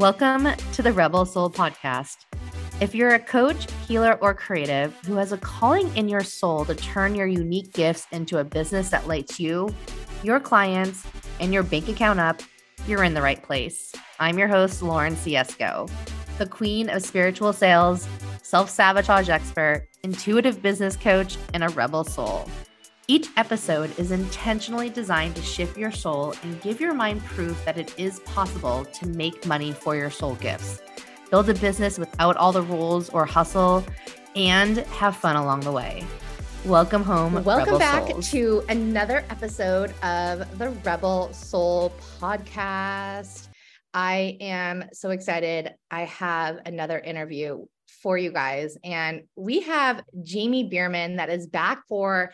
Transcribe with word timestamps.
Welcome 0.00 0.48
to 0.72 0.80
the 0.80 0.94
Rebel 0.94 1.26
Soul 1.26 1.50
Podcast. 1.50 2.24
If 2.80 2.94
you're 2.94 3.12
a 3.12 3.18
coach, 3.18 3.66
healer, 3.86 4.18
or 4.22 4.32
creative 4.32 4.96
who 5.04 5.16
has 5.16 5.30
a 5.30 5.36
calling 5.36 5.94
in 5.94 6.08
your 6.08 6.22
soul 6.22 6.64
to 6.64 6.74
turn 6.74 7.14
your 7.14 7.26
unique 7.26 7.74
gifts 7.74 8.06
into 8.10 8.38
a 8.38 8.44
business 8.44 8.88
that 8.88 9.06
lights 9.06 9.38
you, 9.38 9.68
your 10.22 10.40
clients, 10.40 11.06
and 11.38 11.52
your 11.52 11.62
bank 11.62 11.86
account 11.86 12.18
up, 12.18 12.40
you're 12.86 13.04
in 13.04 13.12
the 13.12 13.20
right 13.20 13.42
place. 13.42 13.92
I'm 14.18 14.38
your 14.38 14.48
host, 14.48 14.80
Lauren 14.80 15.16
Ciesco, 15.16 15.90
the 16.38 16.46
queen 16.46 16.88
of 16.88 17.02
spiritual 17.02 17.52
sales, 17.52 18.08
self 18.42 18.70
sabotage 18.70 19.28
expert, 19.28 19.86
intuitive 20.02 20.62
business 20.62 20.96
coach, 20.96 21.36
and 21.52 21.62
a 21.62 21.68
rebel 21.68 22.04
soul. 22.04 22.48
Each 23.10 23.26
episode 23.36 23.98
is 23.98 24.12
intentionally 24.12 24.88
designed 24.88 25.34
to 25.34 25.42
shift 25.42 25.76
your 25.76 25.90
soul 25.90 26.32
and 26.44 26.62
give 26.62 26.80
your 26.80 26.94
mind 26.94 27.24
proof 27.24 27.60
that 27.64 27.76
it 27.76 27.92
is 27.98 28.20
possible 28.20 28.84
to 28.84 29.08
make 29.08 29.44
money 29.46 29.72
for 29.72 29.96
your 29.96 30.10
soul 30.10 30.36
gifts, 30.36 30.80
build 31.28 31.50
a 31.50 31.54
business 31.54 31.98
without 31.98 32.36
all 32.36 32.52
the 32.52 32.62
rules 32.62 33.08
or 33.08 33.26
hustle, 33.26 33.84
and 34.36 34.76
have 34.76 35.16
fun 35.16 35.34
along 35.34 35.62
the 35.62 35.72
way. 35.72 36.04
Welcome 36.64 37.02
home. 37.02 37.42
Welcome 37.42 37.64
Rebel 37.64 37.78
back 37.80 38.10
Souls. 38.10 38.30
to 38.30 38.62
another 38.68 39.24
episode 39.28 39.92
of 40.04 40.56
the 40.56 40.70
Rebel 40.84 41.32
Soul 41.32 41.92
podcast. 42.20 43.48
I 43.92 44.36
am 44.40 44.84
so 44.92 45.10
excited. 45.10 45.74
I 45.90 46.02
have 46.02 46.60
another 46.64 47.00
interview 47.00 47.64
for 48.04 48.16
you 48.16 48.30
guys, 48.30 48.76
and 48.84 49.22
we 49.34 49.62
have 49.62 50.00
Jamie 50.22 50.70
Berman 50.70 51.16
that 51.16 51.28
is 51.28 51.48
back 51.48 51.82
for 51.88 52.30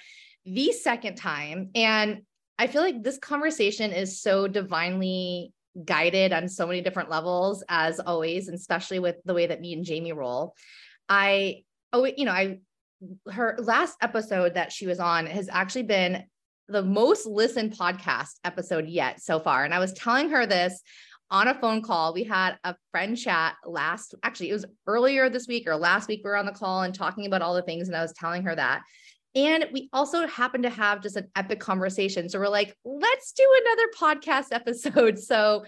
the 0.46 0.72
second 0.72 1.16
time. 1.16 1.70
And 1.74 2.22
I 2.58 2.68
feel 2.68 2.82
like 2.82 3.02
this 3.02 3.18
conversation 3.18 3.92
is 3.92 4.20
so 4.20 4.48
divinely 4.48 5.52
guided 5.84 6.32
on 6.32 6.48
so 6.48 6.66
many 6.66 6.80
different 6.80 7.10
levels, 7.10 7.62
as 7.68 8.00
always, 8.00 8.48
and 8.48 8.56
especially 8.56 8.98
with 8.98 9.16
the 9.24 9.34
way 9.34 9.46
that 9.46 9.60
me 9.60 9.74
and 9.74 9.84
Jamie 9.84 10.12
roll. 10.12 10.54
I, 11.08 11.64
oh, 11.92 12.04
you 12.04 12.24
know, 12.24 12.32
I, 12.32 12.60
her 13.30 13.56
last 13.58 13.98
episode 14.00 14.54
that 14.54 14.72
she 14.72 14.86
was 14.86 15.00
on 15.00 15.26
has 15.26 15.50
actually 15.52 15.82
been 15.82 16.24
the 16.68 16.82
most 16.82 17.26
listened 17.26 17.72
podcast 17.72 18.32
episode 18.42 18.88
yet 18.88 19.20
so 19.20 19.38
far. 19.38 19.64
And 19.64 19.74
I 19.74 19.78
was 19.78 19.92
telling 19.92 20.30
her 20.30 20.46
this 20.46 20.80
on 21.30 21.48
a 21.48 21.54
phone 21.54 21.82
call. 21.82 22.14
We 22.14 22.24
had 22.24 22.56
a 22.64 22.74
friend 22.90 23.18
chat 23.18 23.56
last, 23.66 24.14
actually, 24.22 24.50
it 24.50 24.54
was 24.54 24.64
earlier 24.86 25.28
this 25.28 25.46
week 25.46 25.68
or 25.68 25.76
last 25.76 26.08
week. 26.08 26.22
We 26.24 26.30
were 26.30 26.36
on 26.36 26.46
the 26.46 26.52
call 26.52 26.82
and 26.82 26.94
talking 26.94 27.26
about 27.26 27.42
all 27.42 27.54
the 27.54 27.62
things. 27.62 27.88
And 27.88 27.96
I 27.96 28.02
was 28.02 28.12
telling 28.14 28.44
her 28.44 28.54
that. 28.54 28.82
And 29.36 29.66
we 29.70 29.90
also 29.92 30.26
happen 30.26 30.62
to 30.62 30.70
have 30.70 31.02
just 31.02 31.16
an 31.16 31.28
epic 31.36 31.60
conversation. 31.60 32.28
So 32.30 32.40
we're 32.40 32.48
like, 32.48 32.74
let's 32.84 33.32
do 33.32 33.46
another 33.62 34.16
podcast 34.16 34.46
episode. 34.52 35.18
So 35.18 35.64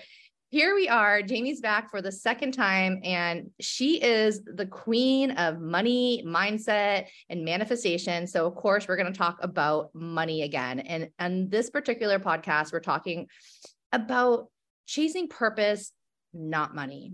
here 0.50 0.74
we 0.74 0.88
are. 0.88 1.20
Jamie's 1.20 1.60
back 1.60 1.90
for 1.90 2.00
the 2.00 2.10
second 2.10 2.52
time, 2.52 3.02
and 3.04 3.50
she 3.60 4.02
is 4.02 4.42
the 4.42 4.64
queen 4.64 5.32
of 5.32 5.60
money, 5.60 6.24
mindset, 6.26 7.08
and 7.28 7.44
manifestation. 7.44 8.26
So, 8.26 8.46
of 8.46 8.54
course, 8.54 8.88
we're 8.88 8.96
going 8.96 9.12
to 9.12 9.18
talk 9.18 9.36
about 9.42 9.94
money 9.94 10.40
again. 10.40 10.80
And 10.80 11.10
on 11.18 11.50
this 11.50 11.68
particular 11.68 12.18
podcast, 12.18 12.72
we're 12.72 12.80
talking 12.80 13.26
about 13.92 14.46
chasing 14.86 15.28
purpose, 15.28 15.92
not 16.32 16.74
money. 16.74 17.12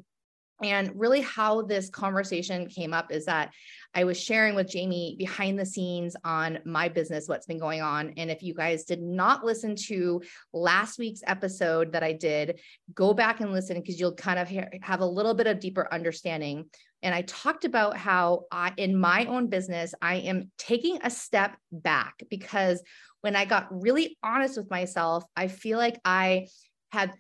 And 0.62 0.92
really, 0.94 1.20
how 1.20 1.62
this 1.62 1.90
conversation 1.90 2.68
came 2.68 2.94
up 2.94 3.10
is 3.10 3.24
that 3.26 3.52
I 3.92 4.04
was 4.04 4.20
sharing 4.20 4.54
with 4.54 4.68
Jamie 4.68 5.16
behind 5.18 5.58
the 5.58 5.66
scenes 5.66 6.16
on 6.24 6.60
my 6.64 6.88
business, 6.88 7.28
what's 7.28 7.46
been 7.46 7.58
going 7.58 7.82
on. 7.82 8.12
And 8.16 8.30
if 8.30 8.42
you 8.42 8.54
guys 8.54 8.84
did 8.84 9.02
not 9.02 9.44
listen 9.44 9.74
to 9.86 10.22
last 10.52 10.98
week's 10.98 11.22
episode 11.26 11.92
that 11.92 12.02
I 12.02 12.12
did, 12.12 12.60
go 12.94 13.14
back 13.14 13.40
and 13.40 13.52
listen 13.52 13.80
because 13.80 13.98
you'll 13.98 14.14
kind 14.14 14.38
of 14.38 14.48
have 14.82 15.00
a 15.00 15.06
little 15.06 15.34
bit 15.34 15.48
of 15.48 15.60
deeper 15.60 15.88
understanding. 15.92 16.66
And 17.02 17.14
I 17.14 17.22
talked 17.22 17.64
about 17.64 17.96
how 17.96 18.44
I, 18.50 18.72
in 18.76 18.98
my 18.98 19.26
own 19.26 19.48
business, 19.48 19.92
I 20.00 20.16
am 20.16 20.50
taking 20.56 20.98
a 21.02 21.10
step 21.10 21.56
back 21.70 22.22
because 22.30 22.82
when 23.20 23.36
I 23.36 23.44
got 23.44 23.68
really 23.70 24.16
honest 24.22 24.56
with 24.56 24.70
myself, 24.70 25.24
I 25.36 25.48
feel 25.48 25.78
like 25.78 26.00
I 26.04 26.48
had 26.92 27.12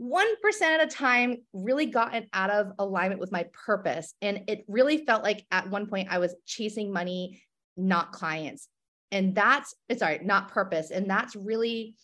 1% 0.00 0.62
at 0.62 0.82
a 0.82 0.86
time 0.86 1.42
really 1.52 1.86
gotten 1.86 2.26
out 2.32 2.50
of 2.50 2.72
alignment 2.78 3.20
with 3.20 3.32
my 3.32 3.44
purpose. 3.52 4.14
And 4.22 4.44
it 4.48 4.64
really 4.66 5.04
felt 5.04 5.22
like 5.22 5.44
at 5.50 5.68
one 5.68 5.86
point 5.86 6.08
I 6.10 6.18
was 6.18 6.34
chasing 6.46 6.92
money, 6.92 7.42
not 7.76 8.12
clients. 8.12 8.68
And 9.12 9.34
that's, 9.34 9.74
it's 9.88 10.00
sorry, 10.00 10.20
not 10.22 10.52
purpose. 10.52 10.90
And 10.90 11.08
that's 11.08 11.36
really 11.36 11.96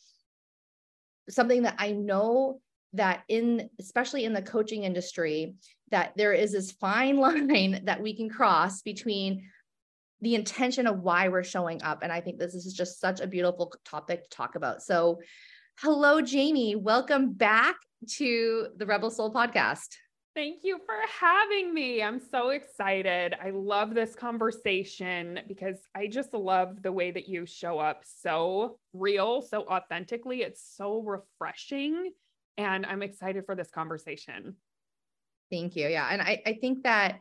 something 1.31 1.62
that 1.62 1.77
I 1.79 1.93
know 1.93 2.61
that 2.93 3.23
in, 3.29 3.71
especially 3.79 4.25
in 4.25 4.33
the 4.33 4.43
coaching 4.43 4.84
industry, 4.84 5.55
that 5.91 6.13
there 6.17 6.33
is 6.33 6.53
this 6.53 6.73
fine 6.73 7.17
line 7.19 7.83
that 7.84 8.03
we 8.03 8.15
can 8.15 8.28
cross 8.28 8.83
between 8.83 9.49
the 10.21 10.34
intention 10.34 10.87
of 10.87 11.01
why 11.01 11.28
we're 11.28 11.45
showing 11.45 11.83
up. 11.83 12.03
And 12.03 12.13
I 12.13 12.21
think 12.21 12.39
this 12.39 12.55
is 12.55 12.73
just 12.73 13.01
such 13.01 13.21
a 13.21 13.27
beautiful 13.27 13.73
topic 13.84 14.25
to 14.25 14.28
talk 14.31 14.55
about. 14.55 14.83
So, 14.83 15.21
hello, 15.81 16.23
Jamie. 16.23 16.75
Welcome 16.75 17.35
back 17.35 17.77
to 18.13 18.69
the 18.79 18.87
Rebel 18.87 19.11
Soul 19.11 19.31
podcast. 19.31 19.89
Thank 20.35 20.65
you 20.65 20.79
for 20.87 20.97
having 21.21 21.75
me. 21.75 22.03
I'm 22.03 22.19
so 22.19 22.49
excited. 22.49 23.35
I 23.43 23.51
love 23.51 23.95
this 23.95 24.15
conversation 24.15 25.41
because 25.47 25.77
I 25.95 26.07
just 26.07 26.33
love 26.33 26.83
the 26.83 26.93
way 26.93 27.11
that 27.11 27.29
you 27.29 27.45
show 27.45 27.79
up 27.79 28.05
so 28.05 28.79
real, 28.95 29.43
so 29.43 29.67
authentically. 29.67 30.43
It's 30.43 30.63
so 30.77 31.03
refreshing. 31.03 32.13
And 32.57 32.87
I'm 32.87 33.03
excited 33.03 33.45
for 33.45 33.55
this 33.55 33.71
conversation. 33.71 34.57
Thank 35.51 35.77
you. 35.77 35.89
Yeah. 35.89 36.09
And 36.11 36.23
I, 36.23 36.43
I 36.47 36.55
think 36.55 36.85
that, 36.85 37.21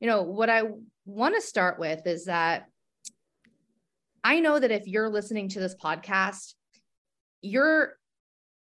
you 0.00 0.08
know, 0.08 0.22
what 0.22 0.50
I 0.50 0.62
want 1.06 1.36
to 1.36 1.40
start 1.40 1.78
with 1.78 2.06
is 2.06 2.24
that 2.24 2.66
I 4.24 4.40
know 4.40 4.58
that 4.58 4.72
if 4.72 4.88
you're 4.88 5.10
listening 5.10 5.48
to 5.50 5.60
this 5.60 5.76
podcast, 5.76 6.54
you're 7.44 7.96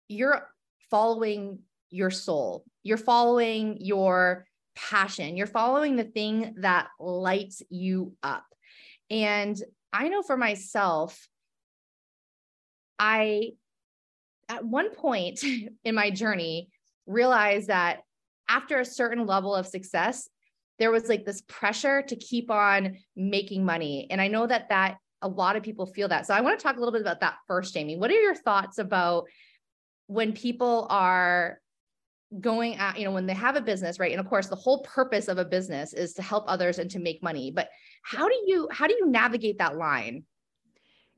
you're 0.08 0.48
following 0.90 1.60
your 1.90 2.10
soul. 2.10 2.64
You're 2.82 2.96
following 2.96 3.78
your 3.80 4.46
passion. 4.74 5.36
You're 5.36 5.46
following 5.46 5.96
the 5.96 6.04
thing 6.04 6.54
that 6.58 6.88
lights 6.98 7.62
you 7.70 8.14
up. 8.22 8.44
And 9.10 9.56
I 9.92 10.08
know 10.08 10.22
for 10.22 10.36
myself, 10.36 11.28
I, 12.98 13.52
at 14.48 14.64
one 14.64 14.94
point 14.94 15.42
in 15.84 15.94
my 15.94 16.10
journey, 16.10 16.70
realized 17.06 17.68
that 17.68 18.00
after 18.48 18.80
a 18.80 18.84
certain 18.84 19.26
level 19.26 19.54
of 19.54 19.66
success, 19.66 20.28
there 20.78 20.90
was 20.90 21.08
like 21.08 21.24
this 21.24 21.42
pressure 21.42 22.02
to 22.02 22.16
keep 22.16 22.50
on 22.50 22.96
making 23.14 23.64
money. 23.64 24.08
And 24.10 24.20
I 24.20 24.28
know 24.28 24.46
that 24.46 24.70
that 24.70 24.96
a 25.24 25.28
lot 25.28 25.56
of 25.56 25.62
people 25.62 25.86
feel 25.86 26.06
that. 26.08 26.26
So 26.26 26.34
I 26.34 26.42
want 26.42 26.58
to 26.58 26.62
talk 26.62 26.76
a 26.76 26.78
little 26.78 26.92
bit 26.92 27.00
about 27.00 27.20
that 27.20 27.38
first, 27.48 27.74
Jamie. 27.74 27.96
What 27.96 28.10
are 28.10 28.20
your 28.20 28.34
thoughts 28.34 28.78
about 28.78 29.24
when 30.06 30.32
people 30.32 30.86
are 30.90 31.60
going 32.40 32.76
at, 32.76 32.98
you 32.98 33.04
know, 33.04 33.10
when 33.10 33.26
they 33.26 33.34
have 33.34 33.56
a 33.56 33.60
business, 33.60 33.98
right? 33.98 34.12
And 34.12 34.20
of 34.20 34.28
course, 34.28 34.48
the 34.48 34.56
whole 34.56 34.82
purpose 34.82 35.28
of 35.28 35.38
a 35.38 35.44
business 35.44 35.94
is 35.94 36.12
to 36.14 36.22
help 36.22 36.44
others 36.46 36.78
and 36.78 36.90
to 36.90 36.98
make 36.98 37.22
money. 37.22 37.50
But 37.50 37.70
how 38.02 38.28
do 38.28 38.34
you 38.46 38.68
how 38.70 38.86
do 38.86 38.94
you 38.94 39.06
navigate 39.06 39.58
that 39.58 39.76
line? 39.76 40.24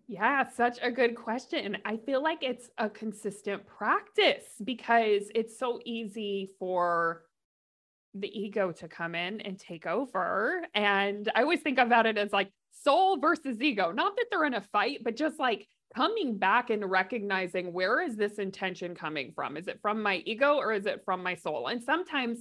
Yeah, 0.07 0.49
such 0.49 0.79
a 0.83 0.93
good 0.93 1.17
question. 1.17 1.79
I 1.85 1.97
feel 1.97 2.23
like 2.23 2.45
it's 2.45 2.71
a 2.79 2.89
consistent 2.89 3.67
practice 3.67 4.45
because 4.63 5.25
it's 5.35 5.59
so 5.59 5.81
easy 5.85 6.53
for 6.61 7.25
the 8.15 8.29
ego 8.29 8.71
to 8.71 8.87
come 8.87 9.17
in 9.17 9.41
and 9.41 9.59
take 9.59 9.85
over. 9.85 10.65
And 10.75 11.31
I 11.35 11.43
always 11.43 11.61
think 11.61 11.79
about 11.79 12.07
it 12.07 12.17
as 12.19 12.33
like 12.33 12.53
soul 12.83 13.19
versus 13.19 13.61
ego. 13.61 13.93
Not 13.93 14.17
that 14.17 14.27
they're 14.31 14.45
in 14.45 14.55
a 14.55 14.61
fight, 14.61 15.01
but 15.05 15.17
just 15.17 15.39
like 15.39 15.67
coming 15.95 16.39
back 16.39 16.71
and 16.71 16.89
recognizing 16.91 17.73
where 17.73 18.03
is 18.03 18.17
this 18.17 18.35
intention 18.35 18.95
coming 18.95 19.33
from? 19.35 19.57
Is 19.57 19.69
it 19.69 19.81
from 19.81 20.03
my 20.03 20.17
ego 20.27 20.57
or 20.57 20.73
is 20.73 20.87
it 20.87 21.03
from 21.05 21.23
my 21.23 21.35
soul? 21.35 21.69
And 21.69 21.83
sometimes 21.83 22.41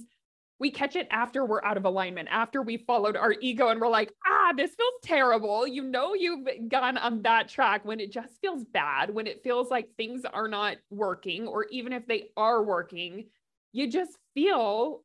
we 0.58 0.70
catch 0.70 0.96
it 0.96 1.06
after 1.10 1.44
we're 1.44 1.62
out 1.64 1.76
of 1.76 1.84
alignment, 1.84 2.28
after 2.30 2.62
we 2.62 2.78
followed 2.78 3.16
our 3.16 3.34
ego 3.40 3.68
and 3.68 3.80
we're 3.80 3.88
like, 3.88 4.12
ah, 4.26 4.52
this 4.56 4.74
feels 4.74 4.94
terrible. 5.02 5.66
You 5.66 5.82
know, 5.82 6.14
you've 6.14 6.46
gone 6.68 6.96
on 6.96 7.22
that 7.22 7.48
track 7.48 7.84
when 7.84 8.00
it 8.00 8.10
just 8.10 8.40
feels 8.40 8.64
bad, 8.64 9.12
when 9.12 9.26
it 9.26 9.42
feels 9.42 9.70
like 9.70 9.88
things 9.96 10.22
are 10.24 10.48
not 10.48 10.78
working, 10.90 11.46
or 11.46 11.66
even 11.70 11.92
if 11.92 12.06
they 12.06 12.28
are 12.36 12.62
working, 12.62 13.26
you 13.72 13.90
just 13.90 14.16
feel 14.34 15.02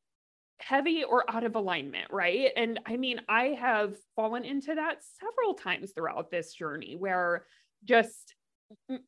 heavy 0.62 1.04
or 1.04 1.24
out 1.30 1.44
of 1.44 1.56
alignment, 1.56 2.08
right? 2.12 2.52
And 2.56 2.80
I 2.86 2.98
mean, 2.98 3.22
I 3.28 3.58
have 3.60 3.96
fallen 4.16 4.46
into 4.46 4.76
that 4.76 4.98
several 5.20 5.54
times 5.54 5.92
throughout 5.92 6.32
this 6.32 6.54
journey 6.54 6.96
where 6.98 7.46
just 7.84 8.36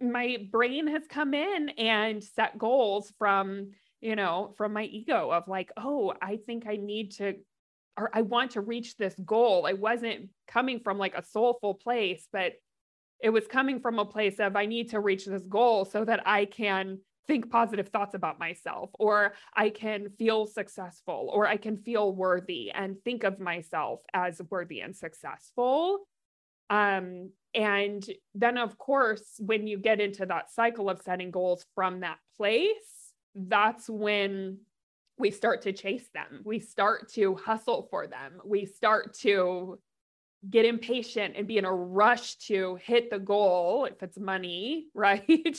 my 0.01 0.37
brain 0.51 0.87
has 0.87 1.03
come 1.09 1.33
in 1.33 1.69
and 1.77 2.23
set 2.23 2.57
goals 2.57 3.13
from 3.17 3.71
you 4.01 4.15
know 4.15 4.53
from 4.57 4.73
my 4.73 4.83
ego 4.83 5.31
of 5.31 5.47
like 5.47 5.71
oh 5.77 6.13
i 6.21 6.37
think 6.45 6.65
i 6.67 6.75
need 6.75 7.11
to 7.11 7.35
or 7.97 8.09
i 8.13 8.21
want 8.21 8.51
to 8.51 8.61
reach 8.61 8.97
this 8.97 9.15
goal 9.25 9.65
i 9.65 9.73
wasn't 9.73 10.29
coming 10.47 10.79
from 10.79 10.97
like 10.97 11.15
a 11.15 11.23
soulful 11.23 11.73
place 11.73 12.27
but 12.33 12.53
it 13.21 13.29
was 13.29 13.47
coming 13.47 13.79
from 13.79 13.99
a 13.99 14.05
place 14.05 14.39
of 14.39 14.55
i 14.55 14.65
need 14.65 14.89
to 14.89 14.99
reach 14.99 15.25
this 15.25 15.45
goal 15.47 15.85
so 15.85 16.03
that 16.03 16.27
i 16.27 16.45
can 16.45 16.99
think 17.27 17.49
positive 17.49 17.89
thoughts 17.89 18.15
about 18.15 18.39
myself, 18.39 18.89
or 18.93 19.33
I 19.55 19.69
can 19.69 20.09
feel 20.17 20.45
successful, 20.45 21.29
or 21.31 21.47
I 21.47 21.57
can 21.57 21.77
feel 21.77 22.13
worthy 22.13 22.71
and 22.71 22.97
think 23.03 23.23
of 23.23 23.39
myself 23.39 24.01
as 24.13 24.41
worthy 24.49 24.81
and 24.81 24.95
successful. 24.95 26.07
Um, 26.69 27.31
and 27.53 28.05
then, 28.33 28.57
of 28.57 28.77
course, 28.77 29.35
when 29.39 29.67
you 29.67 29.77
get 29.77 30.01
into 30.01 30.25
that 30.25 30.51
cycle 30.51 30.89
of 30.89 31.01
setting 31.01 31.31
goals 31.31 31.65
from 31.75 31.99
that 31.99 32.17
place, 32.37 33.11
that's 33.35 33.89
when 33.89 34.59
we 35.17 35.31
start 35.31 35.61
to 35.63 35.73
chase 35.73 36.09
them. 36.13 36.41
We 36.43 36.59
start 36.59 37.11
to 37.13 37.35
hustle 37.35 37.87
for 37.89 38.07
them. 38.07 38.39
We 38.43 38.65
start 38.65 39.13
to 39.19 39.79
get 40.49 40.65
impatient 40.65 41.35
and 41.37 41.47
be 41.47 41.57
in 41.57 41.65
a 41.65 41.73
rush 41.73 42.35
to 42.35 42.77
hit 42.81 43.09
the 43.09 43.19
goal 43.19 43.85
if 43.85 44.01
it's 44.03 44.17
money, 44.17 44.87
right? 44.93 45.57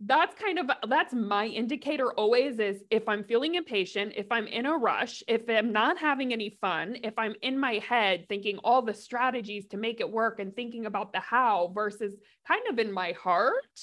That's 0.00 0.34
kind 0.34 0.58
of 0.58 0.70
that's 0.90 1.14
my 1.14 1.46
indicator 1.46 2.12
always 2.12 2.58
is 2.58 2.84
if 2.90 3.08
i'm 3.08 3.24
feeling 3.24 3.54
impatient 3.54 4.12
if 4.14 4.26
i'm 4.30 4.46
in 4.46 4.66
a 4.66 4.76
rush 4.76 5.22
if 5.26 5.48
i'm 5.48 5.72
not 5.72 5.96
having 5.96 6.34
any 6.34 6.50
fun 6.60 6.98
if 7.02 7.14
i'm 7.16 7.34
in 7.40 7.58
my 7.58 7.74
head 7.88 8.26
thinking 8.28 8.58
all 8.58 8.82
the 8.82 8.92
strategies 8.92 9.66
to 9.66 9.78
make 9.78 10.00
it 10.00 10.10
work 10.10 10.38
and 10.38 10.54
thinking 10.54 10.84
about 10.84 11.12
the 11.14 11.20
how 11.20 11.72
versus 11.74 12.14
kind 12.46 12.62
of 12.68 12.78
in 12.78 12.92
my 12.92 13.12
heart 13.12 13.80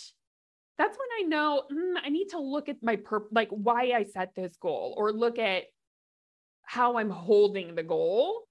that's 0.77 0.97
when 0.97 1.07
i 1.19 1.27
know 1.27 1.63
mm, 1.71 1.95
i 2.05 2.09
need 2.09 2.27
to 2.27 2.39
look 2.39 2.69
at 2.69 2.77
my 2.83 2.95
per 2.95 3.23
like 3.31 3.49
why 3.49 3.93
i 3.95 4.03
set 4.03 4.35
this 4.35 4.55
goal 4.57 4.93
or 4.95 5.11
look 5.11 5.39
at 5.39 5.63
how 6.61 6.99
i'm 6.99 7.09
holding 7.09 7.73
the 7.73 7.83
goal 7.83 8.43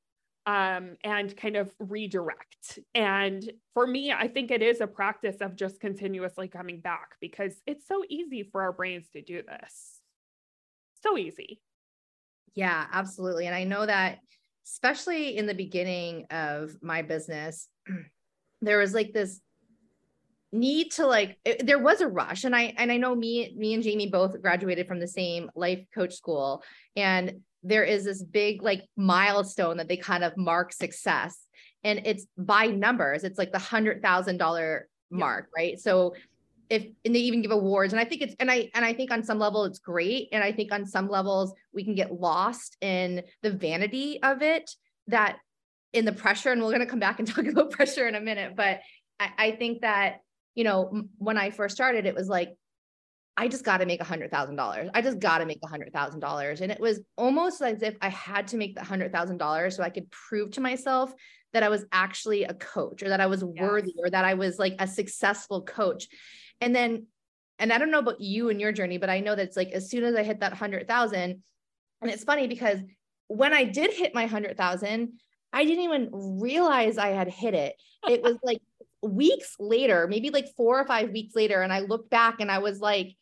um, 0.47 0.97
and 1.05 1.37
kind 1.37 1.57
of 1.57 1.73
redirect. 1.79 2.79
And 2.95 3.51
for 3.75 3.87
me, 3.87 4.13
I 4.13 4.29
think 4.29 4.51
it 4.51 4.63
is 4.63 4.81
a 4.81 4.87
practice 4.87 5.37
of 5.41 5.57
just 5.57 5.81
continuously 5.81 6.49
coming 6.49 6.81
back 6.81 7.17
because 7.21 7.55
it's 7.67 7.87
so 7.87 8.03
easy 8.09 8.43
for 8.43 8.63
our 8.63 8.73
brains 8.73 9.09
to 9.11 9.23
do 9.23 9.43
this. 9.43 10.01
So 11.03 11.17
easy. 11.17 11.61
Yeah, 12.55 12.87
absolutely. 12.93 13.47
And 13.47 13.55
I 13.55 13.65
know 13.65 13.87
that, 13.87 14.19
especially 14.67 15.37
in 15.37 15.47
the 15.47 15.55
beginning 15.55 16.27
of 16.31 16.77
my 16.83 17.03
business, 17.03 17.69
there 18.63 18.79
was 18.79 18.95
like 18.95 19.13
this 19.13 19.41
need 20.53 20.91
to 20.93 21.07
like 21.07 21.39
it, 21.47 21.67
there 21.67 21.79
was 21.79 22.03
a 22.03 22.07
rush 22.07 22.45
and 22.45 22.55
i 22.55 22.75
and 22.77 22.93
i 22.93 22.97
know 22.99 23.15
me 23.15 23.55
me 23.57 23.73
and 23.73 23.83
jamie 23.83 24.11
both 24.11 24.41
graduated 24.43 24.87
from 24.87 25.01
the 25.01 25.09
same 25.09 25.51
life 25.57 25.83
coach 25.95 26.13
school 26.13 26.63
and 26.95 27.41
there 27.63 27.85
is 27.85 28.05
this 28.05 28.23
big 28.23 28.63
like 28.63 28.83
milestone 28.97 29.77
that 29.77 29.89
they 29.89 29.97
kind 29.97 30.25
of 30.25 30.37
mark 30.37 30.73
success. 30.73 31.47
And 31.85 32.03
it's 32.05 32.27
by 32.39 32.67
numbers 32.67 33.25
it's 33.25 33.39
like 33.39 33.53
the 33.53 33.59
hundred 33.59 34.03
thousand 34.03 34.39
dollar 34.39 34.89
mark 35.11 35.49
right? 35.57 35.79
So 35.81 36.15
if 36.73 36.87
and 37.05 37.15
they 37.15 37.21
even 37.21 37.43
give 37.43 37.51
awards 37.51 37.93
and 37.93 38.01
i 38.01 38.05
think 38.05 38.23
it's 38.23 38.35
and 38.41 38.51
i 38.51 38.71
and 38.75 38.83
i 38.83 38.95
think 38.95 39.11
on 39.11 39.23
some 39.23 39.39
level 39.39 39.65
it's 39.65 39.79
great 39.79 40.29
and 40.33 40.43
i 40.43 40.51
think 40.51 40.73
on 40.73 40.87
some 40.87 41.07
levels 41.07 41.53
we 41.75 41.85
can 41.85 41.95
get 41.95 42.19
lost 42.19 42.79
in 42.81 43.23
the 43.43 43.51
vanity 43.51 44.19
of 44.23 44.41
it 44.41 44.71
that 45.07 45.37
in 45.93 46.07
the 46.07 46.13
pressure 46.13 46.51
and 46.51 46.63
we're 46.63 46.69
going 46.69 46.81
to 46.81 46.87
come 46.87 46.99
back 46.99 47.19
and 47.19 47.29
talk 47.35 47.45
about 47.45 47.71
pressure 47.71 48.09
in 48.09 48.15
a 48.15 48.21
minute 48.21 48.57
but 48.57 48.81
I, 49.21 49.31
I 49.37 49.51
think 49.53 49.83
that 49.83 50.21
you 50.55 50.65
know 50.65 51.05
when 51.19 51.37
i 51.37 51.51
first 51.51 51.77
started 51.77 52.07
it 52.07 52.15
was 52.15 52.29
like 52.29 52.55
I 53.37 53.49
just 53.49 53.65
got 53.65 53.79
to 53.79 53.87
make 53.87 54.01
a 54.01 54.05
hundred 54.05 54.31
thousand 54.31 54.57
dollars. 54.57 54.91
I 54.95 55.01
just 55.01 55.19
got 55.19 55.39
to 55.39 55.47
make 55.47 55.61
a 55.65 55.69
hundred 55.69 55.93
thousand 55.93 56.21
dollars. 56.21 56.61
And 56.61 56.71
it 56.71 56.81
was 56.81 57.01
almost 57.17 57.63
as 57.63 57.83
if 57.83 57.97
I 58.03 58.11
had 58.11 58.49
to 58.49 58.57
make 58.57 58.75
the 58.75 58.85
hundred 58.85 59.13
thousand 59.13 59.39
dollars 59.39 59.77
so 59.77 59.83
I 59.83 59.91
could 59.91 60.11
prove 60.11 60.51
to 60.53 60.61
myself 60.61 61.15
that 61.53 61.63
I 61.63 61.69
was 61.69 61.85
actually 61.93 62.45
a 62.45 62.55
coach 62.55 63.03
or 63.03 63.09
that 63.09 63.21
I 63.21 63.27
was 63.27 63.43
yes. 63.43 63.63
worthy 63.63 63.95
or 63.99 64.11
that 64.11 64.25
I 64.25 64.35
was 64.35 64.59
like 64.59 64.75
a 64.79 64.87
successful 64.87 65.63
coach. 65.63 66.09
And 66.61 66.75
then, 66.75 67.07
and 67.59 67.73
I 67.73 67.79
don't 67.79 67.91
know 67.91 67.99
about 67.99 68.21
you 68.21 68.51
and 68.51 68.61
your 68.61 68.73
journey, 68.73 68.99
but 68.99 69.11
I 69.11 69.21
know 69.21 69.35
that 69.35 69.43
it's 69.43 69.57
like 69.57 69.71
as 69.71 69.91
soon 69.91 70.05
as 70.05 70.15
I 70.15 70.23
hit 70.23 70.41
that 70.41 70.53
hundred 70.53 70.87
thousand, 70.87 71.43
and 72.01 72.11
it's 72.11 72.25
funny 72.25 72.49
because 72.49 72.81
when 73.29 73.55
I 73.55 73.65
did 73.65 73.93
hit 73.93 74.15
my 74.15 74.27
hundred 74.27 74.57
thousand, 74.57 75.21
I 75.53 75.65
didn't 75.65 75.85
even 75.85 76.11
realize 76.41 76.99
I 76.99 77.09
had 77.09 77.29
hit 77.29 77.55
it. 77.55 77.77
It 78.09 78.23
was 78.23 78.37
like 78.43 78.59
weeks 79.03 79.57
later, 79.59 80.07
maybe 80.09 80.31
like 80.31 80.49
four 80.57 80.81
or 80.81 80.87
five 80.87 81.11
weeks 81.11 81.35
later, 81.35 81.63
and 81.63 81.73
I 81.73 81.81
looked 81.81 82.11
back 82.11 82.41
and 82.41 82.51
I 82.51 82.59
was 82.59 82.81
like, 82.81 83.17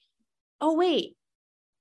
oh, 0.61 0.75
wait, 0.75 1.17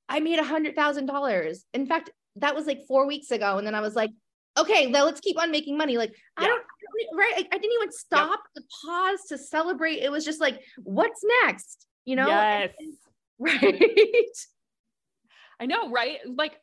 I 0.07 0.19
made 0.19 0.39
a 0.39 0.43
hundred 0.43 0.75
thousand 0.75 1.05
dollars. 1.05 1.65
In 1.73 1.85
fact, 1.85 2.09
that 2.37 2.55
was 2.55 2.65
like 2.65 2.85
four 2.87 3.07
weeks 3.07 3.31
ago. 3.31 3.57
And 3.57 3.65
then 3.65 3.75
I 3.75 3.81
was 3.81 3.95
like, 3.95 4.11
okay, 4.57 4.87
now 4.87 5.05
let's 5.05 5.19
keep 5.19 5.41
on 5.41 5.51
making 5.51 5.77
money. 5.77 5.97
Like, 5.97 6.11
yeah. 6.11 6.45
I 6.45 6.47
don't, 6.47 6.63
right. 7.15 7.33
I, 7.37 7.47
I, 7.51 7.57
didn't 7.57 7.75
even 7.75 7.91
stop 7.91 8.39
yep. 8.55 8.63
to 8.63 8.63
pause 8.85 9.19
to 9.29 9.37
celebrate. 9.37 9.99
It 9.99 10.11
was 10.11 10.25
just 10.25 10.41
like, 10.41 10.61
what's 10.83 11.23
next? 11.43 11.85
You 12.05 12.15
know? 12.15 12.27
Yes. 12.27 12.71
right. 13.39 14.35
I 15.59 15.65
know, 15.65 15.89
right? 15.91 16.19
Like, 16.25 16.53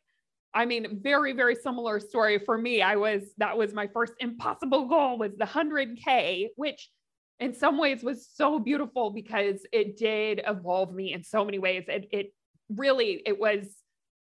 I 0.53 0.65
mean, 0.65 0.99
very, 1.01 1.33
very 1.33 1.55
similar 1.55 1.99
story 1.99 2.39
for 2.39 2.57
me. 2.57 2.81
I 2.81 2.95
was, 2.95 3.23
that 3.37 3.57
was 3.57 3.73
my 3.73 3.87
first 3.87 4.13
impossible 4.19 4.87
goal 4.87 5.17
was 5.17 5.31
the 5.37 5.45
100K, 5.45 6.47
which 6.55 6.89
in 7.39 7.53
some 7.53 7.77
ways 7.77 8.03
was 8.03 8.27
so 8.33 8.59
beautiful 8.59 9.11
because 9.11 9.65
it 9.71 9.97
did 9.97 10.41
evolve 10.45 10.93
me 10.93 11.13
in 11.13 11.23
so 11.23 11.45
many 11.45 11.59
ways. 11.59 11.85
It, 11.87 12.07
it 12.11 12.33
really, 12.69 13.21
it 13.25 13.39
was 13.39 13.67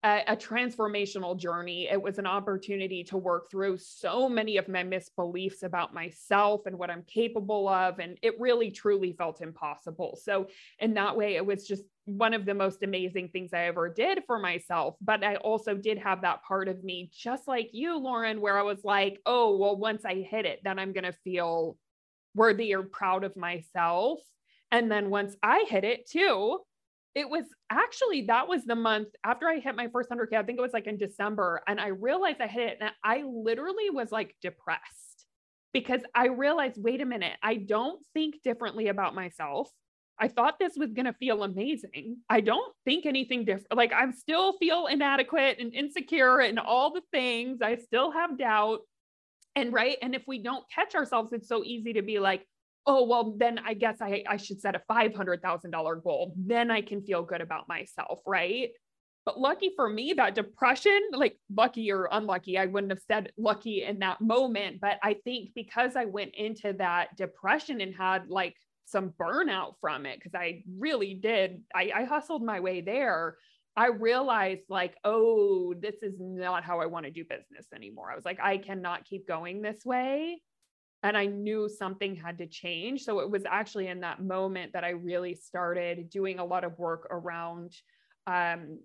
a, 0.02 0.22
a, 0.28 0.36
transformational 0.36 1.38
journey. 1.38 1.88
It 1.90 2.00
was 2.00 2.18
an 2.18 2.26
opportunity 2.26 3.04
to 3.04 3.18
work 3.18 3.50
through 3.50 3.78
so 3.78 4.28
many 4.28 4.56
of 4.56 4.68
my 4.68 4.82
misbeliefs 4.82 5.62
about 5.62 5.92
myself 5.92 6.62
and 6.66 6.78
what 6.78 6.90
I'm 6.90 7.02
capable 7.02 7.68
of. 7.68 7.98
And 7.98 8.16
it 8.22 8.40
really, 8.40 8.70
truly 8.70 9.12
felt 9.12 9.42
impossible. 9.42 10.18
So, 10.22 10.46
in 10.78 10.94
that 10.94 11.16
way, 11.16 11.36
it 11.36 11.44
was 11.44 11.66
just 11.66 11.82
one 12.06 12.32
of 12.32 12.46
the 12.46 12.54
most 12.54 12.82
amazing 12.82 13.28
things 13.28 13.52
I 13.52 13.66
ever 13.66 13.88
did 13.88 14.22
for 14.26 14.38
myself. 14.38 14.96
But 15.02 15.22
I 15.22 15.36
also 15.36 15.74
did 15.74 15.98
have 15.98 16.22
that 16.22 16.42
part 16.44 16.68
of 16.68 16.82
me, 16.82 17.10
just 17.12 17.46
like 17.46 17.70
you, 17.72 17.98
Lauren, 17.98 18.40
where 18.40 18.58
I 18.58 18.62
was 18.62 18.82
like, 18.84 19.20
oh, 19.26 19.56
well, 19.58 19.76
once 19.76 20.04
I 20.04 20.14
hit 20.14 20.46
it, 20.46 20.60
then 20.64 20.78
I'm 20.78 20.92
going 20.92 21.04
to 21.04 21.12
feel 21.24 21.76
worthy 22.34 22.74
or 22.74 22.82
proud 22.82 23.24
of 23.24 23.36
myself. 23.36 24.20
And 24.70 24.90
then 24.90 25.10
once 25.10 25.36
I 25.42 25.64
hit 25.68 25.84
it 25.84 26.08
too, 26.08 26.60
it 27.14 27.28
was 27.28 27.44
actually 27.70 28.26
that 28.26 28.46
was 28.48 28.64
the 28.64 28.76
month 28.76 29.08
after 29.24 29.48
I 29.48 29.58
hit 29.58 29.74
my 29.74 29.88
first 29.88 30.10
100K. 30.10 30.34
I 30.34 30.42
think 30.44 30.58
it 30.58 30.62
was 30.62 30.72
like 30.72 30.86
in 30.86 30.96
December. 30.96 31.60
And 31.66 31.80
I 31.80 31.88
realized 31.88 32.40
I 32.40 32.46
hit 32.46 32.68
it 32.68 32.78
and 32.80 32.90
I 33.02 33.24
literally 33.26 33.90
was 33.90 34.12
like 34.12 34.36
depressed 34.40 35.26
because 35.72 36.02
I 36.14 36.26
realized 36.26 36.76
wait 36.78 37.00
a 37.00 37.06
minute, 37.06 37.34
I 37.42 37.56
don't 37.56 38.00
think 38.14 38.42
differently 38.44 38.88
about 38.88 39.14
myself. 39.14 39.68
I 40.20 40.28
thought 40.28 40.58
this 40.58 40.74
was 40.76 40.92
going 40.92 41.06
to 41.06 41.14
feel 41.14 41.42
amazing. 41.42 42.18
I 42.28 42.42
don't 42.42 42.74
think 42.84 43.06
anything 43.06 43.46
different. 43.46 43.74
Like 43.74 43.92
I 43.92 44.10
still 44.10 44.58
feel 44.58 44.86
inadequate 44.86 45.58
and 45.58 45.72
insecure 45.72 46.40
and 46.40 46.58
all 46.58 46.92
the 46.92 47.00
things. 47.10 47.62
I 47.62 47.76
still 47.76 48.10
have 48.10 48.38
doubt. 48.38 48.80
And 49.56 49.72
right. 49.72 49.96
And 50.00 50.14
if 50.14 50.22
we 50.26 50.42
don't 50.42 50.64
catch 50.72 50.94
ourselves, 50.94 51.32
it's 51.32 51.48
so 51.48 51.64
easy 51.64 51.94
to 51.94 52.02
be 52.02 52.18
like, 52.18 52.46
oh, 52.86 53.04
well, 53.06 53.34
then 53.36 53.58
I 53.58 53.74
guess 53.74 53.98
I, 54.00 54.24
I 54.28 54.36
should 54.36 54.60
set 54.60 54.74
a 54.74 54.82
$500,000 54.90 56.02
goal. 56.02 56.34
Then 56.36 56.70
I 56.70 56.80
can 56.80 57.02
feel 57.02 57.22
good 57.22 57.40
about 57.40 57.68
myself. 57.68 58.20
Right. 58.26 58.70
But 59.26 59.38
lucky 59.38 59.70
for 59.76 59.88
me, 59.88 60.14
that 60.14 60.34
depression, 60.34 60.98
like 61.12 61.38
lucky 61.54 61.92
or 61.92 62.08
unlucky, 62.10 62.56
I 62.56 62.66
wouldn't 62.66 62.90
have 62.92 63.02
said 63.06 63.32
lucky 63.36 63.82
in 63.82 63.98
that 63.98 64.20
moment. 64.20 64.80
But 64.80 64.98
I 65.02 65.14
think 65.24 65.50
because 65.54 65.94
I 65.94 66.06
went 66.06 66.34
into 66.34 66.72
that 66.74 67.16
depression 67.16 67.80
and 67.80 67.94
had 67.94 68.28
like 68.28 68.56
some 68.86 69.12
burnout 69.20 69.74
from 69.80 70.06
it, 70.06 70.18
because 70.18 70.34
I 70.34 70.62
really 70.78 71.14
did, 71.14 71.62
I, 71.74 71.92
I 71.94 72.04
hustled 72.04 72.42
my 72.42 72.60
way 72.60 72.80
there. 72.80 73.36
I 73.76 73.86
realized 73.86 74.62
like, 74.68 74.96
oh, 75.04 75.74
this 75.74 76.02
is 76.02 76.14
not 76.18 76.64
how 76.64 76.80
I 76.80 76.86
want 76.86 77.06
to 77.06 77.10
do 77.10 77.24
business 77.24 77.66
anymore. 77.74 78.10
I 78.10 78.16
was 78.16 78.24
like, 78.24 78.40
I 78.42 78.58
cannot 78.58 79.04
keep 79.04 79.26
going 79.26 79.62
this 79.62 79.84
way. 79.84 80.40
And 81.02 81.16
I 81.16 81.26
knew 81.26 81.68
something 81.68 82.14
had 82.14 82.38
to 82.38 82.46
change. 82.46 83.04
So 83.04 83.20
it 83.20 83.30
was 83.30 83.44
actually 83.48 83.88
in 83.88 84.00
that 84.00 84.22
moment 84.22 84.74
that 84.74 84.84
I 84.84 84.90
really 84.90 85.34
started 85.34 86.10
doing 86.10 86.38
a 86.38 86.44
lot 86.44 86.64
of 86.64 86.78
work 86.78 87.06
around 87.10 87.72
um, 88.26 88.80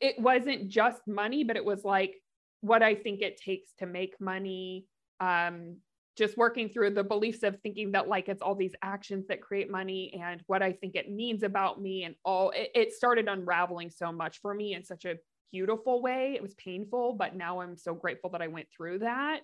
it 0.00 0.18
wasn't 0.18 0.68
just 0.68 1.06
money, 1.06 1.44
but 1.44 1.56
it 1.56 1.64
was 1.64 1.84
like 1.84 2.14
what 2.60 2.82
I 2.82 2.94
think 2.94 3.20
it 3.20 3.36
takes 3.36 3.70
to 3.78 3.86
make 3.86 4.20
money, 4.20 4.86
um, 5.20 5.76
just 6.16 6.36
working 6.36 6.68
through 6.68 6.90
the 6.90 7.02
beliefs 7.02 7.42
of 7.42 7.58
thinking 7.60 7.92
that 7.92 8.08
like 8.08 8.28
it's 8.28 8.42
all 8.42 8.54
these 8.54 8.74
actions 8.82 9.26
that 9.28 9.40
create 9.40 9.70
money 9.70 10.18
and 10.22 10.40
what 10.46 10.62
I 10.62 10.72
think 10.72 10.94
it 10.94 11.10
means 11.10 11.42
about 11.42 11.80
me 11.80 12.04
and 12.04 12.14
all 12.24 12.50
it, 12.50 12.70
it, 12.74 12.92
started 12.92 13.28
unraveling 13.28 13.90
so 13.90 14.12
much 14.12 14.40
for 14.40 14.54
me 14.54 14.74
in 14.74 14.84
such 14.84 15.04
a 15.04 15.16
beautiful 15.50 16.00
way. 16.00 16.34
It 16.36 16.42
was 16.42 16.54
painful, 16.54 17.14
but 17.14 17.34
now 17.34 17.60
I'm 17.60 17.76
so 17.76 17.94
grateful 17.94 18.30
that 18.30 18.42
I 18.42 18.48
went 18.48 18.68
through 18.74 19.00
that. 19.00 19.42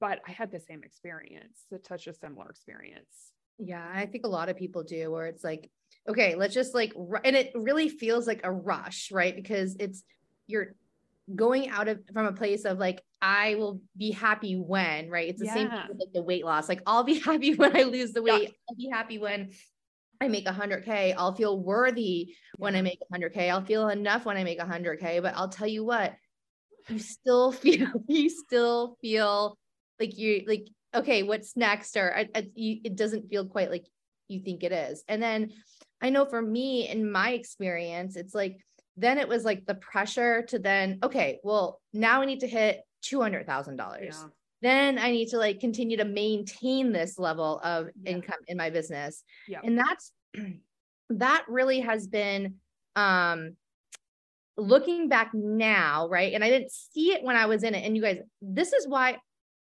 But 0.00 0.20
I 0.26 0.32
had 0.32 0.50
the 0.50 0.60
same 0.60 0.82
experience, 0.84 1.66
such 1.86 2.06
a 2.06 2.12
similar 2.12 2.50
experience. 2.50 3.32
Yeah, 3.58 3.86
I 3.94 4.06
think 4.06 4.26
a 4.26 4.28
lot 4.28 4.48
of 4.48 4.56
people 4.56 4.82
do 4.82 5.10
where 5.10 5.26
it's 5.26 5.44
like, 5.44 5.70
okay, 6.08 6.34
let's 6.34 6.54
just 6.54 6.74
like, 6.74 6.92
and 7.24 7.36
it 7.36 7.52
really 7.54 7.88
feels 7.88 8.26
like 8.26 8.40
a 8.42 8.50
rush, 8.50 9.10
right? 9.12 9.34
Because 9.34 9.76
it's, 9.78 10.02
you're 10.48 10.74
going 11.34 11.68
out 11.68 11.88
of 11.88 12.00
from 12.12 12.26
a 12.26 12.32
place 12.32 12.64
of 12.64 12.78
like 12.78 13.00
I 13.22 13.54
will 13.54 13.80
be 13.96 14.10
happy 14.10 14.56
when, 14.56 15.08
right? 15.08 15.28
It's 15.28 15.38
the 15.38 15.46
yeah. 15.46 15.54
same 15.54 15.70
with 15.88 15.98
like 16.00 16.12
the 16.12 16.22
weight 16.22 16.44
loss. 16.44 16.68
Like 16.68 16.82
I'll 16.86 17.04
be 17.04 17.20
happy 17.24 17.54
when 17.54 17.76
I 17.76 17.84
lose 17.84 18.12
the 18.12 18.22
weight. 18.22 18.42
Yeah. 18.42 18.48
I'll 18.68 18.76
be 18.76 18.90
happy 18.92 19.18
when 19.18 19.52
I 20.20 20.28
make 20.28 20.46
100K, 20.46 21.14
I'll 21.16 21.34
feel 21.34 21.58
worthy 21.58 22.34
when 22.56 22.76
I 22.76 22.82
make 22.82 23.00
100K. 23.12 23.50
I'll 23.50 23.64
feel 23.64 23.88
enough 23.88 24.24
when 24.24 24.36
I 24.36 24.44
make 24.44 24.60
100K. 24.60 25.20
But 25.20 25.34
I'll 25.36 25.48
tell 25.48 25.66
you 25.66 25.84
what, 25.84 26.14
you 26.88 26.98
still 26.98 27.50
feel, 27.52 27.88
you 28.06 28.28
still 28.28 28.96
feel 29.00 29.58
like 29.98 30.16
you 30.16 30.44
like, 30.46 30.68
okay, 30.94 31.24
what's 31.24 31.56
next? 31.56 31.96
Or 31.96 32.14
I, 32.14 32.28
I, 32.34 32.46
you, 32.54 32.80
it 32.84 32.96
doesn't 32.96 33.30
feel 33.30 33.46
quite 33.46 33.70
like 33.70 33.86
you 34.28 34.40
think 34.40 34.62
it 34.62 34.72
is. 34.72 35.02
And 35.08 35.20
then 35.20 35.50
I 36.00 36.10
know 36.10 36.24
for 36.24 36.40
me, 36.40 36.88
in 36.88 37.10
my 37.10 37.30
experience, 37.30 38.14
it's 38.14 38.34
like, 38.34 38.58
then 38.96 39.18
it 39.18 39.28
was 39.28 39.44
like 39.44 39.66
the 39.66 39.74
pressure 39.74 40.42
to 40.48 40.58
then, 40.58 40.98
okay, 41.02 41.40
well, 41.42 41.80
now 41.92 42.20
we 42.20 42.26
need 42.26 42.40
to 42.40 42.48
hit 42.48 42.82
$200,000. 43.02 44.02
Yeah. 44.02 44.10
Then 44.60 44.98
I 44.98 45.10
need 45.10 45.28
to 45.30 45.38
like 45.38 45.60
continue 45.60 45.96
to 45.96 46.04
maintain 46.04 46.92
this 46.92 47.18
level 47.18 47.60
of 47.64 47.88
yeah. 48.02 48.12
income 48.12 48.38
in 48.46 48.56
my 48.56 48.70
business. 48.70 49.24
Yeah. 49.48 49.60
And 49.64 49.78
that's, 49.78 50.12
that 51.10 51.44
really 51.48 51.80
has 51.80 52.06
been, 52.06 52.54
um, 52.96 53.56
looking 54.56 55.08
back 55.08 55.30
now, 55.32 56.08
right? 56.08 56.34
And 56.34 56.44
I 56.44 56.50
didn't 56.50 56.70
see 56.70 57.12
it 57.12 57.24
when 57.24 57.36
I 57.36 57.46
was 57.46 57.64
in 57.64 57.74
it. 57.74 57.84
And 57.84 57.96
you 57.96 58.02
guys, 58.02 58.18
this 58.40 58.72
is 58.72 58.86
why 58.86 59.18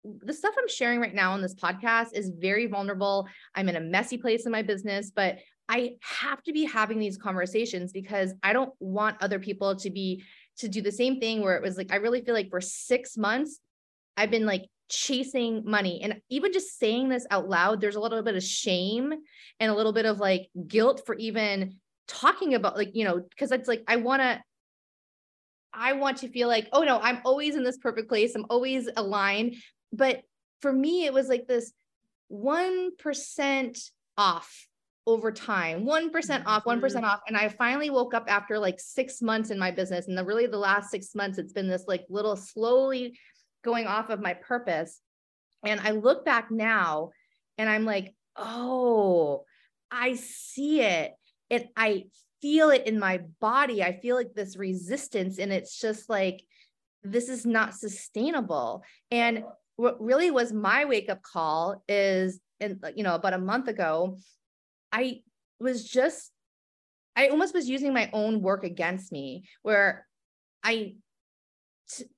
the 0.04 0.32
stuff 0.32 0.54
I'm 0.58 0.68
sharing 0.68 1.00
right 1.00 1.14
now 1.14 1.32
on 1.32 1.40
this 1.40 1.54
podcast 1.54 2.08
is 2.12 2.30
very 2.38 2.66
vulnerable. 2.66 3.26
I'm 3.54 3.68
in 3.68 3.76
a 3.76 3.80
messy 3.80 4.18
place 4.18 4.44
in 4.44 4.52
my 4.52 4.62
business, 4.62 5.10
but 5.14 5.38
I 5.68 5.96
have 6.02 6.42
to 6.42 6.52
be 6.52 6.64
having 6.64 6.98
these 6.98 7.16
conversations 7.16 7.92
because 7.92 8.34
I 8.42 8.52
don't 8.52 8.72
want 8.80 9.22
other 9.22 9.38
people 9.38 9.76
to 9.76 9.90
be 9.90 10.22
to 10.58 10.68
do 10.68 10.82
the 10.82 10.92
same 10.92 11.20
thing 11.20 11.42
where 11.42 11.56
it 11.56 11.62
was 11.62 11.76
like 11.76 11.92
I 11.92 11.96
really 11.96 12.22
feel 12.22 12.34
like 12.34 12.50
for 12.50 12.60
6 12.60 13.16
months 13.16 13.60
I've 14.16 14.30
been 14.30 14.46
like 14.46 14.66
chasing 14.88 15.62
money. 15.64 16.02
And 16.02 16.20
even 16.28 16.52
just 16.52 16.78
saying 16.78 17.08
this 17.08 17.26
out 17.30 17.48
loud 17.48 17.80
there's 17.80 17.96
a 17.96 18.00
little 18.00 18.22
bit 18.22 18.36
of 18.36 18.42
shame 18.42 19.12
and 19.60 19.70
a 19.70 19.74
little 19.74 19.92
bit 19.92 20.06
of 20.06 20.18
like 20.18 20.48
guilt 20.66 21.02
for 21.06 21.14
even 21.16 21.76
talking 22.06 22.54
about 22.54 22.76
like 22.76 22.90
you 22.94 23.04
know 23.04 23.20
because 23.30 23.50
it's 23.50 23.68
like 23.68 23.82
I 23.88 23.96
want 23.96 24.22
to 24.22 24.40
I 25.72 25.94
want 25.94 26.18
to 26.18 26.28
feel 26.28 26.48
like 26.48 26.68
oh 26.72 26.82
no 26.82 27.00
I'm 27.00 27.20
always 27.24 27.56
in 27.56 27.64
this 27.64 27.78
perfect 27.78 28.08
place. 28.08 28.34
I'm 28.34 28.46
always 28.50 28.88
aligned. 28.96 29.56
But 29.92 30.22
for 30.60 30.72
me 30.72 31.04
it 31.04 31.12
was 31.12 31.28
like 31.28 31.46
this 31.46 31.72
1% 32.32 33.90
off 34.16 34.66
over 35.06 35.30
time 35.30 35.84
1% 35.84 36.42
off 36.46 36.64
1% 36.64 36.80
mm-hmm. 36.80 37.04
off 37.04 37.20
and 37.28 37.36
i 37.36 37.48
finally 37.48 37.90
woke 37.90 38.14
up 38.14 38.24
after 38.28 38.58
like 38.58 38.80
six 38.80 39.20
months 39.20 39.50
in 39.50 39.58
my 39.58 39.70
business 39.70 40.08
and 40.08 40.16
the 40.16 40.24
really 40.24 40.46
the 40.46 40.56
last 40.56 40.90
six 40.90 41.14
months 41.14 41.38
it's 41.38 41.52
been 41.52 41.68
this 41.68 41.84
like 41.86 42.04
little 42.08 42.36
slowly 42.36 43.18
going 43.62 43.86
off 43.86 44.08
of 44.10 44.20
my 44.20 44.34
purpose 44.34 45.00
and 45.64 45.80
i 45.80 45.90
look 45.90 46.24
back 46.24 46.50
now 46.50 47.10
and 47.58 47.68
i'm 47.68 47.84
like 47.84 48.14
oh 48.36 49.44
i 49.90 50.14
see 50.14 50.80
it 50.80 51.12
and 51.50 51.66
i 51.76 52.04
feel 52.40 52.70
it 52.70 52.86
in 52.86 52.98
my 52.98 53.20
body 53.40 53.82
i 53.82 53.98
feel 54.00 54.16
like 54.16 54.32
this 54.34 54.56
resistance 54.56 55.38
and 55.38 55.52
it's 55.52 55.78
just 55.78 56.08
like 56.08 56.42
this 57.02 57.28
is 57.28 57.44
not 57.44 57.74
sustainable 57.74 58.82
and 59.10 59.44
what 59.76 60.00
really 60.00 60.30
was 60.30 60.52
my 60.52 60.86
wake 60.86 61.10
up 61.10 61.22
call 61.22 61.82
is 61.88 62.40
and 62.60 62.82
you 62.96 63.02
know 63.02 63.14
about 63.14 63.34
a 63.34 63.38
month 63.38 63.68
ago 63.68 64.16
I 64.94 65.22
was 65.58 65.84
just, 65.84 66.30
I 67.16 67.28
almost 67.28 67.52
was 67.52 67.68
using 67.68 67.92
my 67.92 68.08
own 68.12 68.40
work 68.40 68.62
against 68.62 69.10
me 69.10 69.44
where 69.62 70.06
I, 70.62 70.94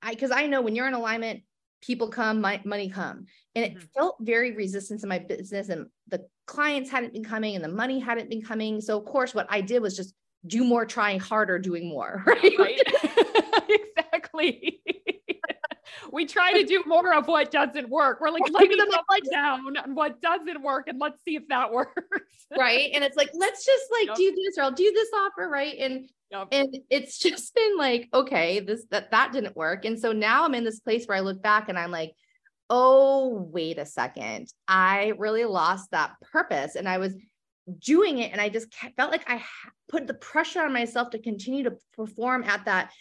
I, 0.02 0.14
cause 0.14 0.30
I 0.30 0.46
know 0.46 0.60
when 0.60 0.76
you're 0.76 0.86
in 0.86 0.94
alignment, 0.94 1.42
people 1.80 2.08
come, 2.08 2.40
my, 2.42 2.60
money 2.64 2.90
come. 2.90 3.26
And 3.54 3.64
it 3.64 3.74
mm-hmm. 3.74 3.86
felt 3.96 4.16
very 4.20 4.52
resistance 4.52 5.02
in 5.02 5.08
my 5.08 5.18
business 5.18 5.70
and 5.70 5.86
the 6.08 6.26
clients 6.46 6.90
hadn't 6.90 7.14
been 7.14 7.24
coming 7.24 7.54
and 7.54 7.64
the 7.64 7.68
money 7.68 7.98
hadn't 7.98 8.28
been 8.28 8.42
coming. 8.42 8.80
So 8.82 8.98
of 8.98 9.06
course, 9.06 9.34
what 9.34 9.46
I 9.48 9.62
did 9.62 9.80
was 9.80 9.96
just 9.96 10.14
do 10.46 10.62
more, 10.62 10.84
trying 10.84 11.18
harder, 11.18 11.58
doing 11.58 11.88
more. 11.88 12.22
Right. 12.26 12.58
right. 12.58 13.68
exactly 13.96 14.80
we 16.12 16.26
try 16.26 16.52
to 16.52 16.64
do 16.64 16.82
more 16.86 17.14
of 17.14 17.26
what 17.26 17.50
doesn't 17.50 17.88
work. 17.88 18.20
We're 18.20 18.30
like, 18.30 18.42
let 18.50 18.68
me 18.68 18.76
like 19.10 19.22
down 19.30 19.76
on 19.76 19.94
what 19.94 20.20
doesn't 20.20 20.62
work 20.62 20.88
and 20.88 21.00
let's 21.00 21.18
see 21.24 21.36
if 21.36 21.48
that 21.48 21.72
works. 21.72 22.02
right. 22.58 22.90
And 22.94 23.04
it's 23.04 23.16
like, 23.16 23.30
let's 23.34 23.64
just 23.64 23.84
like 23.92 24.08
yep. 24.08 24.16
do 24.16 24.34
this 24.34 24.58
or 24.58 24.62
I'll 24.62 24.72
do 24.72 24.92
this 24.92 25.08
offer. 25.14 25.48
Right. 25.48 25.76
And 25.78 26.08
yep. 26.30 26.48
and 26.52 26.76
it's 26.90 27.18
just 27.20 27.54
been 27.54 27.76
like, 27.76 28.08
okay, 28.12 28.60
this 28.60 28.84
that 28.90 29.10
that 29.10 29.32
didn't 29.32 29.56
work. 29.56 29.84
And 29.84 29.98
so 29.98 30.12
now 30.12 30.44
I'm 30.44 30.54
in 30.54 30.64
this 30.64 30.80
place 30.80 31.06
where 31.06 31.16
I 31.16 31.20
look 31.20 31.42
back 31.42 31.68
and 31.68 31.78
I'm 31.78 31.90
like, 31.90 32.12
oh, 32.68 33.48
wait 33.52 33.78
a 33.78 33.86
second. 33.86 34.48
I 34.66 35.12
really 35.18 35.44
lost 35.44 35.90
that 35.92 36.12
purpose. 36.32 36.74
And 36.74 36.88
I 36.88 36.98
was 36.98 37.14
doing 37.80 38.18
it 38.18 38.32
and 38.32 38.40
I 38.40 38.48
just 38.48 38.72
felt 38.96 39.10
like 39.10 39.28
I 39.28 39.42
put 39.88 40.06
the 40.06 40.14
pressure 40.14 40.62
on 40.62 40.72
myself 40.72 41.10
to 41.10 41.18
continue 41.18 41.64
to 41.64 41.76
perform 41.94 42.44
at 42.44 42.64
that 42.64 42.92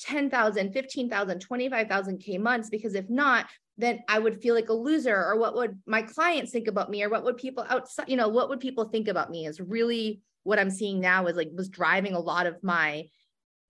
10,000, 0.00 0.72
15,000, 0.72 1.40
25,000 1.40 2.18
K 2.18 2.38
months, 2.38 2.70
because 2.70 2.94
if 2.94 3.08
not, 3.08 3.46
then 3.76 4.00
I 4.08 4.18
would 4.18 4.40
feel 4.40 4.54
like 4.54 4.68
a 4.68 4.74
loser 4.74 5.16
or 5.16 5.38
what 5.38 5.54
would 5.56 5.78
my 5.86 6.02
clients 6.02 6.52
think 6.52 6.68
about 6.68 6.90
me 6.90 7.02
or 7.02 7.08
what 7.08 7.24
would 7.24 7.36
people 7.36 7.64
outside, 7.68 8.08
you 8.08 8.16
know, 8.16 8.28
what 8.28 8.48
would 8.48 8.60
people 8.60 8.84
think 8.84 9.08
about 9.08 9.30
me 9.30 9.46
is 9.46 9.60
really 9.60 10.20
what 10.44 10.58
I'm 10.58 10.70
seeing 10.70 11.00
now 11.00 11.26
is 11.26 11.36
like 11.36 11.50
was 11.54 11.68
driving 11.68 12.14
a 12.14 12.20
lot 12.20 12.46
of 12.46 12.62
my 12.62 13.06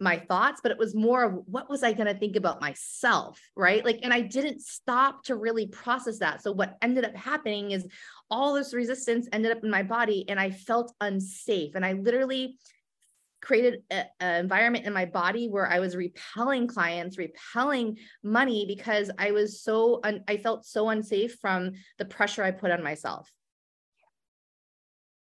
my 0.00 0.18
thoughts, 0.18 0.60
but 0.60 0.72
it 0.72 0.78
was 0.78 0.94
more 0.94 1.22
of 1.22 1.34
what 1.46 1.70
was 1.70 1.82
I 1.82 1.92
going 1.92 2.12
to 2.12 2.18
think 2.18 2.34
about 2.36 2.60
myself, 2.60 3.40
right? 3.56 3.84
Like, 3.84 4.00
and 4.02 4.12
I 4.12 4.22
didn't 4.22 4.60
stop 4.60 5.22
to 5.24 5.36
really 5.36 5.68
process 5.68 6.18
that. 6.18 6.42
So 6.42 6.50
what 6.52 6.76
ended 6.82 7.04
up 7.04 7.14
happening 7.14 7.70
is 7.70 7.86
all 8.28 8.54
this 8.54 8.74
resistance 8.74 9.28
ended 9.32 9.52
up 9.52 9.62
in 9.62 9.70
my 9.70 9.84
body 9.84 10.24
and 10.28 10.38
I 10.38 10.50
felt 10.50 10.92
unsafe. 11.00 11.76
And 11.76 11.86
I 11.86 11.92
literally 11.92 12.58
created 13.44 13.82
an 13.90 14.06
environment 14.20 14.86
in 14.86 14.92
my 14.92 15.04
body 15.04 15.48
where 15.48 15.68
I 15.68 15.78
was 15.78 15.94
repelling 15.94 16.66
clients, 16.66 17.18
repelling 17.18 17.98
money 18.22 18.64
because 18.66 19.10
I 19.18 19.32
was 19.32 19.62
so, 19.62 20.00
un- 20.02 20.24
I 20.26 20.38
felt 20.38 20.64
so 20.64 20.88
unsafe 20.88 21.36
from 21.40 21.72
the 21.98 22.06
pressure 22.06 22.42
I 22.42 22.50
put 22.50 22.70
on 22.70 22.82
myself. 22.82 23.30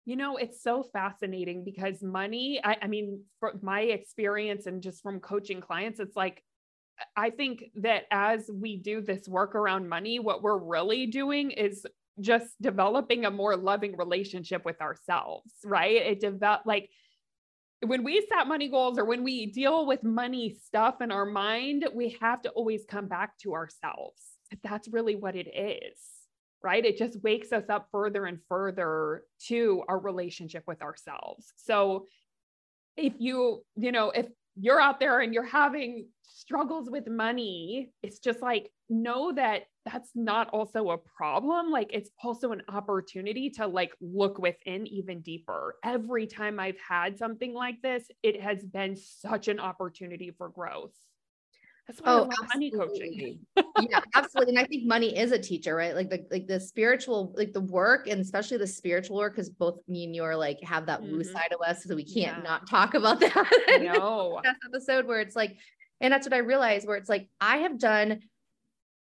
You 0.07 0.17
know, 0.17 0.39
it's 0.39 0.63
so 0.63 0.83
fascinating 0.83 1.63
because 1.63 2.03
money, 2.03 2.61
I, 2.63 2.79
I 2.83 2.87
mean, 2.89 3.23
from 3.39 3.61
my 3.63 3.83
experience 3.83 4.67
and 4.67 4.83
just 4.83 5.03
from 5.03 5.21
coaching 5.21 5.61
clients, 5.61 6.01
it's 6.01 6.17
like, 6.17 6.43
I 7.17 7.31
think 7.31 7.65
that 7.77 8.05
as 8.11 8.51
we 8.53 8.77
do 8.77 9.01
this 9.01 9.29
work 9.29 9.55
around 9.55 9.89
money, 9.89 10.19
what 10.19 10.43
we're 10.43 10.59
really 10.59 11.07
doing 11.07 11.53
is 11.53 11.87
just 12.19 12.61
developing 12.61 13.25
a 13.25 13.31
more 13.31 13.57
loving 13.57 13.97
relationship 13.97 14.65
with 14.65 14.81
ourselves, 14.81 15.53
right? 15.65 15.97
It 15.97 16.21
develop 16.21 16.63
like 16.67 16.91
when 17.87 18.05
we 18.05 18.27
set 18.33 18.47
money 18.47 18.69
goals 18.69 18.99
or 18.99 19.05
when 19.05 19.25
we 19.25 19.47
deal 19.47 19.87
with 19.87 20.03
money 20.03 20.57
stuff 20.65 21.01
in 21.01 21.11
our 21.11 21.25
mind, 21.25 21.89
we 21.95 22.17
have 22.21 22.43
to 22.43 22.51
always 22.51 22.85
come 22.89 23.09
back 23.09 23.39
to 23.39 23.55
ourselves. 23.55 24.23
That's 24.63 24.89
really 24.89 25.17
what 25.17 25.35
it 25.35 25.49
is, 25.55 25.99
right? 26.63 26.85
It 26.85 26.99
just 26.99 27.23
wakes 27.23 27.53
us 27.53 27.65
up 27.71 27.89
further 27.91 28.27
and 28.27 28.39
further 28.49 29.23
to 29.47 29.83
our 29.89 29.99
relationship 29.99 30.65
with 30.67 30.83
ourselves. 30.83 31.53
So 31.57 32.07
if 32.97 33.15
you, 33.19 33.65
you 33.77 33.93
know, 33.93 34.11
if 34.11 34.27
you're 34.57 34.81
out 34.81 35.01
there 35.01 35.21
and 35.21 35.33
you're 35.33 35.45
having 35.45 36.09
struggles 36.23 36.91
with 36.91 37.09
money, 37.09 37.93
it's 38.03 38.19
just 38.19 38.43
like 38.43 38.71
know 38.91 39.33
that 39.33 39.63
that's 39.85 40.11
not 40.15 40.51
also 40.51 40.91
a 40.91 40.99
problem. 40.99 41.71
Like 41.71 41.91
it's 41.93 42.11
also 42.23 42.53
an 42.53 42.63
opportunity 42.69 43.51
to 43.51 43.67
like 43.67 43.93
look 44.01 44.39
within 44.39 44.87
even 44.87 45.21
deeper. 45.21 45.77
Every 45.85 46.27
time 46.27 46.61
I've 46.61 46.79
had 46.79 47.19
something 47.19 47.55
like 47.55 47.81
this, 47.83 48.05
it 48.23 48.41
has 48.41 48.63
been 48.65 48.97
such 48.97 49.49
an 49.49 49.59
opportunity 49.59 50.33
for 50.37 50.49
growth. 50.49 50.93
That's 51.87 52.01
why 52.03 52.13
oh, 52.13 52.47
money 52.55 52.71
coaching. 52.71 53.41
yeah, 53.57 54.01
absolutely. 54.15 54.55
And 54.55 54.65
I 54.65 54.67
think 54.69 54.87
money 54.87 55.17
is 55.17 55.33
a 55.33 55.39
teacher, 55.39 55.75
right? 55.75 55.95
Like 55.95 56.09
the 56.09 56.25
like 56.31 56.47
the 56.47 56.61
spiritual, 56.61 57.35
like 57.37 57.53
the 57.53 57.63
work, 57.63 58.07
and 58.07 58.21
especially 58.21 58.59
the 58.59 58.67
spiritual 58.67 59.17
work, 59.17 59.35
because 59.35 59.51
both 59.51 59.81
me 59.89 60.05
and 60.05 60.15
you 60.15 60.23
are 60.23 60.37
like 60.37 60.63
have 60.63 60.87
that 60.87 61.01
mm-hmm. 61.01 61.17
woo 61.17 61.25
side 61.25 61.53
of 61.53 61.67
us, 61.67 61.83
so 61.83 61.97
we 61.97 62.05
can't 62.05 62.39
yeah. 62.39 62.43
not 62.43 62.69
talk 62.69 62.95
about 62.95 63.19
that. 63.21 63.81
No 63.81 64.41
episode 64.65 65.07
where 65.07 65.21
it's 65.21 65.35
like, 65.35 65.57
and 66.01 66.13
that's 66.13 66.27
what 66.27 66.35
I 66.35 66.39
realized, 66.39 66.87
where 66.87 66.97
it's 66.97 67.09
like 67.09 67.29
I 67.41 67.59
have 67.59 67.77
done 67.77 68.21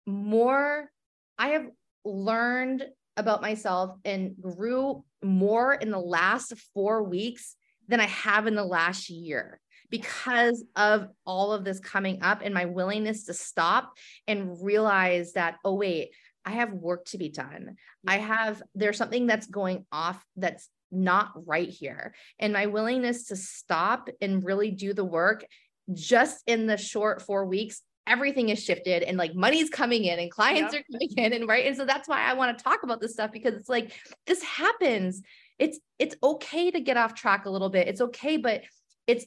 more, 0.06 0.90
I 1.38 1.48
have 1.48 1.66
learned 2.04 2.84
about 3.16 3.42
myself 3.42 3.96
and 4.04 4.34
grew 4.40 5.04
more 5.22 5.74
in 5.74 5.90
the 5.90 5.98
last 5.98 6.52
four 6.74 7.02
weeks 7.02 7.56
than 7.88 8.00
I 8.00 8.06
have 8.06 8.46
in 8.46 8.54
the 8.54 8.64
last 8.64 9.08
year 9.08 9.60
because 9.90 10.64
of 10.74 11.08
all 11.26 11.52
of 11.52 11.64
this 11.64 11.78
coming 11.80 12.22
up 12.22 12.40
and 12.42 12.54
my 12.54 12.64
willingness 12.64 13.24
to 13.24 13.34
stop 13.34 13.92
and 14.26 14.56
realize 14.62 15.34
that, 15.34 15.56
oh, 15.64 15.74
wait, 15.74 16.10
I 16.44 16.52
have 16.52 16.72
work 16.72 17.04
to 17.06 17.18
be 17.18 17.28
done. 17.28 17.76
I 18.06 18.18
have, 18.18 18.62
there's 18.74 18.98
something 18.98 19.26
that's 19.26 19.46
going 19.46 19.86
off 19.92 20.24
that's 20.36 20.68
not 20.90 21.32
right 21.46 21.68
here. 21.68 22.14
And 22.38 22.52
my 22.52 22.66
willingness 22.66 23.26
to 23.26 23.36
stop 23.36 24.08
and 24.20 24.44
really 24.44 24.70
do 24.70 24.94
the 24.94 25.04
work 25.04 25.44
just 25.92 26.42
in 26.46 26.66
the 26.66 26.76
short 26.76 27.22
four 27.22 27.44
weeks 27.44 27.82
everything 28.06 28.50
is 28.50 28.62
shifted 28.62 29.02
and 29.02 29.16
like 29.16 29.34
money's 29.34 29.70
coming 29.70 30.04
in 30.04 30.18
and 30.18 30.30
clients 30.30 30.74
yep. 30.74 30.82
are 30.82 30.92
coming 30.92 31.10
in 31.16 31.32
and 31.32 31.48
right 31.48 31.66
and 31.66 31.76
so 31.76 31.86
that's 31.86 32.06
why 32.06 32.22
I 32.22 32.34
want 32.34 32.56
to 32.56 32.62
talk 32.62 32.82
about 32.82 33.00
this 33.00 33.14
stuff 33.14 33.32
because 33.32 33.54
it's 33.54 33.68
like 33.68 33.92
this 34.26 34.42
happens 34.42 35.22
it's 35.58 35.78
it's 35.98 36.16
okay 36.22 36.70
to 36.70 36.80
get 36.80 36.96
off 36.96 37.14
track 37.14 37.46
a 37.46 37.50
little 37.50 37.70
bit. 37.70 37.88
It's 37.88 38.00
okay, 38.00 38.36
but 38.36 38.62
it's 39.06 39.26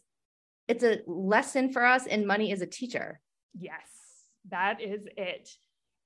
it's 0.67 0.83
a 0.83 0.99
lesson 1.07 1.71
for 1.71 1.85
us 1.85 2.05
and 2.05 2.27
money 2.27 2.51
is 2.51 2.61
a 2.61 2.67
teacher. 2.67 3.21
Yes, 3.57 3.87
that 4.49 4.81
is 4.81 5.07
it. 5.15 5.49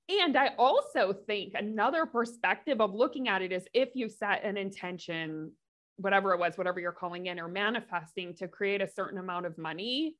And 0.08 0.36
I 0.36 0.50
also 0.58 1.12
think 1.12 1.54
another 1.54 2.06
perspective 2.06 2.80
of 2.80 2.94
looking 2.94 3.28
at 3.28 3.42
it 3.42 3.52
is 3.52 3.64
if 3.72 3.90
you 3.94 4.08
set 4.08 4.44
an 4.44 4.56
intention, 4.56 5.52
whatever 5.96 6.32
it 6.32 6.38
was, 6.38 6.56
whatever 6.56 6.80
you're 6.80 6.92
calling 6.92 7.26
in 7.26 7.40
or 7.40 7.48
manifesting 7.48 8.34
to 8.36 8.48
create 8.48 8.82
a 8.82 8.88
certain 8.88 9.18
amount 9.18 9.46
of 9.46 9.58
money, 9.58 10.16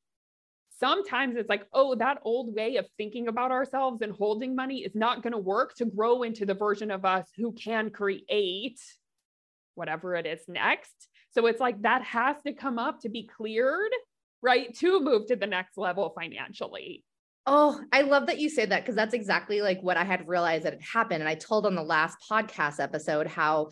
sometimes 0.82 1.36
it's 1.36 1.48
like, 1.48 1.66
oh, 1.72 1.94
that 1.94 2.18
old 2.24 2.54
way 2.54 2.76
of 2.76 2.86
thinking 2.96 3.28
about 3.28 3.52
ourselves 3.52 4.02
and 4.02 4.12
holding 4.12 4.56
money 4.56 4.78
is 4.78 4.94
not 4.94 5.22
going 5.22 5.32
to 5.32 5.38
work 5.38 5.74
to 5.76 5.84
grow 5.84 6.22
into 6.22 6.44
the 6.44 6.54
version 6.54 6.90
of 6.90 7.04
us 7.04 7.26
who 7.36 7.52
can 7.52 7.90
create 7.90 8.80
whatever 9.74 10.16
it 10.16 10.26
is 10.26 10.40
next. 10.48 11.08
So 11.30 11.46
it's 11.46 11.60
like 11.60 11.80
that 11.82 12.02
has 12.02 12.36
to 12.46 12.52
come 12.52 12.78
up 12.78 13.00
to 13.00 13.08
be 13.08 13.26
cleared, 13.26 13.92
right? 14.42 14.74
To 14.78 15.00
move 15.00 15.26
to 15.28 15.36
the 15.36 15.46
next 15.46 15.78
level 15.78 16.12
financially. 16.18 17.04
Oh, 17.46 17.80
I 17.92 18.02
love 18.02 18.26
that 18.26 18.38
you 18.38 18.48
say 18.48 18.66
that 18.66 18.82
because 18.82 18.94
that's 18.94 19.14
exactly 19.14 19.62
like 19.62 19.80
what 19.82 19.96
I 19.96 20.04
had 20.04 20.28
realized 20.28 20.64
that 20.64 20.74
had 20.74 20.82
happened. 20.82 21.22
And 21.22 21.28
I 21.28 21.34
told 21.34 21.64
on 21.64 21.74
the 21.74 21.82
last 21.82 22.18
podcast 22.30 22.80
episode 22.80 23.26
how 23.26 23.70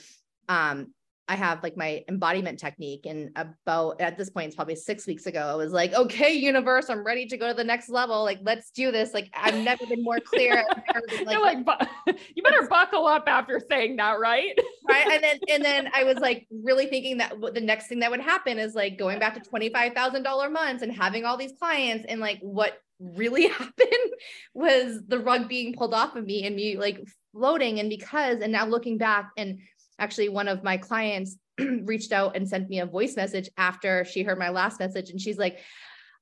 um 0.48 0.92
I 1.30 1.36
have 1.36 1.62
like 1.62 1.76
my 1.76 2.02
embodiment 2.08 2.58
technique. 2.58 3.06
And 3.06 3.30
about 3.36 4.00
at 4.00 4.18
this 4.18 4.30
point, 4.30 4.48
it's 4.48 4.56
probably 4.56 4.74
six 4.74 5.06
weeks 5.06 5.26
ago, 5.26 5.40
I 5.40 5.54
was 5.54 5.72
like, 5.72 5.94
okay, 5.94 6.32
universe, 6.32 6.90
I'm 6.90 7.04
ready 7.04 7.24
to 7.26 7.36
go 7.36 7.46
to 7.46 7.54
the 7.54 7.62
next 7.62 7.88
level. 7.88 8.24
Like, 8.24 8.40
let's 8.42 8.72
do 8.72 8.90
this. 8.90 9.14
Like, 9.14 9.30
I've 9.32 9.54
never 9.54 9.86
been 9.86 10.02
more 10.02 10.18
clear. 10.18 10.64
Been, 11.08 11.24
like, 11.26 11.64
like 11.64 11.88
you 12.34 12.42
better 12.42 12.66
buckle 12.66 13.06
up 13.06 13.28
after 13.28 13.60
saying 13.70 13.94
that, 13.98 14.18
right? 14.18 14.58
right. 14.88 15.06
And 15.06 15.22
then, 15.22 15.38
and 15.48 15.64
then 15.64 15.90
I 15.94 16.02
was 16.02 16.16
like, 16.16 16.48
really 16.50 16.86
thinking 16.86 17.18
that 17.18 17.34
the 17.54 17.60
next 17.60 17.86
thing 17.86 18.00
that 18.00 18.10
would 18.10 18.20
happen 18.20 18.58
is 18.58 18.74
like 18.74 18.98
going 18.98 19.20
back 19.20 19.40
to 19.40 19.48
$25,000 19.48 20.52
months 20.52 20.82
and 20.82 20.90
having 20.90 21.24
all 21.24 21.36
these 21.36 21.52
clients. 21.60 22.06
And 22.08 22.20
like, 22.20 22.40
what 22.40 22.76
really 22.98 23.46
happened 23.46 24.10
was 24.52 25.00
the 25.06 25.20
rug 25.20 25.48
being 25.48 25.74
pulled 25.74 25.94
off 25.94 26.16
of 26.16 26.26
me 26.26 26.44
and 26.44 26.56
me 26.56 26.76
like 26.76 27.00
floating. 27.30 27.78
And 27.78 27.88
because, 27.88 28.40
and 28.40 28.50
now 28.50 28.66
looking 28.66 28.98
back 28.98 29.30
and 29.36 29.60
actually 30.00 30.28
one 30.28 30.48
of 30.48 30.64
my 30.64 30.76
clients 30.76 31.36
reached 31.84 32.10
out 32.10 32.34
and 32.34 32.48
sent 32.48 32.68
me 32.68 32.80
a 32.80 32.86
voice 32.86 33.14
message 33.14 33.48
after 33.56 34.04
she 34.04 34.22
heard 34.22 34.38
my 34.38 34.48
last 34.48 34.80
message 34.80 35.10
and 35.10 35.20
she's 35.20 35.38
like 35.38 35.60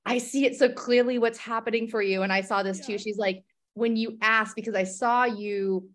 i 0.04 0.18
see 0.18 0.44
it 0.44 0.56
so 0.56 0.68
clearly 0.68 1.18
what's 1.18 1.38
happening 1.38 1.88
for 1.88 2.02
you 2.02 2.22
and 2.22 2.32
i 2.32 2.40
saw 2.40 2.62
this 2.62 2.80
yeah. 2.80 2.86
too 2.86 2.98
she's 2.98 3.16
like 3.16 3.42
when 3.74 3.96
you 3.96 4.18
asked 4.20 4.56
because 4.56 4.74
i 4.74 4.84
saw 4.84 5.24
you 5.24 5.88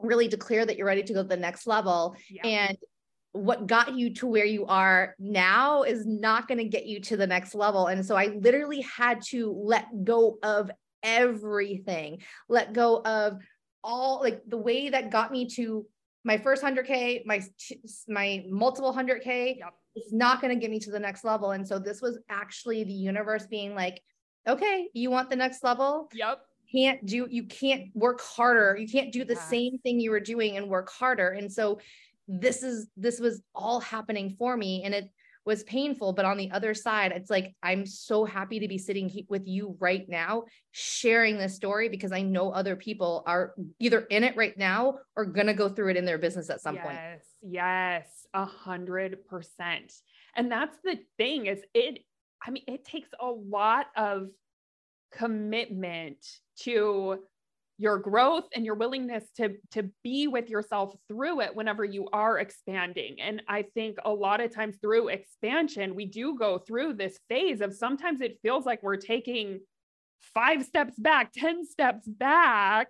really 0.00 0.28
declare 0.28 0.64
that 0.64 0.76
you're 0.76 0.86
ready 0.86 1.02
to 1.02 1.12
go 1.12 1.22
to 1.22 1.28
the 1.28 1.36
next 1.36 1.66
level 1.66 2.16
yeah. 2.30 2.46
and 2.46 2.78
what 3.32 3.66
got 3.66 3.94
you 3.94 4.14
to 4.14 4.26
where 4.26 4.46
you 4.46 4.64
are 4.64 5.14
now 5.18 5.82
is 5.82 6.06
not 6.06 6.48
going 6.48 6.56
to 6.56 6.64
get 6.64 6.86
you 6.86 7.00
to 7.00 7.16
the 7.16 7.26
next 7.26 7.54
level 7.54 7.88
and 7.88 8.04
so 8.04 8.16
i 8.16 8.26
literally 8.26 8.80
had 8.82 9.20
to 9.20 9.52
let 9.52 9.86
go 10.04 10.38
of 10.42 10.70
everything 11.02 12.18
let 12.48 12.72
go 12.72 13.02
of 13.04 13.38
all 13.84 14.20
like 14.20 14.42
the 14.48 14.56
way 14.56 14.88
that 14.88 15.10
got 15.10 15.30
me 15.30 15.46
to 15.46 15.86
my 16.26 16.36
first 16.36 16.62
100k 16.62 17.24
my 17.24 17.40
my 18.08 18.44
multiple 18.50 18.92
100k 18.92 19.58
yep. 19.58 19.74
is 19.94 20.12
not 20.12 20.42
going 20.42 20.52
to 20.52 20.60
get 20.60 20.72
me 20.72 20.80
to 20.80 20.90
the 20.90 20.98
next 20.98 21.24
level. 21.24 21.52
And 21.52 21.66
so 21.66 21.78
this 21.78 22.02
was 22.02 22.18
actually 22.28 22.82
the 22.82 22.92
universe 22.92 23.46
being 23.46 23.74
like 23.74 24.02
okay 24.46 24.88
you 24.92 25.10
want 25.10 25.30
the 25.30 25.36
next 25.36 25.62
level? 25.62 26.10
Yep. 26.12 26.40
Can't 26.70 27.06
do 27.06 27.28
you 27.30 27.44
can't 27.44 27.84
work 27.94 28.20
harder. 28.20 28.76
You 28.76 28.88
can't 28.88 29.12
do 29.12 29.24
the 29.24 29.34
yeah. 29.34 29.40
same 29.40 29.78
thing 29.78 30.00
you 30.00 30.10
were 30.10 30.20
doing 30.20 30.56
and 30.56 30.68
work 30.68 30.90
harder. 30.90 31.30
And 31.30 31.50
so 31.50 31.78
this 32.26 32.64
is 32.64 32.88
this 32.96 33.20
was 33.20 33.40
all 33.54 33.78
happening 33.78 34.34
for 34.36 34.56
me. 34.56 34.82
And 34.82 34.92
it 34.92 35.10
was 35.46 35.62
painful. 35.62 36.12
But 36.12 36.24
on 36.24 36.36
the 36.36 36.50
other 36.50 36.74
side, 36.74 37.12
it's 37.12 37.30
like, 37.30 37.54
I'm 37.62 37.86
so 37.86 38.24
happy 38.24 38.58
to 38.58 38.68
be 38.68 38.76
sitting 38.76 39.10
with 39.28 39.46
you 39.46 39.76
right 39.78 40.06
now, 40.08 40.44
sharing 40.72 41.38
this 41.38 41.54
story 41.54 41.88
because 41.88 42.12
I 42.12 42.22
know 42.22 42.50
other 42.50 42.76
people 42.76 43.22
are 43.26 43.54
either 43.78 44.00
in 44.00 44.24
it 44.24 44.36
right 44.36 44.58
now 44.58 44.98
or 45.16 45.24
going 45.24 45.46
to 45.46 45.54
go 45.54 45.68
through 45.68 45.90
it 45.90 45.96
in 45.96 46.04
their 46.04 46.18
business 46.18 46.50
at 46.50 46.60
some 46.60 46.74
yes, 46.74 46.84
point. 46.84 46.98
Yes. 46.98 47.24
Yes. 47.42 48.26
A 48.34 48.44
hundred 48.44 49.24
percent. 49.26 49.92
And 50.34 50.50
that's 50.50 50.76
the 50.84 50.98
thing 51.16 51.46
is 51.46 51.60
it, 51.72 52.00
I 52.44 52.50
mean, 52.50 52.64
it 52.66 52.84
takes 52.84 53.08
a 53.18 53.26
lot 53.26 53.86
of 53.96 54.28
commitment 55.12 56.18
to 56.60 57.20
your 57.78 57.98
growth 57.98 58.44
and 58.54 58.64
your 58.64 58.74
willingness 58.74 59.24
to 59.36 59.54
to 59.70 59.90
be 60.02 60.26
with 60.28 60.48
yourself 60.48 60.94
through 61.08 61.40
it 61.40 61.54
whenever 61.54 61.84
you 61.84 62.08
are 62.12 62.38
expanding 62.38 63.16
and 63.20 63.42
i 63.48 63.62
think 63.62 63.98
a 64.04 64.10
lot 64.10 64.40
of 64.40 64.54
times 64.54 64.76
through 64.80 65.08
expansion 65.08 65.94
we 65.94 66.06
do 66.06 66.38
go 66.38 66.58
through 66.58 66.94
this 66.94 67.18
phase 67.28 67.60
of 67.60 67.74
sometimes 67.74 68.20
it 68.20 68.38
feels 68.42 68.64
like 68.64 68.82
we're 68.82 68.96
taking 68.96 69.60
5 70.34 70.64
steps 70.64 70.94
back 70.98 71.32
10 71.32 71.66
steps 71.66 72.06
back 72.06 72.88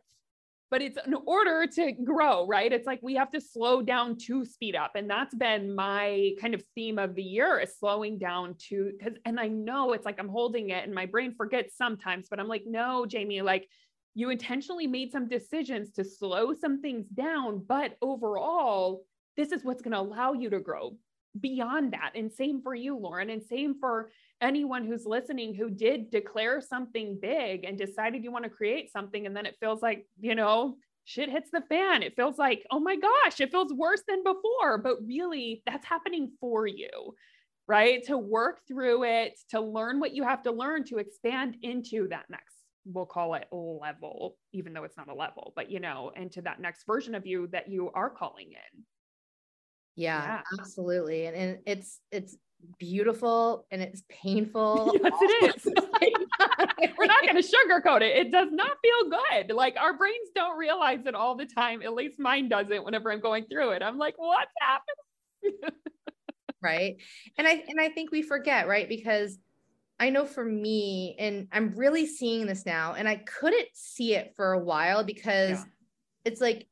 but 0.70 0.82
it's 0.82 0.98
in 1.06 1.14
order 1.26 1.66
to 1.66 1.92
grow, 1.92 2.46
right? 2.46 2.72
It's 2.72 2.86
like 2.86 2.98
we 3.02 3.14
have 3.14 3.30
to 3.32 3.40
slow 3.40 3.82
down 3.82 4.16
to 4.26 4.44
speed 4.44 4.74
up. 4.74 4.92
And 4.96 5.08
that's 5.08 5.34
been 5.34 5.74
my 5.74 6.32
kind 6.40 6.54
of 6.54 6.62
theme 6.74 6.98
of 6.98 7.14
the 7.14 7.22
year 7.22 7.60
is 7.60 7.78
slowing 7.78 8.18
down 8.18 8.56
to 8.68 8.92
because 8.98 9.16
and 9.24 9.38
I 9.38 9.48
know 9.48 9.92
it's 9.92 10.04
like 10.04 10.18
I'm 10.18 10.28
holding 10.28 10.70
it 10.70 10.84
and 10.84 10.94
my 10.94 11.06
brain 11.06 11.34
forgets 11.36 11.76
sometimes, 11.76 12.26
but 12.28 12.40
I'm 12.40 12.48
like, 12.48 12.64
no, 12.66 13.06
Jamie, 13.06 13.42
like 13.42 13.68
you 14.16 14.30
intentionally 14.30 14.86
made 14.86 15.12
some 15.12 15.28
decisions 15.28 15.90
to 15.90 16.02
slow 16.02 16.54
some 16.54 16.80
things 16.80 17.06
down, 17.08 17.62
but 17.68 17.98
overall, 18.00 19.04
this 19.36 19.52
is 19.52 19.62
what's 19.62 19.82
going 19.82 19.92
to 19.92 20.00
allow 20.00 20.32
you 20.32 20.48
to 20.48 20.58
grow 20.58 20.96
beyond 21.38 21.92
that. 21.92 22.12
And 22.14 22.32
same 22.32 22.62
for 22.62 22.74
you, 22.74 22.96
Lauren, 22.96 23.28
and 23.28 23.42
same 23.42 23.78
for 23.78 24.10
anyone 24.40 24.86
who's 24.86 25.04
listening 25.04 25.54
who 25.54 25.68
did 25.68 26.10
declare 26.10 26.62
something 26.62 27.18
big 27.20 27.64
and 27.64 27.76
decided 27.76 28.24
you 28.24 28.32
want 28.32 28.44
to 28.44 28.50
create 28.50 28.90
something. 28.90 29.26
And 29.26 29.36
then 29.36 29.44
it 29.44 29.58
feels 29.60 29.82
like, 29.82 30.06
you 30.18 30.34
know, 30.34 30.78
shit 31.04 31.28
hits 31.28 31.50
the 31.52 31.60
fan. 31.68 32.02
It 32.02 32.16
feels 32.16 32.38
like, 32.38 32.64
oh 32.70 32.80
my 32.80 32.96
gosh, 32.96 33.38
it 33.42 33.50
feels 33.50 33.74
worse 33.74 34.02
than 34.08 34.24
before. 34.24 34.78
But 34.78 35.06
really, 35.06 35.62
that's 35.66 35.84
happening 35.84 36.32
for 36.40 36.66
you, 36.66 37.14
right? 37.68 38.02
To 38.06 38.16
work 38.16 38.60
through 38.66 39.04
it, 39.04 39.38
to 39.50 39.60
learn 39.60 40.00
what 40.00 40.14
you 40.14 40.22
have 40.22 40.42
to 40.44 40.52
learn 40.52 40.84
to 40.84 40.96
expand 40.96 41.58
into 41.60 42.08
that 42.08 42.24
next 42.30 42.55
we'll 42.86 43.06
call 43.06 43.34
it 43.34 43.46
level, 43.52 44.36
even 44.52 44.72
though 44.72 44.84
it's 44.84 44.96
not 44.96 45.08
a 45.08 45.14
level, 45.14 45.52
but 45.56 45.70
you 45.70 45.80
know, 45.80 46.12
into 46.16 46.40
that 46.42 46.60
next 46.60 46.84
version 46.86 47.14
of 47.14 47.26
you 47.26 47.48
that 47.48 47.68
you 47.68 47.90
are 47.94 48.10
calling 48.10 48.48
in. 48.48 48.82
Yeah, 49.96 50.22
yeah. 50.24 50.40
absolutely. 50.60 51.26
And, 51.26 51.36
and 51.36 51.58
it's 51.66 52.00
it's 52.12 52.36
beautiful 52.78 53.66
and 53.70 53.82
it's 53.82 54.02
painful. 54.08 54.92
yes, 55.02 55.12
it 55.20 55.56
is. 55.56 55.72
We're 56.98 57.06
not 57.06 57.22
going 57.22 57.42
to 57.42 57.42
sugarcoat 57.42 58.02
it. 58.02 58.16
It 58.16 58.32
does 58.32 58.48
not 58.52 58.76
feel 58.82 59.10
good. 59.10 59.54
Like 59.54 59.76
our 59.78 59.96
brains 59.96 60.28
don't 60.34 60.58
realize 60.58 61.06
it 61.06 61.14
all 61.14 61.36
the 61.36 61.46
time. 61.46 61.82
At 61.82 61.94
least 61.94 62.18
mine 62.18 62.48
doesn't 62.48 62.84
whenever 62.84 63.12
I'm 63.12 63.20
going 63.20 63.46
through 63.46 63.70
it. 63.70 63.82
I'm 63.82 63.98
like, 63.98 64.14
what's 64.16 64.52
happening? 64.60 65.70
right. 66.62 66.96
And 67.38 67.46
I 67.46 67.64
and 67.68 67.80
I 67.80 67.88
think 67.88 68.10
we 68.10 68.22
forget, 68.22 68.68
right? 68.68 68.88
Because 68.88 69.38
I 69.98 70.10
know 70.10 70.26
for 70.26 70.44
me, 70.44 71.16
and 71.18 71.48
I'm 71.52 71.74
really 71.74 72.06
seeing 72.06 72.46
this 72.46 72.66
now, 72.66 72.94
and 72.94 73.08
I 73.08 73.16
couldn't 73.16 73.68
see 73.72 74.14
it 74.14 74.34
for 74.36 74.52
a 74.52 74.58
while 74.58 75.04
because 75.04 75.58
yeah. 75.58 75.64
it's 76.24 76.40
like 76.40 76.66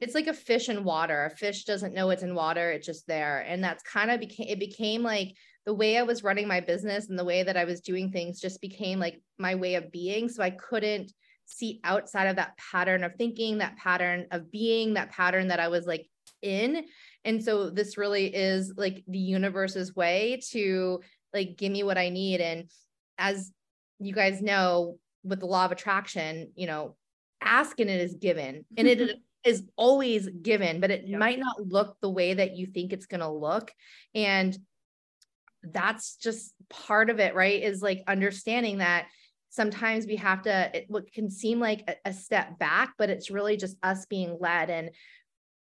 it's 0.00 0.16
like 0.16 0.26
a 0.26 0.34
fish 0.34 0.68
in 0.68 0.82
water. 0.82 1.26
A 1.26 1.30
fish 1.36 1.64
doesn't 1.64 1.94
know 1.94 2.10
it's 2.10 2.24
in 2.24 2.34
water, 2.34 2.72
it's 2.72 2.86
just 2.86 3.06
there. 3.06 3.40
And 3.46 3.62
that's 3.62 3.84
kind 3.84 4.10
of 4.10 4.18
became 4.18 4.48
it 4.48 4.58
became 4.58 5.02
like 5.02 5.34
the 5.64 5.74
way 5.74 5.96
I 5.96 6.02
was 6.02 6.24
running 6.24 6.48
my 6.48 6.60
business 6.60 7.08
and 7.08 7.18
the 7.18 7.24
way 7.24 7.44
that 7.44 7.56
I 7.56 7.64
was 7.64 7.80
doing 7.80 8.10
things 8.10 8.40
just 8.40 8.60
became 8.60 8.98
like 8.98 9.22
my 9.38 9.54
way 9.54 9.76
of 9.76 9.92
being. 9.92 10.28
So 10.28 10.42
I 10.42 10.50
couldn't 10.50 11.12
see 11.46 11.80
outside 11.84 12.26
of 12.26 12.36
that 12.36 12.56
pattern 12.56 13.04
of 13.04 13.14
thinking, 13.14 13.58
that 13.58 13.76
pattern 13.76 14.26
of 14.32 14.50
being, 14.50 14.94
that 14.94 15.10
pattern 15.10 15.48
that 15.48 15.60
I 15.60 15.68
was 15.68 15.86
like 15.86 16.08
in. 16.42 16.84
And 17.24 17.42
so 17.42 17.70
this 17.70 17.96
really 17.96 18.26
is 18.26 18.74
like 18.76 19.04
the 19.06 19.18
universe's 19.18 19.94
way 19.94 20.40
to 20.50 21.00
like 21.32 21.56
give 21.56 21.72
me 21.72 21.82
what 21.82 21.98
I 21.98 22.08
need. 22.08 22.40
And 22.40 22.70
as 23.18 23.52
you 23.98 24.12
guys 24.12 24.42
know, 24.42 24.98
with 25.24 25.40
the 25.40 25.46
law 25.46 25.64
of 25.64 25.72
attraction, 25.72 26.52
you 26.56 26.66
know, 26.66 26.96
asking 27.40 27.88
it 27.88 28.00
is 28.00 28.14
given 28.14 28.64
and 28.76 28.88
it 28.88 29.18
is 29.44 29.62
always 29.76 30.28
given, 30.28 30.80
but 30.80 30.90
it 30.90 31.08
might 31.08 31.38
not 31.38 31.66
look 31.66 31.96
the 32.00 32.10
way 32.10 32.34
that 32.34 32.56
you 32.56 32.66
think 32.66 32.92
it's 32.92 33.06
going 33.06 33.20
to 33.20 33.28
look. 33.28 33.72
And 34.14 34.56
that's 35.62 36.16
just 36.16 36.54
part 36.68 37.10
of 37.10 37.18
it, 37.18 37.34
right? 37.34 37.62
Is 37.62 37.82
like 37.82 38.02
understanding 38.06 38.78
that 38.78 39.06
sometimes 39.50 40.06
we 40.06 40.16
have 40.16 40.42
to, 40.42 40.70
it, 40.74 40.86
what 40.88 41.12
can 41.12 41.30
seem 41.30 41.60
like 41.60 41.84
a, 41.88 42.10
a 42.10 42.12
step 42.12 42.58
back, 42.58 42.94
but 42.98 43.10
it's 43.10 43.30
really 43.30 43.56
just 43.56 43.76
us 43.82 44.06
being 44.06 44.36
led. 44.40 44.70
And 44.70 44.90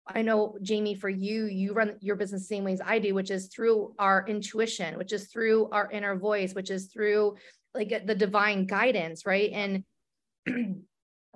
I 0.06 0.22
know, 0.22 0.56
Jamie, 0.62 0.94
for 0.94 1.08
you, 1.08 1.44
you 1.44 1.72
run 1.74 1.96
your 2.00 2.16
business 2.16 2.42
the 2.42 2.46
same 2.46 2.64
way 2.64 2.72
as 2.72 2.80
I 2.84 2.98
do, 2.98 3.14
which 3.14 3.30
is 3.30 3.46
through 3.46 3.94
our 3.98 4.24
intuition, 4.26 4.98
which 4.98 5.12
is 5.12 5.28
through 5.28 5.68
our 5.70 5.90
inner 5.90 6.16
voice, 6.16 6.54
which 6.54 6.70
is 6.70 6.86
through 6.86 7.36
like 7.74 8.06
the 8.06 8.14
divine 8.14 8.66
guidance, 8.66 9.24
right? 9.24 9.50
And 9.52 9.84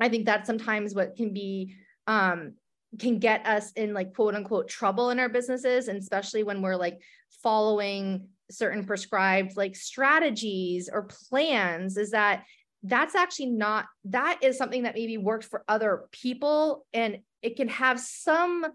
I 0.00 0.08
think 0.08 0.26
that's 0.26 0.46
sometimes 0.46 0.94
what 0.94 1.16
can 1.16 1.32
be 1.32 1.76
um, 2.06 2.54
can 2.98 3.18
get 3.18 3.46
us 3.46 3.72
in 3.72 3.92
like 3.94 4.14
quote 4.14 4.34
unquote 4.34 4.68
trouble 4.68 5.10
in 5.10 5.18
our 5.18 5.28
businesses 5.28 5.88
and 5.88 5.98
especially 5.98 6.42
when 6.42 6.62
we're 6.62 6.76
like 6.76 7.00
following 7.42 8.28
certain 8.50 8.84
prescribed 8.84 9.56
like 9.56 9.74
strategies 9.74 10.88
or 10.90 11.08
plans 11.28 11.96
is 11.96 12.12
that 12.12 12.44
that's 12.84 13.14
actually 13.14 13.46
not 13.46 13.86
that 14.04 14.38
is 14.42 14.56
something 14.56 14.84
that 14.84 14.94
maybe 14.94 15.18
worked 15.18 15.44
for 15.44 15.64
other 15.68 16.04
people 16.12 16.86
and 16.92 17.18
it 17.42 17.56
can 17.56 17.68
have 17.68 18.00
some 18.00 18.66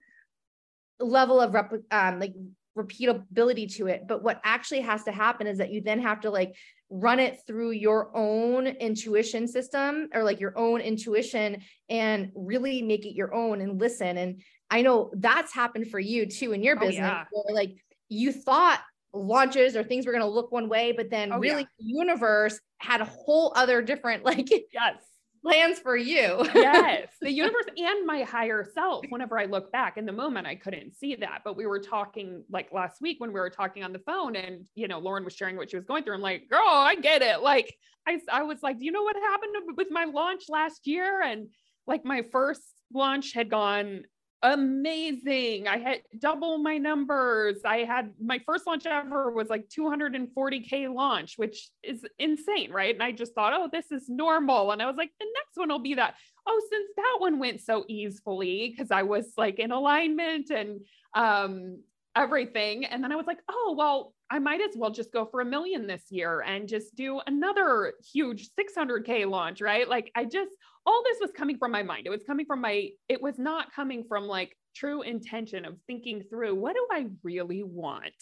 level 0.99 1.39
of 1.41 1.53
rep, 1.53 1.73
um, 1.91 2.19
like 2.19 2.33
repeatability 2.77 3.73
to 3.75 3.87
it 3.87 4.03
but 4.07 4.23
what 4.23 4.39
actually 4.45 4.79
has 4.79 5.03
to 5.03 5.11
happen 5.11 5.45
is 5.45 5.57
that 5.57 5.71
you 5.71 5.81
then 5.81 6.01
have 6.01 6.21
to 6.21 6.29
like 6.29 6.55
run 6.89 7.19
it 7.19 7.39
through 7.45 7.71
your 7.71 8.15
own 8.15 8.65
intuition 8.67 9.47
system 9.47 10.07
or 10.13 10.23
like 10.23 10.39
your 10.39 10.57
own 10.57 10.79
intuition 10.79 11.61
and 11.89 12.31
really 12.33 12.81
make 12.81 13.05
it 13.05 13.13
your 13.13 13.33
own 13.33 13.59
and 13.59 13.79
listen 13.79 14.17
and 14.17 14.41
i 14.69 14.81
know 14.81 15.11
that's 15.15 15.53
happened 15.53 15.89
for 15.89 15.99
you 15.99 16.25
too 16.25 16.53
in 16.53 16.63
your 16.63 16.77
business 16.77 16.99
oh, 16.99 17.03
yeah. 17.03 17.23
where 17.31 17.55
like 17.55 17.75
you 18.07 18.31
thought 18.31 18.81
launches 19.13 19.75
or 19.75 19.83
things 19.83 20.05
were 20.05 20.13
going 20.13 20.23
to 20.23 20.29
look 20.29 20.51
one 20.51 20.69
way 20.69 20.93
but 20.93 21.09
then 21.09 21.33
oh, 21.33 21.39
really 21.39 21.63
yeah. 21.63 21.67
the 21.79 21.85
universe 21.85 22.57
had 22.77 23.01
a 23.01 23.05
whole 23.05 23.51
other 23.55 23.81
different 23.81 24.23
like 24.31 24.49
yes 24.49 24.95
plans 25.43 25.79
for 25.79 25.97
you. 25.97 26.47
Yes 26.53 27.07
the 27.21 27.31
universe 27.31 27.65
and 27.77 28.05
my 28.05 28.23
higher 28.23 28.67
self 28.73 29.05
whenever 29.09 29.37
i 29.37 29.45
look 29.45 29.71
back 29.71 29.97
in 29.97 30.05
the 30.05 30.11
moment 30.11 30.47
i 30.47 30.55
couldn't 30.55 30.95
see 30.95 31.15
that 31.15 31.41
but 31.43 31.55
we 31.55 31.65
were 31.65 31.79
talking 31.79 32.43
like 32.49 32.71
last 32.71 33.01
week 33.01 33.19
when 33.19 33.31
we 33.31 33.39
were 33.39 33.49
talking 33.49 33.83
on 33.83 33.93
the 33.93 33.99
phone 33.99 34.35
and 34.35 34.67
you 34.75 34.87
know 34.87 34.99
lauren 34.99 35.23
was 35.23 35.35
sharing 35.35 35.55
what 35.55 35.69
she 35.69 35.75
was 35.75 35.85
going 35.85 36.03
through. 36.03 36.15
I'm 36.15 36.21
like 36.21 36.49
girl 36.49 36.61
i 36.65 36.95
get 36.95 37.21
it. 37.21 37.41
Like 37.41 37.75
i, 38.07 38.19
I 38.31 38.43
was 38.43 38.63
like 38.63 38.79
do 38.79 38.85
you 38.85 38.91
know 38.91 39.03
what 39.03 39.15
happened 39.15 39.77
with 39.77 39.87
my 39.91 40.05
launch 40.05 40.43
last 40.49 40.87
year? 40.87 41.21
And 41.21 41.49
like 41.87 42.05
my 42.05 42.23
first 42.31 42.63
launch 42.93 43.33
had 43.33 43.49
gone 43.49 44.03
amazing. 44.43 45.67
I 45.67 45.77
had 45.77 46.01
double 46.17 46.57
my 46.57 46.77
numbers. 46.77 47.57
I 47.65 47.79
had 47.79 48.11
my 48.19 48.39
first 48.45 48.65
launch 48.65 48.85
ever 48.85 49.31
was 49.31 49.49
like 49.49 49.69
240K 49.69 50.93
launch, 50.93 51.37
which 51.37 51.69
is 51.83 52.05
insane, 52.17 52.71
right? 52.71 52.93
And 52.93 53.03
I 53.03 53.11
just 53.11 53.35
thought, 53.35 53.53
oh, 53.53 53.69
this 53.71 53.91
is 53.91 54.09
normal. 54.09 54.71
And 54.71 54.81
I 54.81 54.87
was 54.87 54.95
like, 54.95 55.11
the 55.19 55.27
next 55.35 55.55
one 55.55 55.69
will 55.69 55.79
be 55.79 55.95
that. 55.95 56.15
Oh, 56.47 56.61
since 56.71 56.89
that 56.97 57.17
one 57.19 57.37
went 57.37 57.61
so 57.61 57.85
easily 57.87 58.73
because 58.75 58.89
I 58.91 59.03
was 59.03 59.31
like 59.37 59.59
in 59.59 59.71
alignment 59.71 60.49
and 60.49 60.81
um, 61.13 61.77
everything. 62.15 62.85
And 62.85 63.03
then 63.03 63.11
I 63.11 63.15
was 63.15 63.27
like, 63.27 63.39
oh, 63.49 63.75
well, 63.77 64.13
I 64.29 64.39
might 64.39 64.61
as 64.61 64.75
well 64.75 64.91
just 64.91 65.11
go 65.11 65.25
for 65.25 65.41
a 65.41 65.45
million 65.45 65.87
this 65.87 66.05
year 66.09 66.41
and 66.41 66.67
just 66.67 66.95
do 66.95 67.21
another 67.27 67.93
huge 68.11 68.49
600K 68.59 69.29
launch, 69.29 69.61
right? 69.61 69.87
Like, 69.87 70.11
I 70.15 70.25
just, 70.25 70.51
all 70.85 71.03
this 71.03 71.19
was 71.21 71.31
coming 71.35 71.57
from 71.57 71.71
my 71.71 71.83
mind. 71.83 72.07
It 72.07 72.09
was 72.09 72.23
coming 72.25 72.45
from 72.45 72.61
my, 72.61 72.89
it 73.09 73.21
was 73.21 73.37
not 73.37 73.73
coming 73.73 74.03
from 74.07 74.25
like 74.25 74.57
true 74.75 75.01
intention 75.01 75.65
of 75.65 75.77
thinking 75.87 76.23
through 76.29 76.55
what 76.55 76.73
do 76.73 76.87
I 76.91 77.07
really 77.23 77.63
want? 77.63 78.13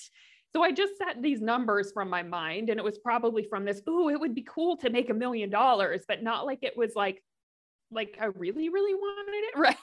So 0.51 0.63
I 0.63 0.71
just 0.71 0.97
set 0.97 1.21
these 1.21 1.41
numbers 1.41 1.91
from 1.93 2.09
my 2.09 2.23
mind, 2.23 2.69
and 2.69 2.79
it 2.79 2.83
was 2.83 2.97
probably 2.97 3.45
from 3.47 3.65
this, 3.65 3.81
oh, 3.87 4.09
it 4.09 4.19
would 4.19 4.33
be 4.33 4.45
cool 4.49 4.77
to 4.77 4.89
make 4.89 5.09
a 5.11 5.13
million 5.13 5.49
dollars, 5.49 6.01
but 6.07 6.23
not 6.23 6.45
like 6.45 6.59
it 6.63 6.75
was 6.75 6.93
like, 6.95 7.21
like 7.91 8.17
I 8.19 8.25
really, 8.25 8.69
really 8.69 8.95
wanted 8.95 9.33
it, 9.33 9.57
right? 9.57 9.75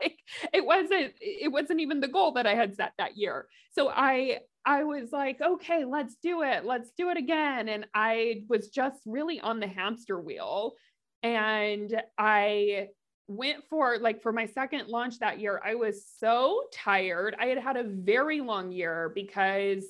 like 0.00 0.18
it 0.52 0.64
wasn't, 0.64 1.14
it 1.20 1.50
wasn't 1.50 1.80
even 1.80 2.00
the 2.00 2.08
goal 2.08 2.32
that 2.32 2.46
I 2.46 2.54
had 2.54 2.76
set 2.76 2.92
that 2.98 3.16
year. 3.16 3.46
So 3.72 3.88
I 3.88 4.38
I 4.64 4.82
was 4.82 5.12
like, 5.12 5.40
okay, 5.40 5.84
let's 5.84 6.16
do 6.20 6.42
it. 6.42 6.64
Let's 6.64 6.90
do 6.98 7.10
it 7.10 7.16
again. 7.16 7.68
And 7.68 7.86
I 7.94 8.42
was 8.48 8.68
just 8.68 9.00
really 9.06 9.38
on 9.38 9.60
the 9.60 9.68
hamster 9.68 10.20
wheel. 10.20 10.74
And 11.22 12.02
I 12.18 12.88
went 13.28 13.64
for 13.68 13.98
like 13.98 14.22
for 14.22 14.32
my 14.32 14.46
second 14.46 14.88
launch 14.88 15.18
that 15.18 15.40
year, 15.40 15.60
I 15.64 15.74
was 15.74 16.04
so 16.18 16.64
tired. 16.72 17.34
I 17.38 17.46
had 17.46 17.58
had 17.58 17.76
a 17.76 17.84
very 17.84 18.40
long 18.40 18.70
year 18.72 19.12
because 19.14 19.84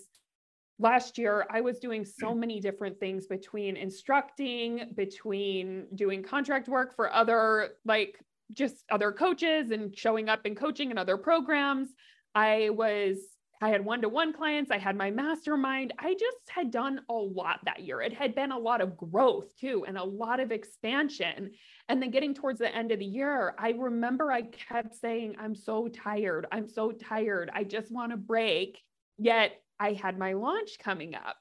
last 0.78 1.18
year 1.18 1.46
I 1.50 1.60
was 1.60 1.78
doing 1.78 2.04
so 2.04 2.28
mm. 2.28 2.38
many 2.38 2.60
different 2.60 2.98
things 2.98 3.26
between 3.26 3.76
instructing, 3.76 4.92
between 4.94 5.86
doing 5.94 6.22
contract 6.22 6.68
work 6.68 6.94
for 6.94 7.12
other 7.12 7.70
like 7.84 8.18
just 8.52 8.84
other 8.90 9.12
coaches 9.12 9.70
and 9.70 9.96
showing 9.96 10.28
up 10.28 10.40
and 10.44 10.56
coaching 10.56 10.90
in 10.90 10.98
other 10.98 11.16
programs. 11.16 11.88
I 12.34 12.70
was 12.70 13.18
I 13.62 13.70
had 13.70 13.84
one 13.84 14.02
to 14.02 14.08
one 14.08 14.32
clients, 14.32 14.70
I 14.70 14.78
had 14.78 14.96
my 14.96 15.10
mastermind. 15.10 15.94
I 15.98 16.12
just 16.12 16.36
had 16.48 16.70
done 16.70 17.00
a 17.08 17.14
lot 17.14 17.60
that 17.64 17.80
year. 17.80 18.02
It 18.02 18.12
had 18.12 18.34
been 18.34 18.52
a 18.52 18.58
lot 18.58 18.80
of 18.80 18.96
growth 18.96 19.56
too, 19.58 19.84
and 19.88 19.96
a 19.96 20.04
lot 20.04 20.40
of 20.40 20.52
expansion. 20.52 21.52
And 21.88 22.02
then 22.02 22.10
getting 22.10 22.34
towards 22.34 22.58
the 22.58 22.74
end 22.74 22.92
of 22.92 22.98
the 22.98 23.06
year, 23.06 23.54
I 23.58 23.70
remember 23.70 24.30
I 24.30 24.42
kept 24.42 24.94
saying, 24.94 25.36
I'm 25.40 25.54
so 25.54 25.88
tired. 25.88 26.46
I'm 26.52 26.68
so 26.68 26.92
tired. 26.92 27.50
I 27.54 27.64
just 27.64 27.90
want 27.90 28.12
to 28.12 28.18
break. 28.18 28.78
Yet 29.18 29.52
I 29.80 29.94
had 29.94 30.18
my 30.18 30.34
launch 30.34 30.78
coming 30.78 31.14
up. 31.14 31.36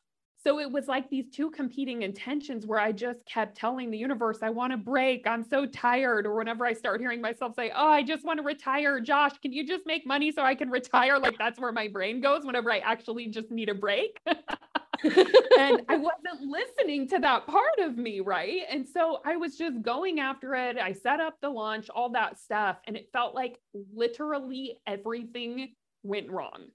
So 0.45 0.60
it 0.60 0.71
was 0.71 0.88
like 0.88 1.10
these 1.10 1.25
two 1.31 1.49
competing 1.49 2.03
intentions 2.03 2.67
where 2.67 2.79
I 2.79 2.91
just 2.91 3.25
kept 3.25 3.58
telling 3.58 3.89
the 3.89 3.97
universe, 3.97 4.39
I 4.43 4.51
want 4.51 4.73
to 4.73 4.77
break. 4.77 5.25
I'm 5.25 5.43
so 5.43 5.65
tired. 5.65 6.27
Or 6.27 6.36
whenever 6.36 6.67
I 6.67 6.73
start 6.73 7.01
hearing 7.01 7.19
myself 7.19 7.55
say, 7.55 7.71
Oh, 7.75 7.88
I 7.88 8.03
just 8.03 8.23
want 8.23 8.38
to 8.38 8.43
retire. 8.43 8.99
Josh, 8.99 9.31
can 9.41 9.51
you 9.51 9.65
just 9.65 9.88
make 9.88 10.05
money 10.05 10.31
so 10.31 10.43
I 10.43 10.53
can 10.53 10.69
retire? 10.69 11.17
Like 11.17 11.39
that's 11.39 11.60
where 11.60 11.71
my 11.71 11.88
brain 11.88 12.21
goes 12.21 12.45
whenever 12.45 12.71
I 12.71 12.77
actually 12.77 13.25
just 13.27 13.49
need 13.49 13.69
a 13.69 13.73
break. 13.73 14.19
and 14.27 15.81
I 15.89 15.97
wasn't 15.97 16.41
listening 16.41 17.08
to 17.10 17.19
that 17.19 17.47
part 17.47 17.79
of 17.79 17.97
me. 17.97 18.19
Right. 18.19 18.62
And 18.69 18.88
so 18.88 19.21
I 19.25 19.38
was 19.38 19.58
just 19.58 19.81
going 19.81 20.19
after 20.19 20.53
it. 20.53 20.77
I 20.77 20.93
set 20.93 21.19
up 21.19 21.38
the 21.41 21.49
launch, 21.49 21.89
all 21.89 22.10
that 22.12 22.38
stuff. 22.38 22.77
And 22.86 22.95
it 22.95 23.10
felt 23.12 23.34
like 23.34 23.58
literally 23.95 24.77
everything 24.86 25.73
went 26.03 26.29
wrong. 26.29 26.67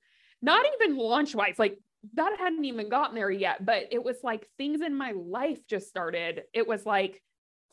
Not 0.43 0.65
even 0.81 0.97
launch 0.97 1.37
wise, 1.37 1.59
like 1.59 1.79
that 2.15 2.37
hadn't 2.39 2.65
even 2.65 2.89
gotten 2.89 3.15
there 3.15 3.31
yet, 3.31 3.65
but 3.65 3.89
it 3.91 4.03
was 4.03 4.17
like 4.23 4.49
things 4.57 4.81
in 4.81 4.95
my 4.95 5.13
life 5.13 5.59
just 5.67 5.89
started. 5.89 6.43
It 6.55 6.67
was 6.67 6.87
like, 6.87 7.23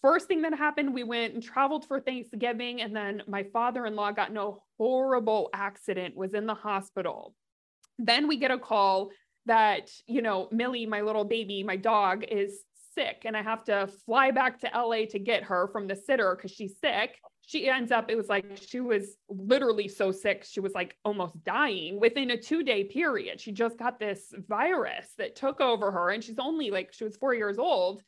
first 0.02 0.28
thing 0.28 0.42
that 0.44 0.54
happened, 0.54 0.94
we 0.94 1.04
went 1.04 1.34
and 1.34 1.42
traveled 1.42 1.86
for 1.86 2.00
Thanksgiving, 2.00 2.82
and 2.82 2.96
then 2.96 3.24
my 3.28 3.44
father 3.44 3.86
in 3.86 3.96
law 3.96 4.12
got 4.12 4.30
in 4.30 4.38
a 4.38 4.52
horrible 4.78 5.50
accident, 5.54 6.16
was 6.16 6.34
in 6.34 6.46
the 6.46 6.54
hospital. 6.54 7.34
Then 7.98 8.28
we 8.28 8.38
get 8.38 8.52
a 8.52 8.60
call 8.60 9.12
that, 9.46 9.90
you 10.08 10.22
know, 10.22 10.50
Millie, 10.52 10.86
my 10.86 11.02
little 11.02 11.26
baby, 11.26 11.64
my 11.64 11.78
dog, 11.78 12.26
is 12.30 12.60
sick, 12.94 13.22
and 13.26 13.36
I 13.36 13.42
have 13.42 13.64
to 13.66 13.90
fly 14.06 14.32
back 14.32 14.60
to 14.60 14.72
LA 14.74 15.06
to 15.12 15.20
get 15.20 15.44
her 15.44 15.68
from 15.68 15.88
the 15.88 15.96
sitter 15.96 16.36
because 16.36 16.52
she's 16.52 16.78
sick 16.80 17.18
she 17.48 17.70
ends 17.70 17.94
up, 17.94 18.12
it 18.12 18.18
was 18.18 18.28
like 18.28 18.46
she 18.68 18.82
was 18.82 19.16
literally 19.30 19.88
so 19.88 20.12
sick, 20.12 20.44
she 20.44 20.60
was 20.60 20.74
like 20.74 20.98
almost 21.06 21.42
dying 21.46 21.98
within 21.98 22.32
a 22.32 22.38
two 22.38 22.62
day 22.62 22.84
period. 22.84 23.40
She 23.40 23.54
just 23.54 23.80
got 23.80 24.00
this 24.00 24.34
virus 24.50 25.08
that 25.18 25.38
took 25.38 25.62
over 25.62 25.90
her, 25.90 26.10
and 26.10 26.22
she's 26.22 26.40
only 26.40 26.72
like, 26.72 26.92
she 26.92 27.06
was 27.06 27.16
four 27.16 27.34
years 27.34 27.58
old, 27.58 28.04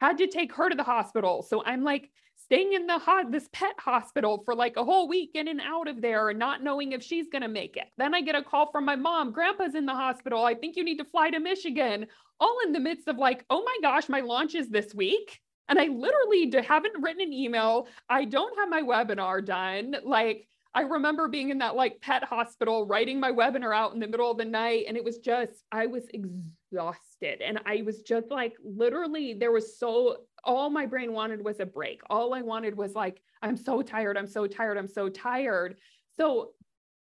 had 0.00 0.16
to 0.18 0.26
take 0.26 0.54
her 0.54 0.70
to 0.70 0.74
the 0.74 0.82
hospital. 0.82 1.42
So 1.42 1.62
I'm 1.62 1.84
like, 1.84 2.10
staying 2.44 2.72
in 2.72 2.86
the 2.86 2.98
ho- 2.98 3.28
this 3.28 3.46
pet 3.52 3.74
hospital 3.78 4.40
for 4.42 4.54
like 4.54 4.78
a 4.78 4.84
whole 4.84 5.06
week 5.06 5.32
in 5.34 5.48
and 5.48 5.60
out 5.60 5.86
of 5.86 6.00
there 6.00 6.30
and 6.30 6.38
not 6.38 6.62
knowing 6.62 6.92
if 6.92 7.02
she's 7.02 7.28
going 7.28 7.42
to 7.42 7.48
make 7.48 7.76
it. 7.76 7.88
Then 7.98 8.14
I 8.14 8.22
get 8.22 8.36
a 8.36 8.42
call 8.42 8.70
from 8.72 8.86
my 8.86 8.96
mom, 8.96 9.32
grandpa's 9.32 9.74
in 9.74 9.84
the 9.84 9.94
hospital. 9.94 10.46
I 10.46 10.54
think 10.54 10.76
you 10.76 10.84
need 10.84 10.96
to 10.96 11.04
fly 11.04 11.28
to 11.28 11.40
Michigan. 11.40 12.06
All 12.40 12.56
in 12.64 12.72
the 12.72 12.80
midst 12.80 13.06
of 13.06 13.18
like, 13.18 13.44
oh 13.50 13.62
my 13.62 13.76
gosh, 13.82 14.08
my 14.08 14.20
launch 14.20 14.54
is 14.54 14.70
this 14.70 14.94
week. 14.94 15.40
And 15.68 15.78
I 15.78 15.86
literally 15.86 16.50
haven't 16.66 17.02
written 17.02 17.22
an 17.22 17.32
email. 17.32 17.88
I 18.08 18.24
don't 18.24 18.58
have 18.58 18.68
my 18.68 18.82
webinar 18.82 19.44
done. 19.44 19.96
Like, 20.04 20.46
I 20.74 20.82
remember 20.82 21.28
being 21.28 21.50
in 21.50 21.58
that 21.58 21.76
like 21.76 22.00
pet 22.00 22.24
hospital, 22.24 22.86
writing 22.86 23.18
my 23.18 23.32
webinar 23.32 23.74
out 23.74 23.94
in 23.94 24.00
the 24.00 24.06
middle 24.06 24.30
of 24.30 24.38
the 24.38 24.44
night. 24.44 24.84
And 24.86 24.96
it 24.96 25.04
was 25.04 25.18
just, 25.18 25.64
I 25.72 25.86
was 25.86 26.04
exhausted. 26.12 27.42
And 27.42 27.60
I 27.66 27.82
was 27.82 28.02
just 28.02 28.30
like, 28.30 28.54
literally, 28.64 29.34
there 29.34 29.52
was 29.52 29.78
so, 29.78 30.18
all 30.44 30.70
my 30.70 30.86
brain 30.86 31.12
wanted 31.12 31.44
was 31.44 31.60
a 31.60 31.66
break. 31.66 32.00
All 32.08 32.32
I 32.32 32.42
wanted 32.42 32.76
was 32.76 32.94
like, 32.94 33.20
I'm 33.42 33.56
so 33.56 33.82
tired. 33.82 34.16
I'm 34.16 34.26
so 34.26 34.46
tired. 34.46 34.78
I'm 34.78 34.88
so 34.88 35.08
tired. 35.08 35.76
So, 36.18 36.50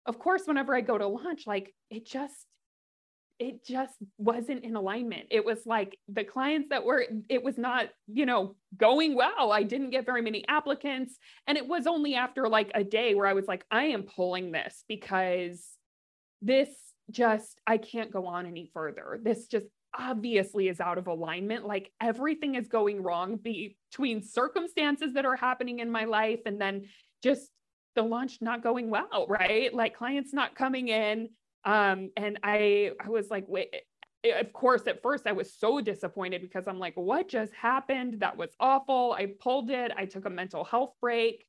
of 0.05 0.19
course, 0.19 0.43
whenever 0.45 0.75
I 0.75 0.81
go 0.81 0.97
to 0.97 1.07
lunch, 1.07 1.45
like 1.45 1.73
it 1.89 2.05
just, 2.05 2.47
it 3.39 3.65
just 3.65 3.95
wasn't 4.17 4.65
in 4.65 4.75
alignment. 4.75 5.27
It 5.31 5.45
was 5.45 5.65
like 5.65 5.97
the 6.09 6.25
clients 6.25 6.69
that 6.69 6.83
were, 6.83 7.05
it 7.29 7.41
was 7.41 7.57
not, 7.57 7.87
you 8.07 8.25
know, 8.25 8.55
going 8.75 9.15
well. 9.15 9.53
I 9.53 9.63
didn't 9.63 9.91
get 9.91 10.05
very 10.05 10.21
many 10.21 10.45
applicants. 10.49 11.17
And 11.47 11.57
it 11.57 11.65
was 11.65 11.87
only 11.87 12.15
after 12.15 12.49
like 12.49 12.69
a 12.75 12.83
day 12.83 13.15
where 13.15 13.27
I 13.27 13.33
was 13.33 13.47
like, 13.47 13.65
I 13.71 13.85
am 13.85 14.03
pulling 14.03 14.51
this 14.51 14.83
because 14.89 15.65
this 16.41 16.69
just, 17.09 17.61
I 17.65 17.77
can't 17.77 18.11
go 18.11 18.27
on 18.27 18.45
any 18.45 18.69
further. 18.73 19.21
This 19.23 19.47
just 19.47 19.67
obviously 19.97 20.67
is 20.67 20.81
out 20.81 20.97
of 20.97 21.07
alignment. 21.07 21.65
Like 21.65 21.91
everything 22.01 22.55
is 22.55 22.67
going 22.67 23.01
wrong 23.01 23.37
between 23.37 24.21
circumstances 24.21 25.13
that 25.13 25.25
are 25.25 25.37
happening 25.37 25.79
in 25.79 25.89
my 25.89 26.03
life 26.03 26.41
and 26.45 26.59
then 26.59 26.87
just 27.23 27.49
the 27.95 28.03
launch 28.03 28.39
not 28.41 28.61
going 28.61 28.89
well, 28.89 29.25
right? 29.29 29.73
Like 29.73 29.95
clients 29.95 30.33
not 30.33 30.55
coming 30.55 30.89
in 30.89 31.29
um, 31.65 32.09
and 32.17 32.39
I, 32.43 32.91
I 33.03 33.09
was 33.09 33.29
like, 33.29 33.45
wait, 33.47 33.73
eh, 34.23 34.39
of 34.39 34.53
course, 34.53 34.83
at 34.87 35.01
first 35.01 35.27
I 35.27 35.31
was 35.31 35.53
so 35.53 35.81
disappointed 35.81 36.41
because 36.41 36.67
I'm 36.67 36.79
like, 36.79 36.95
what 36.95 37.27
just 37.27 37.53
happened? 37.53 38.21
That 38.21 38.37
was 38.37 38.49
awful. 38.59 39.13
I 39.17 39.27
pulled 39.39 39.69
it. 39.69 39.91
I 39.95 40.05
took 40.05 40.25
a 40.25 40.29
mental 40.29 40.63
health 40.63 40.93
break. 41.01 41.45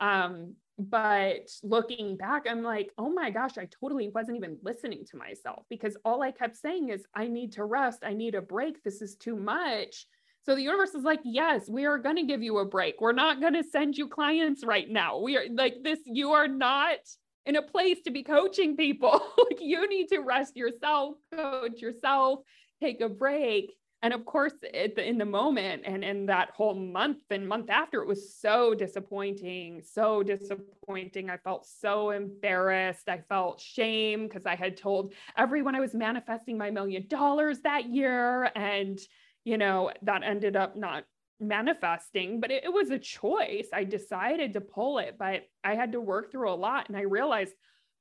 Um, 0.00 0.54
but 0.78 1.50
looking 1.62 2.16
back, 2.16 2.46
I'm 2.48 2.62
like, 2.62 2.90
oh 2.98 3.10
my 3.10 3.30
gosh, 3.30 3.58
I 3.58 3.68
totally 3.80 4.08
wasn't 4.08 4.38
even 4.38 4.58
listening 4.62 5.04
to 5.10 5.16
myself 5.16 5.64
because 5.68 5.96
all 6.04 6.22
I 6.22 6.32
kept 6.32 6.56
saying 6.56 6.88
is, 6.88 7.04
I 7.14 7.28
need 7.28 7.52
to 7.52 7.64
rest. 7.64 8.00
I 8.02 8.14
need 8.14 8.34
a 8.34 8.42
break. 8.42 8.82
This 8.82 9.02
is 9.02 9.16
too 9.16 9.36
much. 9.36 10.06
So 10.44 10.56
the 10.56 10.62
universe 10.62 10.94
is 10.94 11.04
like, 11.04 11.20
yes, 11.24 11.68
we 11.68 11.84
are 11.84 11.98
going 11.98 12.16
to 12.16 12.24
give 12.24 12.42
you 12.42 12.58
a 12.58 12.64
break. 12.64 13.00
We're 13.00 13.12
not 13.12 13.40
going 13.40 13.52
to 13.54 13.62
send 13.62 13.96
you 13.96 14.08
clients 14.08 14.64
right 14.64 14.88
now. 14.90 15.20
We 15.20 15.36
are 15.36 15.44
like 15.54 15.76
this, 15.84 16.00
you 16.04 16.32
are 16.32 16.48
not 16.48 16.98
in 17.46 17.56
a 17.56 17.62
place 17.62 18.00
to 18.02 18.10
be 18.10 18.22
coaching 18.22 18.76
people. 18.76 19.10
like 19.38 19.60
you 19.60 19.88
need 19.88 20.08
to 20.08 20.20
rest 20.20 20.56
yourself, 20.56 21.16
coach 21.34 21.80
yourself, 21.80 22.40
take 22.80 23.00
a 23.00 23.08
break. 23.08 23.72
And 24.04 24.12
of 24.12 24.24
course 24.24 24.54
in 24.72 25.16
the 25.16 25.24
moment 25.24 25.82
and 25.84 26.02
in 26.02 26.26
that 26.26 26.50
whole 26.50 26.74
month 26.74 27.18
and 27.30 27.46
month 27.46 27.70
after 27.70 28.02
it 28.02 28.08
was 28.08 28.34
so 28.34 28.74
disappointing 28.74 29.80
so 29.84 30.24
disappointing. 30.24 31.30
I 31.30 31.36
felt 31.36 31.66
so 31.66 32.10
embarrassed. 32.10 33.08
I 33.08 33.22
felt 33.28 33.60
shame 33.60 34.26
because 34.26 34.44
i 34.44 34.56
had 34.56 34.76
told 34.76 35.14
everyone 35.36 35.76
i 35.76 35.80
was 35.80 35.94
manifesting 35.94 36.58
my 36.58 36.70
million 36.70 37.06
dollars 37.06 37.60
that 37.60 37.90
year. 37.90 38.50
And 38.56 38.98
you 39.44 39.56
know 39.56 39.92
that 40.02 40.24
ended 40.24 40.56
up 40.56 40.76
not 40.76 41.04
manifesting 41.40 42.40
but 42.40 42.50
it, 42.50 42.64
it 42.64 42.72
was 42.72 42.90
a 42.90 42.98
choice 42.98 43.68
i 43.72 43.82
decided 43.82 44.52
to 44.52 44.60
pull 44.60 44.98
it 44.98 45.16
but 45.18 45.42
i 45.64 45.74
had 45.74 45.92
to 45.92 46.00
work 46.00 46.30
through 46.30 46.50
a 46.50 46.54
lot 46.54 46.88
and 46.88 46.96
i 46.96 47.02
realized 47.02 47.54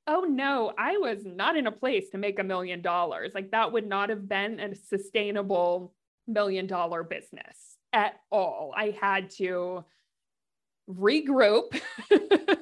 oh 0.08 0.22
no, 0.22 0.74
I 0.78 0.98
was 0.98 1.20
not 1.26 1.56
in 1.56 1.68
a 1.68 1.72
place 1.72 2.10
to 2.10 2.18
make 2.18 2.40
a 2.40 2.44
million 2.44 2.82
dollars. 2.82 3.32
Like 3.34 3.52
that 3.52 3.72
would 3.72 3.88
not 3.88 4.10
have 4.10 4.28
been 4.28 4.60
a 4.60 4.76
sustainable 4.76 5.94
million 6.28 6.68
dollar 6.68 7.04
business 7.04 7.78
at 7.94 8.16
all. 8.32 8.74
I 8.76 8.96
had 9.00 9.30
to 9.32 9.86
regroup, 10.90 11.80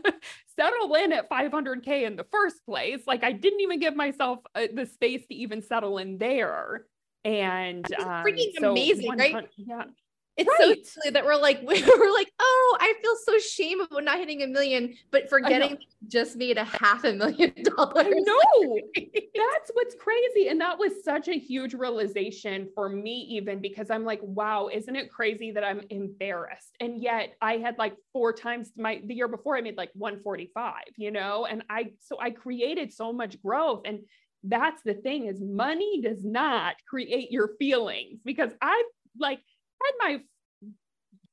settle 0.56 0.96
in 0.96 1.14
at 1.14 1.30
500K 1.30 2.04
in 2.04 2.16
the 2.16 2.26
first 2.32 2.66
place. 2.66 3.02
Like 3.08 3.24
I 3.24 3.32
didn't 3.32 3.62
even 3.62 3.80
give 3.80 3.96
myself 3.96 4.40
uh, 4.56 4.68
the 4.74 4.86
space 4.86 5.26
to 5.28 5.36
even 5.36 5.62
settle 5.62 5.98
in 5.98 6.18
there. 6.18 6.86
And 7.26 7.86
um, 8.00 8.08
freaking 8.24 8.52
so 8.60 8.72
amazing, 8.72 9.18
right? 9.18 9.50
Yeah 9.58 9.86
it's 10.40 10.50
right. 10.60 10.86
so 10.86 11.02
silly 11.02 11.12
that 11.12 11.26
we're 11.26 11.36
like 11.36 11.62
we're 11.64 12.14
like 12.14 12.32
oh 12.40 12.78
i 12.80 12.94
feel 13.02 13.16
so 13.26 13.38
shame 13.38 13.82
about 13.82 14.04
not 14.04 14.18
hitting 14.18 14.42
a 14.42 14.48
million 14.48 14.94
but 15.12 15.30
forgetting 15.30 15.78
just 16.08 16.38
made 16.38 16.58
a 16.58 16.64
half 16.64 17.04
a 17.04 17.14
million 17.14 17.54
dollars. 17.64 18.16
No 18.18 18.80
that's 18.96 19.72
what's 19.74 19.96
crazy 19.96 20.48
and 20.48 20.60
that 20.62 20.80
was 20.80 21.04
such 21.04 21.28
a 21.28 21.38
huge 21.38 21.74
realization 21.74 22.70
for 22.74 22.90
me 22.90 23.28
even 23.30 23.60
because 23.60 23.90
i'm 23.90 24.06
like 24.06 24.22
wow 24.24 24.70
isn't 24.72 24.96
it 24.96 25.12
crazy 25.12 25.52
that 25.52 25.64
i'm 25.64 25.82
embarrassed? 25.90 26.76
And 26.80 27.02
yet 27.02 27.36
i 27.42 27.58
had 27.58 27.78
like 27.78 27.96
four 28.14 28.32
times 28.34 28.72
my 28.78 29.02
the 29.06 29.14
year 29.14 29.28
before 29.28 29.58
i 29.58 29.62
made 29.62 29.78
like 29.78 29.92
145 29.94 30.74
you 30.98 31.12
know? 31.12 31.46
And 31.46 31.64
i 31.70 31.92
so 32.00 32.18
i 32.20 32.30
created 32.30 32.94
so 32.94 33.12
much 33.12 33.42
growth 33.42 33.82
and 33.86 34.00
that's 34.46 34.82
the 34.84 34.94
thing 34.94 35.26
is 35.26 35.42
money 35.42 36.02
does 36.02 36.24
not 36.24 36.76
create 36.88 37.30
your 37.30 37.52
feelings 37.60 38.22
because 38.24 38.52
i 38.62 38.84
like 39.20 39.40
had 39.86 39.94
my 40.00 40.20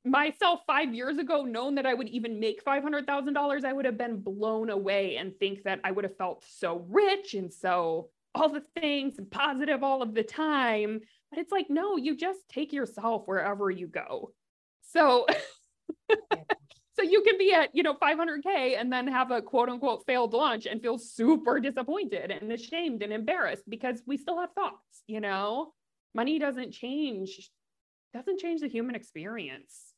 myself 0.07 0.61
five 0.67 0.95
years 0.95 1.19
ago 1.19 1.43
known 1.43 1.75
that 1.75 1.87
I 1.87 1.93
would 1.93 2.09
even 2.09 2.39
make 2.41 2.65
$500,000, 2.65 3.65
I 3.65 3.73
would 3.73 3.85
have 3.85 3.99
been 3.99 4.21
blown 4.21 4.71
away 4.71 5.17
and 5.17 5.37
think 5.39 5.65
that 5.65 5.81
I 5.85 5.91
would 5.91 6.05
have 6.05 6.17
felt 6.17 6.45
so 6.49 6.87
rich 6.89 7.35
and 7.35 7.53
so 7.53 8.09
all 8.35 8.49
the 8.49 8.63
things 8.81 9.19
and 9.19 9.31
positive 9.31 9.83
all 9.83 10.03
of 10.03 10.15
the 10.15 10.23
time. 10.23 11.01
But 11.31 11.41
it's 11.41 11.53
like, 11.53 11.67
no, 11.69 11.97
you 11.97 12.17
just 12.17 12.41
take 12.49 12.73
yourself 12.73 13.23
wherever 13.27 13.71
you 13.71 13.89
go. 13.89 14.33
So, 14.83 15.27
so 16.95 17.03
you 17.03 17.23
can 17.23 17.37
be 17.39 17.53
at, 17.53 17.71
you 17.75 17.83
know, 17.83 17.95
500K 17.95 18.79
and 18.79 18.93
then 18.93 19.09
have 19.09 19.31
a 19.31 19.43
quote 19.43 19.69
unquote 19.69 20.05
failed 20.07 20.35
launch 20.35 20.67
and 20.67 20.81
feel 20.81 20.99
super 20.99 21.59
disappointed 21.59 22.31
and 22.31 22.53
ashamed 22.53 23.03
and 23.03 23.13
embarrassed 23.13 23.65
because 23.69 24.03
we 24.07 24.17
still 24.17 24.39
have 24.39 24.53
thoughts, 24.53 25.03
you 25.07 25.21
know? 25.21 25.73
Money 26.15 26.39
doesn't 26.39 26.73
change 26.73 27.51
doesn't 28.17 28.39
change 28.39 28.63
the 28.63 28.69
human 28.69 28.95
experience. 28.95 29.93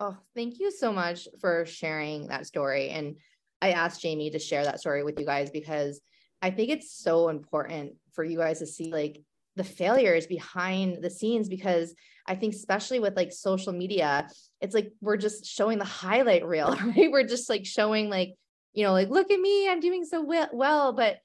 Oh, 0.00 0.16
thank 0.34 0.58
you 0.58 0.70
so 0.70 0.92
much 0.92 1.28
for 1.40 1.64
sharing 1.66 2.28
that 2.28 2.46
story. 2.46 2.88
And 2.88 3.16
I 3.62 3.72
asked 3.72 4.02
Jamie 4.02 4.30
to 4.30 4.38
share 4.38 4.64
that 4.64 4.80
story 4.80 5.04
with 5.04 5.18
you 5.18 5.26
guys 5.26 5.50
because 5.50 6.00
I 6.42 6.50
think 6.50 6.70
it's 6.70 6.92
so 6.92 7.28
important 7.28 7.94
for 8.12 8.24
you 8.24 8.38
guys 8.38 8.58
to 8.58 8.66
see 8.66 8.92
like 8.92 9.22
the 9.54 9.64
failures 9.64 10.26
behind 10.26 11.02
the 11.02 11.10
scenes 11.10 11.48
because 11.48 11.94
I 12.26 12.34
think 12.34 12.54
especially 12.54 13.00
with 13.00 13.16
like 13.16 13.32
social 13.32 13.72
media, 13.72 14.28
it's 14.60 14.74
like 14.74 14.92
we're 15.00 15.16
just 15.16 15.46
showing 15.46 15.78
the 15.78 15.84
highlight 15.84 16.44
reel, 16.44 16.76
right? 16.84 17.10
We're 17.10 17.26
just 17.26 17.48
like 17.48 17.64
showing 17.64 18.10
like, 18.10 18.34
you 18.72 18.84
know, 18.84 18.92
like 18.92 19.08
look 19.08 19.30
at 19.30 19.40
me, 19.40 19.68
I'm 19.68 19.80
doing 19.80 20.04
so 20.04 20.26
well, 20.52 20.92
but 20.92 21.18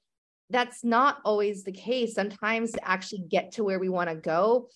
that's 0.50 0.84
not 0.84 1.18
always 1.26 1.64
the 1.64 1.72
case. 1.72 2.14
Sometimes 2.14 2.74
to 2.74 2.88
actually 2.88 3.24
get 3.30 3.54
to 3.54 3.64
where 3.64 3.80
we 3.80 3.90
want 3.90 4.10
to 4.10 4.16
go, 4.16 4.68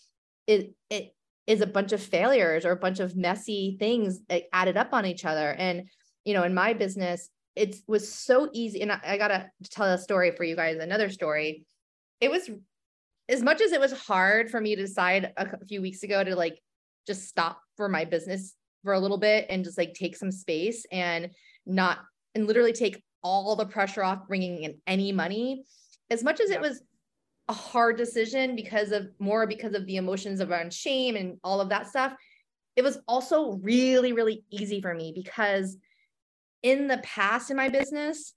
it 0.47 0.73
it 0.89 1.13
is 1.47 1.61
a 1.61 1.67
bunch 1.67 1.91
of 1.91 2.01
failures 2.01 2.65
or 2.65 2.71
a 2.71 2.77
bunch 2.77 2.99
of 2.99 3.15
messy 3.15 3.77
things 3.79 4.19
added 4.51 4.77
up 4.77 4.93
on 4.93 5.05
each 5.05 5.25
other. 5.25 5.51
And 5.51 5.89
you 6.23 6.33
know, 6.33 6.43
in 6.43 6.53
my 6.53 6.73
business, 6.73 7.29
it 7.55 7.77
was 7.87 8.11
so 8.11 8.49
easy. 8.53 8.81
And 8.81 8.91
I, 8.91 8.99
I 9.05 9.17
gotta 9.17 9.49
tell 9.69 9.85
a 9.85 9.97
story 9.97 10.31
for 10.31 10.43
you 10.43 10.55
guys. 10.55 10.77
Another 10.77 11.09
story. 11.09 11.65
It 12.19 12.31
was 12.31 12.49
as 13.29 13.41
much 13.41 13.61
as 13.61 13.71
it 13.71 13.79
was 13.79 13.91
hard 13.91 14.49
for 14.49 14.61
me 14.61 14.75
to 14.75 14.81
decide 14.81 15.33
a 15.37 15.65
few 15.65 15.81
weeks 15.81 16.03
ago 16.03 16.23
to 16.23 16.35
like 16.35 16.59
just 17.07 17.27
stop 17.27 17.59
for 17.77 17.89
my 17.89 18.05
business 18.05 18.55
for 18.83 18.93
a 18.93 18.99
little 18.99 19.17
bit 19.17 19.47
and 19.49 19.63
just 19.63 19.77
like 19.77 19.93
take 19.93 20.15
some 20.15 20.31
space 20.31 20.85
and 20.91 21.29
not 21.65 21.99
and 22.35 22.47
literally 22.47 22.73
take 22.73 23.03
all 23.23 23.55
the 23.55 23.65
pressure 23.65 24.03
off 24.03 24.27
bringing 24.27 24.63
in 24.63 24.75
any 24.85 25.11
money 25.11 25.63
as 26.11 26.23
much 26.23 26.39
as 26.39 26.51
it 26.51 26.61
was 26.61 26.83
a 27.47 27.53
hard 27.53 27.97
decision 27.97 28.55
because 28.55 28.91
of 28.91 29.07
more 29.19 29.45
because 29.45 29.73
of 29.73 29.85
the 29.85 29.97
emotions 29.97 30.41
around 30.41 30.73
shame 30.73 31.15
and 31.15 31.37
all 31.43 31.61
of 31.61 31.69
that 31.69 31.87
stuff. 31.87 32.13
It 32.75 32.83
was 32.83 32.97
also 33.07 33.53
really, 33.61 34.13
really 34.13 34.43
easy 34.49 34.81
for 34.81 34.93
me 34.93 35.11
because 35.15 35.77
in 36.63 36.87
the 36.87 36.97
past 36.99 37.51
in 37.51 37.57
my 37.57 37.69
business, 37.69 38.33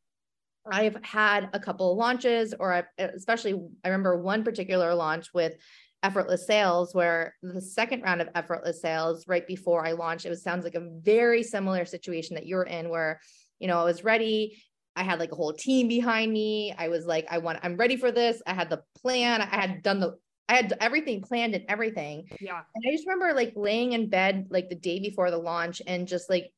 I've 0.71 1.03
had 1.03 1.49
a 1.55 1.61
couple 1.61 1.91
of 1.91 1.99
launches, 1.99 2.55
or 2.59 2.73
I, 2.73 2.85
especially 2.99 3.55
I 3.83 3.89
remember 3.89 4.21
one 4.21 4.45
particular 4.45 4.95
launch 4.95 5.33
with 5.33 5.55
effortless 6.03 6.47
sales 6.47 6.95
where 6.95 7.35
the 7.43 7.61
second 7.61 8.03
round 8.03 8.21
of 8.21 8.29
effortless 8.35 8.81
sales 8.81 9.27
right 9.27 9.47
before 9.47 9.85
i 9.85 9.93
launched 9.93 10.25
it 10.25 10.31
was 10.31 10.43
sounds 10.43 10.63
like 10.63 10.77
a 10.77 10.91
very 11.01 11.43
similar 11.43 11.85
situation 11.85 12.37
that 12.37 12.47
you're 12.47 12.63
in 12.63 12.89
where 12.89 13.21
you 13.59 13.67
know 13.67 13.81
i 13.81 13.85
was 13.85 14.05
ready 14.05 14.63
I 14.99 15.05
had 15.05 15.21
like 15.21 15.33
a 15.33 15.37
whole 15.37 15.53
team 15.53 15.87
behind 15.87 16.33
me. 16.33 16.75
I 16.77 16.89
was 16.89 17.07
like, 17.07 17.27
I 17.31 17.39
want, 17.39 17.61
I'm 17.63 17.77
ready 17.77 17.97
for 17.97 18.11
this. 18.11 18.43
I 18.47 18.53
had 18.53 18.69
the 18.69 18.83
plan. 19.01 19.41
I 19.41 19.47
had 19.47 19.83
done 19.83 20.01
the, 20.01 20.19
I 20.49 20.57
had 20.57 20.77
everything 20.81 21.23
planned 21.23 21.55
and 21.55 21.65
everything. 21.69 22.29
Yeah. 22.41 22.61
And 22.75 22.85
I 22.87 22.93
just 22.93 23.07
remember 23.07 23.35
like 23.35 23.53
laying 23.55 23.93
in 23.93 24.09
bed 24.09 24.49
like 24.51 24.69
the 24.69 24.75
day 24.75 24.99
before 24.99 25.31
the 25.31 25.39
launch 25.39 25.81
and 25.87 26.09
just 26.09 26.29
like 26.29 26.53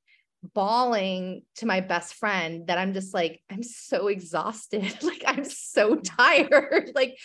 bawling 0.55 1.42
to 1.57 1.66
my 1.66 1.81
best 1.81 2.14
friend 2.14 2.66
that 2.68 2.79
I'm 2.79 2.94
just 2.94 3.12
like, 3.12 3.42
I'm 3.50 3.62
so 3.62 4.09
exhausted. 4.09 4.96
like 5.03 5.22
I'm 5.26 5.44
so 5.44 5.96
tired. 6.05 6.92
like 6.94 7.18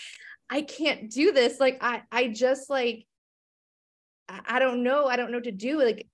I 0.49 0.63
can't 0.63 1.09
do 1.09 1.31
this. 1.31 1.59
Like 1.59 1.77
I, 1.81 2.03
I 2.11 2.27
just 2.27 2.69
like, 2.69 3.05
I 4.27 4.59
don't 4.59 4.83
know. 4.83 5.05
I 5.05 5.15
don't 5.15 5.31
know 5.31 5.37
what 5.37 5.43
to 5.45 5.51
do. 5.51 5.81
Like 5.81 6.07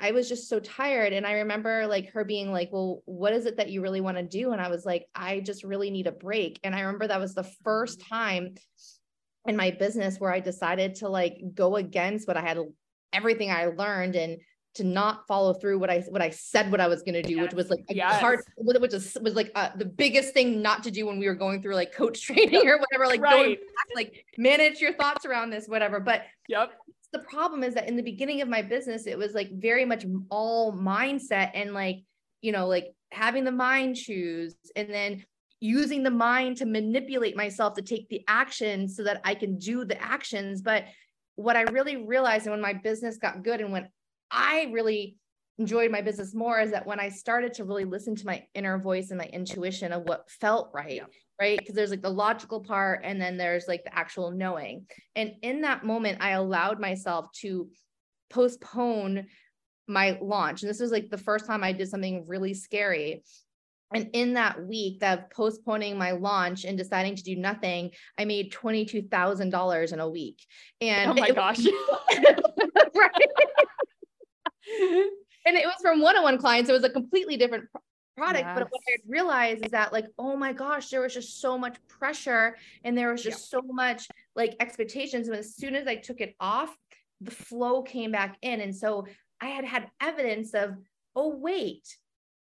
I 0.00 0.10
was 0.10 0.28
just 0.28 0.48
so 0.48 0.58
tired. 0.60 1.12
And 1.12 1.26
I 1.26 1.34
remember 1.34 1.86
like 1.86 2.10
her 2.12 2.24
being 2.24 2.50
like, 2.50 2.70
Well, 2.72 3.02
what 3.04 3.32
is 3.32 3.46
it 3.46 3.56
that 3.58 3.70
you 3.70 3.80
really 3.80 4.00
want 4.00 4.16
to 4.16 4.22
do? 4.22 4.52
And 4.52 4.60
I 4.60 4.68
was 4.68 4.84
like, 4.84 5.06
I 5.14 5.40
just 5.40 5.64
really 5.64 5.90
need 5.90 6.06
a 6.06 6.12
break. 6.12 6.58
And 6.64 6.74
I 6.74 6.80
remember 6.80 7.06
that 7.06 7.20
was 7.20 7.34
the 7.34 7.48
first 7.64 8.00
time 8.00 8.54
in 9.46 9.56
my 9.56 9.70
business 9.70 10.18
where 10.18 10.32
I 10.32 10.40
decided 10.40 10.96
to 10.96 11.08
like 11.08 11.38
go 11.54 11.76
against 11.76 12.26
what 12.26 12.36
I 12.36 12.42
had 12.42 12.58
everything 13.12 13.50
I 13.50 13.66
learned 13.66 14.16
and 14.16 14.38
to 14.74 14.84
not 14.84 15.26
follow 15.26 15.54
through 15.54 15.78
what 15.78 15.90
I 15.90 16.00
what 16.08 16.22
I 16.22 16.30
said 16.30 16.70
what 16.70 16.80
I 16.80 16.86
was 16.86 17.02
going 17.02 17.14
to 17.14 17.22
do, 17.22 17.34
yes. 17.34 17.42
which 17.42 17.54
was 17.54 17.70
like 17.70 17.80
yes. 17.88 18.20
hard, 18.20 18.40
which 18.56 18.92
was 18.92 19.16
was 19.20 19.34
like 19.34 19.50
uh, 19.54 19.70
the 19.76 19.84
biggest 19.84 20.34
thing 20.34 20.62
not 20.62 20.84
to 20.84 20.90
do 20.90 21.06
when 21.06 21.18
we 21.18 21.26
were 21.26 21.34
going 21.34 21.62
through 21.62 21.74
like 21.74 21.92
coach 21.92 22.22
training 22.26 22.66
or 22.66 22.78
whatever, 22.78 23.06
like 23.06 23.20
right. 23.20 23.32
going 23.32 23.50
back, 23.54 23.96
like 23.96 24.24
manage 24.36 24.80
your 24.80 24.92
thoughts 24.94 25.24
around 25.24 25.50
this, 25.50 25.66
whatever. 25.66 25.98
But 25.98 26.22
yep, 26.48 26.72
the 27.12 27.20
problem 27.20 27.62
is 27.62 27.74
that 27.74 27.88
in 27.88 27.96
the 27.96 28.02
beginning 28.02 28.42
of 28.42 28.48
my 28.48 28.62
business, 28.62 29.06
it 29.06 29.16
was 29.16 29.34
like 29.34 29.50
very 29.52 29.84
much 29.84 30.04
all 30.30 30.72
mindset 30.72 31.50
and 31.54 31.72
like, 31.72 32.00
you 32.42 32.52
know, 32.52 32.66
like 32.66 32.92
having 33.10 33.44
the 33.44 33.52
mind 33.52 33.96
choose 33.96 34.54
and 34.76 34.90
then 34.90 35.24
using 35.60 36.02
the 36.02 36.10
mind 36.10 36.58
to 36.58 36.66
manipulate 36.66 37.36
myself 37.36 37.74
to 37.74 37.82
take 37.82 38.08
the 38.08 38.22
action 38.28 38.88
so 38.88 39.02
that 39.04 39.20
I 39.24 39.34
can 39.34 39.58
do 39.58 39.84
the 39.84 40.00
actions. 40.00 40.60
But 40.62 40.84
what 41.36 41.56
I 41.56 41.62
really 41.62 41.96
realized 41.96 42.46
and 42.46 42.52
when 42.52 42.60
my 42.60 42.74
business 42.74 43.16
got 43.16 43.42
good 43.42 43.60
and 43.60 43.72
when 43.72 43.88
I 44.30 44.68
really 44.72 45.16
enjoyed 45.58 45.90
my 45.90 46.02
business 46.02 46.34
more 46.34 46.60
is 46.60 46.70
that 46.70 46.86
when 46.86 47.00
I 47.00 47.08
started 47.08 47.54
to 47.54 47.64
really 47.64 47.84
listen 47.84 48.14
to 48.16 48.26
my 48.26 48.44
inner 48.54 48.78
voice 48.78 49.10
and 49.10 49.18
my 49.18 49.26
intuition 49.26 49.92
of 49.92 50.02
what 50.02 50.30
felt 50.30 50.70
right, 50.72 50.96
yeah. 50.96 51.04
Right? 51.40 51.58
Because 51.58 51.74
there's 51.74 51.90
like 51.90 52.02
the 52.02 52.10
logical 52.10 52.60
part 52.60 53.02
and 53.04 53.20
then 53.20 53.36
there's 53.36 53.68
like 53.68 53.84
the 53.84 53.96
actual 53.96 54.30
knowing. 54.30 54.86
And 55.14 55.34
in 55.42 55.62
that 55.62 55.84
moment, 55.84 56.18
I 56.20 56.30
allowed 56.30 56.80
myself 56.80 57.30
to 57.40 57.68
postpone 58.30 59.26
my 59.86 60.18
launch. 60.20 60.62
And 60.62 60.70
this 60.70 60.80
was 60.80 60.90
like 60.90 61.10
the 61.10 61.18
first 61.18 61.46
time 61.46 61.62
I 61.64 61.72
did 61.72 61.88
something 61.88 62.24
really 62.26 62.54
scary. 62.54 63.22
And 63.94 64.10
in 64.12 64.34
that 64.34 64.66
week 64.66 65.02
of 65.02 65.30
postponing 65.30 65.96
my 65.96 66.10
launch 66.10 66.64
and 66.64 66.76
deciding 66.76 67.16
to 67.16 67.22
do 67.22 67.36
nothing, 67.36 67.92
I 68.18 68.26
made 68.26 68.52
$22,000 68.52 69.92
in 69.92 70.00
a 70.00 70.08
week. 70.08 70.44
And 70.80 71.12
oh 71.12 71.14
my 71.14 71.30
gosh. 71.30 71.60
right. 72.14 73.12
and 75.46 75.56
it 75.56 75.64
was 75.64 75.76
from 75.80 76.00
one-on-one 76.00 76.36
clients. 76.36 76.68
It 76.68 76.74
was 76.74 76.84
a 76.84 76.90
completely 76.90 77.38
different 77.38 77.64
product. 78.18 78.44
Yes. 78.44 78.58
But 78.58 78.68
what 78.70 78.80
I 78.88 78.96
realized 79.06 79.64
is 79.64 79.70
that 79.70 79.92
like, 79.92 80.06
oh 80.18 80.36
my 80.36 80.52
gosh, 80.52 80.90
there 80.90 81.00
was 81.00 81.14
just 81.14 81.40
so 81.40 81.56
much 81.56 81.76
pressure 81.88 82.56
and 82.84 82.96
there 82.96 83.10
was 83.10 83.22
just 83.22 83.50
so 83.50 83.62
much 83.62 84.08
like 84.34 84.56
expectations. 84.60 85.28
And 85.28 85.36
as 85.36 85.54
soon 85.54 85.74
as 85.74 85.86
I 85.86 85.96
took 85.96 86.20
it 86.20 86.34
off, 86.40 86.76
the 87.20 87.30
flow 87.30 87.82
came 87.82 88.12
back 88.12 88.36
in. 88.42 88.60
And 88.60 88.74
so 88.74 89.06
I 89.40 89.46
had 89.46 89.64
had 89.64 89.90
evidence 90.00 90.54
of, 90.54 90.76
oh, 91.16 91.36
wait, 91.36 91.96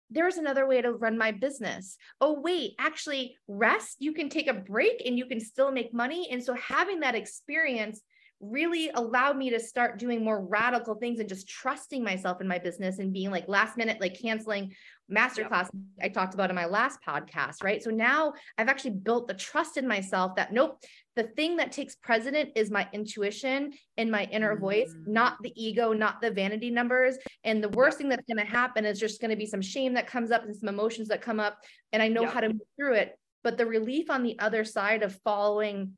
there's 0.09 0.37
another 0.37 0.65
way 0.67 0.81
to 0.81 0.93
run 0.93 1.17
my 1.17 1.31
business. 1.31 1.97
Oh, 2.21 2.39
wait, 2.39 2.75
actually, 2.79 3.35
rest, 3.47 3.97
you 3.99 4.13
can 4.13 4.29
take 4.29 4.47
a 4.47 4.53
break 4.53 5.03
and 5.05 5.17
you 5.17 5.25
can 5.25 5.39
still 5.39 5.71
make 5.71 5.93
money. 5.93 6.29
And 6.31 6.43
so 6.43 6.53
having 6.53 7.01
that 7.01 7.15
experience 7.15 8.01
really 8.39 8.89
allowed 8.93 9.35
me 9.35 9.49
to 9.49 9.59
start 9.59 9.97
doing 9.97 10.23
more 10.23 10.45
radical 10.45 10.95
things 10.95 11.19
and 11.19 11.27
just 11.27 11.49
trusting 11.49 12.03
myself 12.03 12.39
in 12.39 12.47
my 12.47 12.59
business 12.59 12.99
and 12.99 13.11
being 13.11 13.31
like 13.31 13.47
last 13.47 13.77
minute, 13.77 13.99
like 13.99 14.19
canceling 14.19 14.73
masterclass 15.11 15.69
yep. 15.71 15.71
I 16.01 16.09
talked 16.09 16.33
about 16.33 16.49
in 16.49 16.55
my 16.55 16.65
last 16.65 16.99
podcast, 17.07 17.63
right? 17.63 17.81
So 17.81 17.89
now 17.89 18.33
I've 18.57 18.67
actually 18.67 18.91
built 18.91 19.27
the 19.27 19.33
trust 19.33 19.77
in 19.77 19.87
myself 19.87 20.35
that 20.35 20.51
nope, 20.51 20.81
the 21.15 21.23
thing 21.23 21.57
that 21.57 21.71
takes 21.71 21.95
precedent 21.95 22.51
is 22.55 22.69
my 22.69 22.87
intuition 22.93 23.73
and 23.97 24.11
my 24.11 24.25
inner 24.25 24.55
mm 24.55 24.59
voice, 24.59 24.93
not 25.05 25.37
the 25.43 25.53
ego, 25.55 25.93
not 25.93 26.19
the 26.19 26.31
vanity 26.31 26.69
numbers. 26.69 27.17
And 27.43 27.63
the 27.63 27.69
worst 27.69 27.95
yep. 27.95 27.97
thing 27.99 28.09
that's 28.09 28.25
going 28.27 28.45
to 28.45 28.51
happen 28.51 28.85
is 28.85 28.99
just 28.99 29.21
going 29.21 29.31
to 29.31 29.37
be 29.37 29.45
some 29.45 29.61
shame 29.61 29.93
that 29.93 30.07
comes 30.07 30.31
up 30.31 30.43
and 30.43 30.55
some 30.55 30.69
emotions 30.69 31.07
that 31.09 31.21
come 31.21 31.39
up. 31.39 31.59
And 31.93 32.01
I 32.01 32.07
know 32.07 32.23
yep. 32.23 32.33
how 32.33 32.39
to 32.41 32.49
move 32.49 32.61
through 32.77 32.93
it. 32.93 33.17
But 33.43 33.57
the 33.57 33.65
relief 33.65 34.09
on 34.09 34.23
the 34.23 34.37
other 34.39 34.65
side 34.65 35.03
of 35.03 35.19
following 35.23 35.93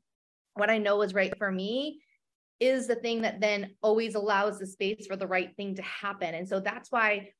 what 0.54 0.70
I 0.70 0.78
know 0.78 1.02
is 1.02 1.14
right 1.14 1.36
for 1.36 1.50
me 1.50 2.00
is 2.60 2.86
the 2.86 2.94
thing 2.94 3.22
that 3.22 3.40
then 3.40 3.74
always 3.82 4.14
allows 4.14 4.58
the 4.58 4.66
space 4.66 5.06
for 5.06 5.16
the 5.16 5.26
right 5.26 5.54
thing 5.56 5.74
to 5.76 5.82
happen. 5.82 6.34
And 6.34 6.46
so 6.46 6.60
that's 6.60 6.92
why 6.92 7.30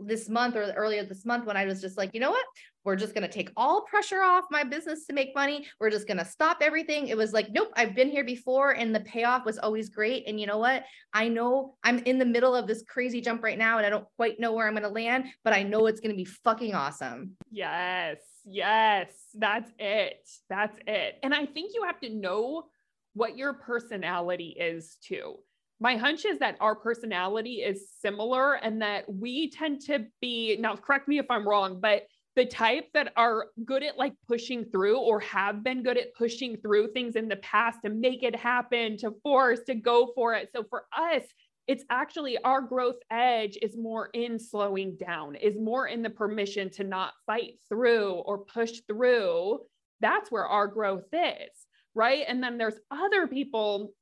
this 0.00 0.28
month 0.28 0.56
or 0.56 0.72
earlier 0.72 1.04
this 1.04 1.24
month 1.24 1.46
when 1.46 1.56
I 1.56 1.64
was 1.64 1.80
just 1.80 1.96
like, 1.96 2.14
you 2.14 2.20
know 2.20 2.30
what? 2.30 2.44
We're 2.84 2.96
just 2.96 3.14
going 3.14 3.28
to 3.28 3.32
take 3.32 3.50
all 3.56 3.82
pressure 3.82 4.22
off 4.22 4.44
my 4.50 4.62
business 4.62 5.06
to 5.06 5.12
make 5.12 5.34
money. 5.34 5.66
We're 5.80 5.90
just 5.90 6.06
going 6.06 6.18
to 6.18 6.24
stop 6.24 6.58
everything. 6.60 7.08
It 7.08 7.16
was 7.16 7.32
like, 7.32 7.50
nope, 7.50 7.72
I've 7.76 7.94
been 7.94 8.10
here 8.10 8.24
before 8.24 8.72
and 8.72 8.94
the 8.94 9.00
payoff 9.00 9.44
was 9.44 9.58
always 9.58 9.88
great. 9.88 10.24
And 10.28 10.38
you 10.38 10.46
know 10.46 10.58
what? 10.58 10.84
I 11.12 11.28
know 11.28 11.74
I'm 11.82 11.98
in 12.00 12.18
the 12.18 12.24
middle 12.24 12.54
of 12.54 12.66
this 12.66 12.84
crazy 12.88 13.20
jump 13.20 13.42
right 13.42 13.58
now 13.58 13.78
and 13.78 13.86
I 13.86 13.90
don't 13.90 14.06
quite 14.16 14.38
know 14.38 14.52
where 14.52 14.66
I'm 14.66 14.74
going 14.74 14.84
to 14.84 14.88
land, 14.88 15.26
but 15.42 15.52
I 15.52 15.62
know 15.64 15.86
it's 15.86 16.00
going 16.00 16.12
to 16.12 16.16
be 16.16 16.24
fucking 16.24 16.74
awesome. 16.74 17.32
Yes. 17.50 18.18
Yes. 18.44 19.12
That's 19.34 19.70
it. 19.78 20.28
That's 20.48 20.76
it. 20.86 21.18
And 21.22 21.34
I 21.34 21.44
think 21.46 21.72
you 21.74 21.82
have 21.84 22.00
to 22.00 22.10
know 22.10 22.66
what 23.14 23.36
your 23.36 23.54
personality 23.54 24.56
is 24.58 24.96
too. 25.02 25.36
My 25.80 25.96
hunch 25.96 26.24
is 26.24 26.38
that 26.38 26.56
our 26.60 26.74
personality 26.74 27.56
is 27.56 27.90
similar 28.00 28.54
and 28.54 28.80
that 28.80 29.04
we 29.12 29.50
tend 29.50 29.82
to 29.82 30.06
be, 30.20 30.56
now 30.58 30.76
correct 30.76 31.08
me 31.08 31.18
if 31.18 31.26
I'm 31.30 31.46
wrong, 31.46 31.80
but 31.80 32.04
the 32.34 32.46
type 32.46 32.86
that 32.94 33.12
are 33.16 33.46
good 33.64 33.82
at 33.82 33.98
like 33.98 34.12
pushing 34.26 34.64
through 34.64 34.98
or 34.98 35.20
have 35.20 35.62
been 35.62 35.82
good 35.82 35.96
at 35.96 36.14
pushing 36.14 36.56
through 36.58 36.92
things 36.92 37.16
in 37.16 37.28
the 37.28 37.36
past 37.36 37.78
to 37.84 37.90
make 37.90 38.22
it 38.22 38.36
happen, 38.36 38.96
to 38.98 39.12
force, 39.22 39.60
to 39.66 39.74
go 39.74 40.12
for 40.14 40.34
it. 40.34 40.50
So 40.54 40.64
for 40.68 40.84
us, 40.96 41.22
it's 41.66 41.84
actually 41.90 42.38
our 42.38 42.60
growth 42.60 42.98
edge 43.10 43.58
is 43.60 43.76
more 43.76 44.10
in 44.12 44.38
slowing 44.38 44.96
down, 44.96 45.34
is 45.34 45.56
more 45.58 45.88
in 45.88 46.02
the 46.02 46.10
permission 46.10 46.70
to 46.72 46.84
not 46.84 47.12
fight 47.26 47.54
through 47.68 48.12
or 48.12 48.44
push 48.44 48.80
through. 48.86 49.60
That's 50.00 50.30
where 50.30 50.46
our 50.46 50.68
growth 50.68 51.08
is 51.12 51.66
right? 51.96 52.24
And 52.28 52.42
then 52.42 52.58
there's 52.58 52.78
other 52.90 53.26
people 53.26 53.92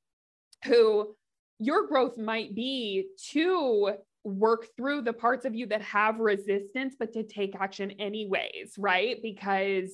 who 0.67 1.15
your 1.59 1.87
growth 1.87 2.19
might 2.19 2.55
be 2.55 3.07
to 3.31 3.93
work 4.25 4.67
through 4.77 5.03
the 5.03 5.13
parts 5.13 5.45
of 5.45 5.55
you 5.55 5.67
that 5.67 5.83
have 5.83 6.19
resistance, 6.19 6.97
but 6.99 7.13
to 7.13 7.23
take 7.23 7.55
action 7.61 7.91
anyways, 7.93 8.75
right? 8.79 9.19
Because, 9.23 9.93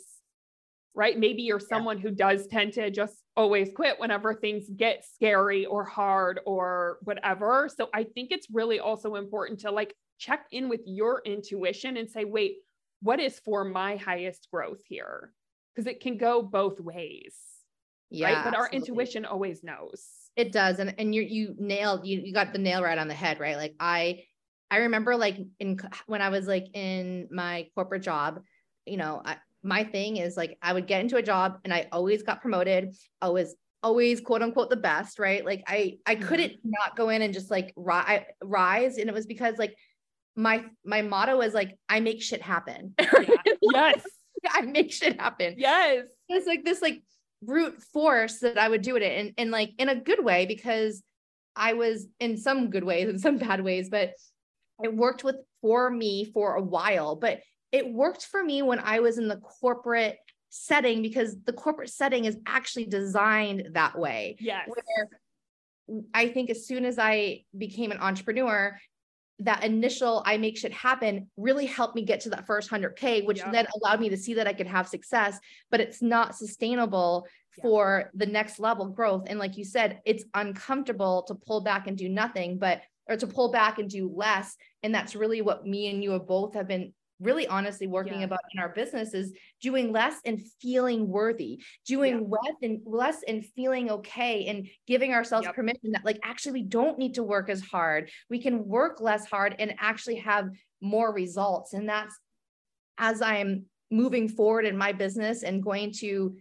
right, 0.94 1.18
maybe 1.18 1.42
you're 1.42 1.60
someone 1.60 1.98
yeah. 1.98 2.02
who 2.04 2.10
does 2.12 2.46
tend 2.46 2.72
to 2.74 2.90
just 2.90 3.16
always 3.36 3.70
quit 3.74 3.98
whenever 3.98 4.34
things 4.34 4.66
get 4.76 5.04
scary 5.04 5.66
or 5.66 5.84
hard 5.84 6.40
or 6.46 6.98
whatever. 7.02 7.68
So 7.74 7.88
I 7.92 8.04
think 8.04 8.30
it's 8.30 8.46
really 8.52 8.78
also 8.78 9.16
important 9.16 9.60
to 9.60 9.70
like 9.70 9.94
check 10.18 10.46
in 10.52 10.68
with 10.68 10.82
your 10.86 11.22
intuition 11.24 11.96
and 11.96 12.08
say, 12.08 12.24
wait, 12.24 12.56
what 13.02 13.18
is 13.18 13.40
for 13.40 13.64
my 13.64 13.96
highest 13.96 14.48
growth 14.52 14.80
here? 14.86 15.32
Because 15.74 15.86
it 15.86 16.00
can 16.00 16.18
go 16.18 16.42
both 16.42 16.78
ways 16.78 17.34
yeah, 18.10 18.32
right? 18.32 18.44
But 18.44 18.56
our 18.56 18.68
intuition 18.68 19.24
always 19.24 19.62
knows. 19.62 20.04
It 20.40 20.52
does. 20.52 20.78
And 20.78 20.94
and 20.96 21.14
you 21.14 21.20
you 21.20 21.54
nailed 21.58 22.06
you 22.06 22.18
you 22.24 22.32
got 22.32 22.54
the 22.54 22.58
nail 22.58 22.82
right 22.82 22.96
on 22.96 23.08
the 23.08 23.14
head, 23.14 23.38
right? 23.38 23.58
Like 23.58 23.74
I 23.78 24.24
I 24.70 24.78
remember 24.78 25.14
like 25.14 25.36
in 25.58 25.78
when 26.06 26.22
I 26.22 26.30
was 26.30 26.46
like 26.46 26.68
in 26.72 27.28
my 27.30 27.66
corporate 27.74 28.02
job, 28.02 28.40
you 28.86 28.96
know, 28.96 29.20
I, 29.22 29.36
my 29.62 29.84
thing 29.84 30.16
is 30.16 30.38
like 30.38 30.56
I 30.62 30.72
would 30.72 30.86
get 30.86 31.02
into 31.02 31.16
a 31.16 31.22
job 31.22 31.58
and 31.62 31.74
I 31.74 31.88
always 31.92 32.22
got 32.22 32.40
promoted. 32.40 32.96
I 33.20 33.28
was 33.28 33.54
always 33.82 34.22
quote 34.22 34.40
unquote 34.40 34.70
the 34.70 34.76
best, 34.76 35.18
right? 35.18 35.44
Like 35.44 35.62
I 35.66 35.98
I 36.06 36.14
mm-hmm. 36.14 36.26
couldn't 36.26 36.52
not 36.64 36.96
go 36.96 37.10
in 37.10 37.20
and 37.20 37.34
just 37.34 37.50
like 37.50 37.74
ri- 37.76 38.24
rise 38.42 38.96
and 38.96 39.10
it 39.10 39.14
was 39.14 39.26
because 39.26 39.58
like 39.58 39.76
my 40.36 40.64
my 40.86 41.02
motto 41.02 41.42
is 41.42 41.52
like 41.52 41.76
I 41.86 42.00
make 42.00 42.22
shit 42.22 42.40
happen. 42.40 42.94
Yeah. 42.98 43.12
yes. 43.60 44.06
I 44.50 44.62
make 44.62 44.90
shit 44.90 45.20
happen. 45.20 45.56
Yes. 45.58 46.06
It's 46.30 46.46
like 46.46 46.64
this 46.64 46.80
like 46.80 47.02
brute 47.42 47.82
force 47.92 48.38
that 48.40 48.58
I 48.58 48.68
would 48.68 48.82
do 48.82 48.96
it 48.96 49.02
in, 49.02 49.34
and 49.38 49.50
like 49.50 49.72
in 49.78 49.88
a 49.88 49.94
good 49.94 50.24
way 50.24 50.46
because 50.46 51.02
I 51.56 51.74
was 51.74 52.06
in 52.18 52.36
some 52.36 52.70
good 52.70 52.84
ways 52.84 53.08
and 53.08 53.20
some 53.20 53.38
bad 53.38 53.62
ways, 53.62 53.88
but 53.90 54.12
it 54.82 54.94
worked 54.94 55.24
with 55.24 55.36
for 55.60 55.90
me 55.90 56.24
for 56.24 56.54
a 56.54 56.62
while. 56.62 57.16
But 57.16 57.40
it 57.72 57.92
worked 57.92 58.26
for 58.26 58.42
me 58.42 58.62
when 58.62 58.80
I 58.80 59.00
was 59.00 59.18
in 59.18 59.28
the 59.28 59.36
corporate 59.36 60.18
setting 60.48 61.02
because 61.02 61.36
the 61.44 61.52
corporate 61.52 61.90
setting 61.90 62.24
is 62.24 62.36
actually 62.46 62.86
designed 62.86 63.68
that 63.72 63.98
way. 63.98 64.36
Yes. 64.40 64.68
Where 64.68 65.08
I 66.14 66.28
think 66.28 66.50
as 66.50 66.66
soon 66.66 66.84
as 66.84 66.98
I 66.98 67.44
became 67.56 67.92
an 67.92 67.98
entrepreneur, 67.98 68.78
that 69.40 69.64
initial 69.64 70.22
I 70.26 70.36
make 70.36 70.58
shit 70.58 70.72
happen 70.72 71.28
really 71.36 71.66
helped 71.66 71.96
me 71.96 72.02
get 72.02 72.20
to 72.20 72.30
that 72.30 72.46
first 72.46 72.70
100K, 72.70 73.26
which 73.26 73.42
then 73.52 73.66
allowed 73.76 74.00
me 74.00 74.08
to 74.10 74.16
see 74.16 74.34
that 74.34 74.46
I 74.46 74.52
could 74.52 74.66
have 74.66 74.86
success, 74.86 75.38
but 75.70 75.80
it's 75.80 76.02
not 76.02 76.36
sustainable 76.36 77.26
for 77.62 78.10
the 78.14 78.26
next 78.26 78.60
level 78.60 78.88
growth. 78.88 79.24
And 79.26 79.38
like 79.38 79.56
you 79.56 79.64
said, 79.64 80.00
it's 80.04 80.24
uncomfortable 80.34 81.24
to 81.28 81.34
pull 81.34 81.62
back 81.62 81.86
and 81.86 81.96
do 81.96 82.08
nothing, 82.08 82.58
but 82.58 82.82
or 83.08 83.16
to 83.16 83.26
pull 83.26 83.50
back 83.50 83.78
and 83.78 83.90
do 83.90 84.12
less. 84.14 84.56
And 84.82 84.94
that's 84.94 85.16
really 85.16 85.42
what 85.42 85.66
me 85.66 85.90
and 85.90 86.02
you 86.02 86.12
have 86.12 86.26
both 86.26 86.54
have 86.54 86.68
been 86.68 86.92
really 87.20 87.46
honestly 87.46 87.86
working 87.86 88.20
yeah. 88.20 88.26
about 88.26 88.40
in 88.54 88.60
our 88.60 88.70
business 88.70 89.14
is 89.14 89.32
doing 89.60 89.92
less 89.92 90.16
and 90.24 90.40
feeling 90.60 91.06
worthy, 91.08 91.62
doing 91.86 92.14
yeah. 92.14 92.26
less 92.28 92.56
and 92.62 92.80
less 92.84 93.18
and 93.28 93.44
feeling 93.54 93.90
okay 93.90 94.46
and 94.46 94.66
giving 94.86 95.12
ourselves 95.12 95.46
yep. 95.46 95.54
permission 95.54 95.92
that 95.92 96.04
like 96.04 96.18
actually 96.22 96.52
we 96.52 96.62
don't 96.62 96.98
need 96.98 97.14
to 97.14 97.22
work 97.22 97.48
as 97.50 97.60
hard. 97.60 98.10
We 98.28 98.40
can 98.40 98.66
work 98.66 99.00
less 99.00 99.26
hard 99.26 99.56
and 99.58 99.74
actually 99.78 100.16
have 100.16 100.48
more 100.80 101.12
results. 101.12 101.74
And 101.74 101.88
that's 101.88 102.16
as 102.98 103.22
I'm 103.22 103.66
moving 103.90 104.28
forward 104.28 104.66
in 104.66 104.76
my 104.76 104.92
business 104.92 105.42
and 105.42 105.62
going 105.62 105.92
to 105.98 106.36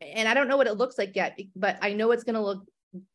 and 0.00 0.28
I 0.28 0.34
don't 0.34 0.48
know 0.48 0.56
what 0.56 0.66
it 0.66 0.76
looks 0.76 0.98
like 0.98 1.16
yet, 1.16 1.38
but 1.56 1.78
I 1.80 1.92
know 1.94 2.10
it's 2.10 2.24
going 2.24 2.34
to 2.34 2.42
look 2.42 2.66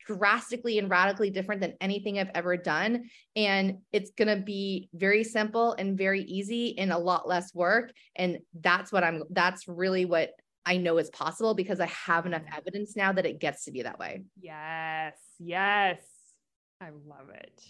drastically 0.05 0.79
and 0.79 0.89
radically 0.89 1.29
different 1.29 1.61
than 1.61 1.75
anything 1.81 2.19
I've 2.19 2.31
ever 2.35 2.57
done. 2.57 3.09
And 3.35 3.79
it's 3.91 4.11
going 4.11 4.27
to 4.27 4.43
be 4.43 4.89
very 4.93 5.23
simple 5.23 5.73
and 5.73 5.97
very 5.97 6.21
easy 6.23 6.77
and 6.77 6.91
a 6.91 6.97
lot 6.97 7.27
less 7.27 7.53
work. 7.53 7.91
And 8.15 8.39
that's 8.59 8.91
what 8.91 9.03
I'm, 9.03 9.23
that's 9.29 9.67
really 9.67 10.05
what 10.05 10.31
I 10.65 10.77
know 10.77 10.97
is 10.97 11.09
possible 11.09 11.53
because 11.53 11.79
I 11.79 11.87
have 11.87 12.25
enough 12.25 12.43
mm-hmm. 12.43 12.57
evidence 12.57 12.95
now 12.95 13.11
that 13.13 13.25
it 13.25 13.39
gets 13.39 13.65
to 13.65 13.71
be 13.71 13.83
that 13.83 13.99
way. 13.99 14.23
Yes. 14.39 15.17
Yes. 15.39 16.01
I 16.81 16.89
love 16.89 17.29
it. 17.33 17.61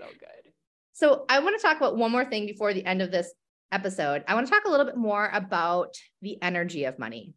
So 0.00 0.06
good. 0.18 0.52
So 0.92 1.24
I 1.28 1.40
want 1.40 1.58
to 1.58 1.62
talk 1.62 1.76
about 1.76 1.96
one 1.96 2.10
more 2.10 2.24
thing 2.24 2.46
before 2.46 2.74
the 2.74 2.84
end 2.84 3.02
of 3.02 3.10
this 3.10 3.32
episode. 3.70 4.24
I 4.28 4.34
want 4.34 4.46
to 4.46 4.52
talk 4.52 4.64
a 4.66 4.70
little 4.70 4.86
bit 4.86 4.96
more 4.96 5.30
about 5.32 5.94
the 6.20 6.40
energy 6.42 6.84
of 6.84 6.98
money. 6.98 7.34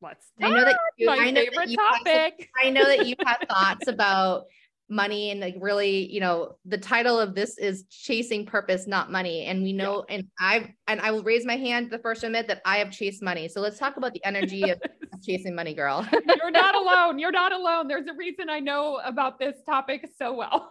Let's. 0.00 0.26
I 0.40 0.50
know 0.50 0.64
that 0.64 0.78
you, 0.96 1.06
my 1.06 1.16
I 1.16 1.30
know 1.30 1.40
favorite 1.42 1.68
that 1.70 2.02
topic. 2.04 2.50
Have, 2.56 2.66
I 2.66 2.70
know 2.70 2.84
that 2.84 3.06
you 3.06 3.14
have 3.24 3.38
thoughts 3.48 3.88
about 3.88 4.44
money 4.88 5.30
and 5.30 5.40
like 5.40 5.54
really, 5.60 6.10
you 6.10 6.20
know, 6.20 6.56
the 6.64 6.78
title 6.78 7.18
of 7.20 7.34
this 7.34 7.58
is 7.58 7.84
chasing 7.90 8.46
purpose, 8.46 8.86
not 8.86 9.12
money. 9.12 9.44
And 9.44 9.62
we 9.62 9.72
know, 9.72 10.04
yeah. 10.08 10.16
and 10.16 10.28
I 10.38 10.74
and 10.86 11.00
I 11.00 11.10
will 11.10 11.22
raise 11.22 11.44
my 11.44 11.56
hand 11.56 11.90
the 11.90 11.98
first 11.98 12.24
admit 12.24 12.48
that 12.48 12.62
I 12.64 12.78
have 12.78 12.90
chased 12.90 13.22
money. 13.22 13.48
So 13.48 13.60
let's 13.60 13.78
talk 13.78 13.96
about 13.96 14.14
the 14.14 14.24
energy 14.24 14.70
of 14.70 14.80
chasing 15.22 15.54
money, 15.54 15.74
girl. 15.74 16.06
You're 16.12 16.50
not 16.50 16.74
alone. 16.82 17.18
You're 17.18 17.32
not 17.32 17.52
alone. 17.52 17.88
There's 17.88 18.06
a 18.06 18.14
reason 18.14 18.48
I 18.48 18.60
know 18.60 19.00
about 19.04 19.38
this 19.38 19.56
topic 19.66 20.08
so 20.16 20.32
well. 20.32 20.70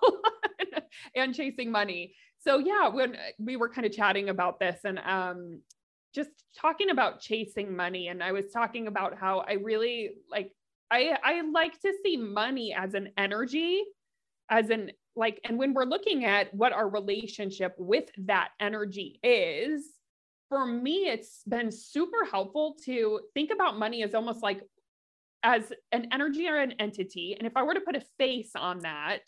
and 1.16 1.34
chasing 1.36 1.72
money. 1.72 2.16
So 2.40 2.60
yeah, 2.60 2.88
when 2.88 3.18
we 3.40 3.58
were 3.58 3.70
kind 3.70 3.86
of 3.86 3.92
chatting 3.92 4.30
about 4.30 4.60
this 4.60 4.80
and 4.84 5.00
um 5.00 5.62
just 6.18 6.32
talking 6.60 6.90
about 6.90 7.20
chasing 7.20 7.76
money 7.76 8.08
and 8.08 8.24
I 8.24 8.32
was 8.32 8.52
talking 8.52 8.88
about 8.88 9.16
how 9.16 9.40
I 9.48 9.54
really 9.54 10.16
like 10.30 10.52
I 10.90 11.16
I 11.24 11.42
like 11.42 11.80
to 11.82 11.94
see 12.04 12.18
money 12.18 12.74
as 12.74 12.96
an 12.96 13.10
energy 13.18 13.84
as 14.50 14.72
an 14.72 14.92
like 15.16 15.40
and 15.46 15.60
when 15.60 15.76
we're 15.76 15.86
looking 15.86 16.26
at 16.26 16.52
what 16.56 16.74
our 16.74 16.90
relationship 16.90 17.76
with 17.78 18.10
that 18.26 18.50
energy 18.60 19.20
is 19.22 19.86
for 20.50 20.66
me 20.66 21.08
it's 21.08 21.44
been 21.48 21.72
super 21.72 22.26
helpful 22.26 22.76
to 22.86 23.20
think 23.36 23.52
about 23.52 23.78
money 23.78 24.02
as 24.02 24.16
almost 24.16 24.42
like 24.42 24.64
as 25.44 25.72
an 25.92 26.08
energy 26.12 26.48
or 26.48 26.58
an 26.58 26.74
entity. 26.80 27.36
And 27.38 27.46
if 27.46 27.56
i 27.56 27.62
were 27.62 27.76
to 27.76 27.82
put 27.82 27.96
a 27.96 28.04
face 28.18 28.52
on 28.56 28.80
that 28.80 29.22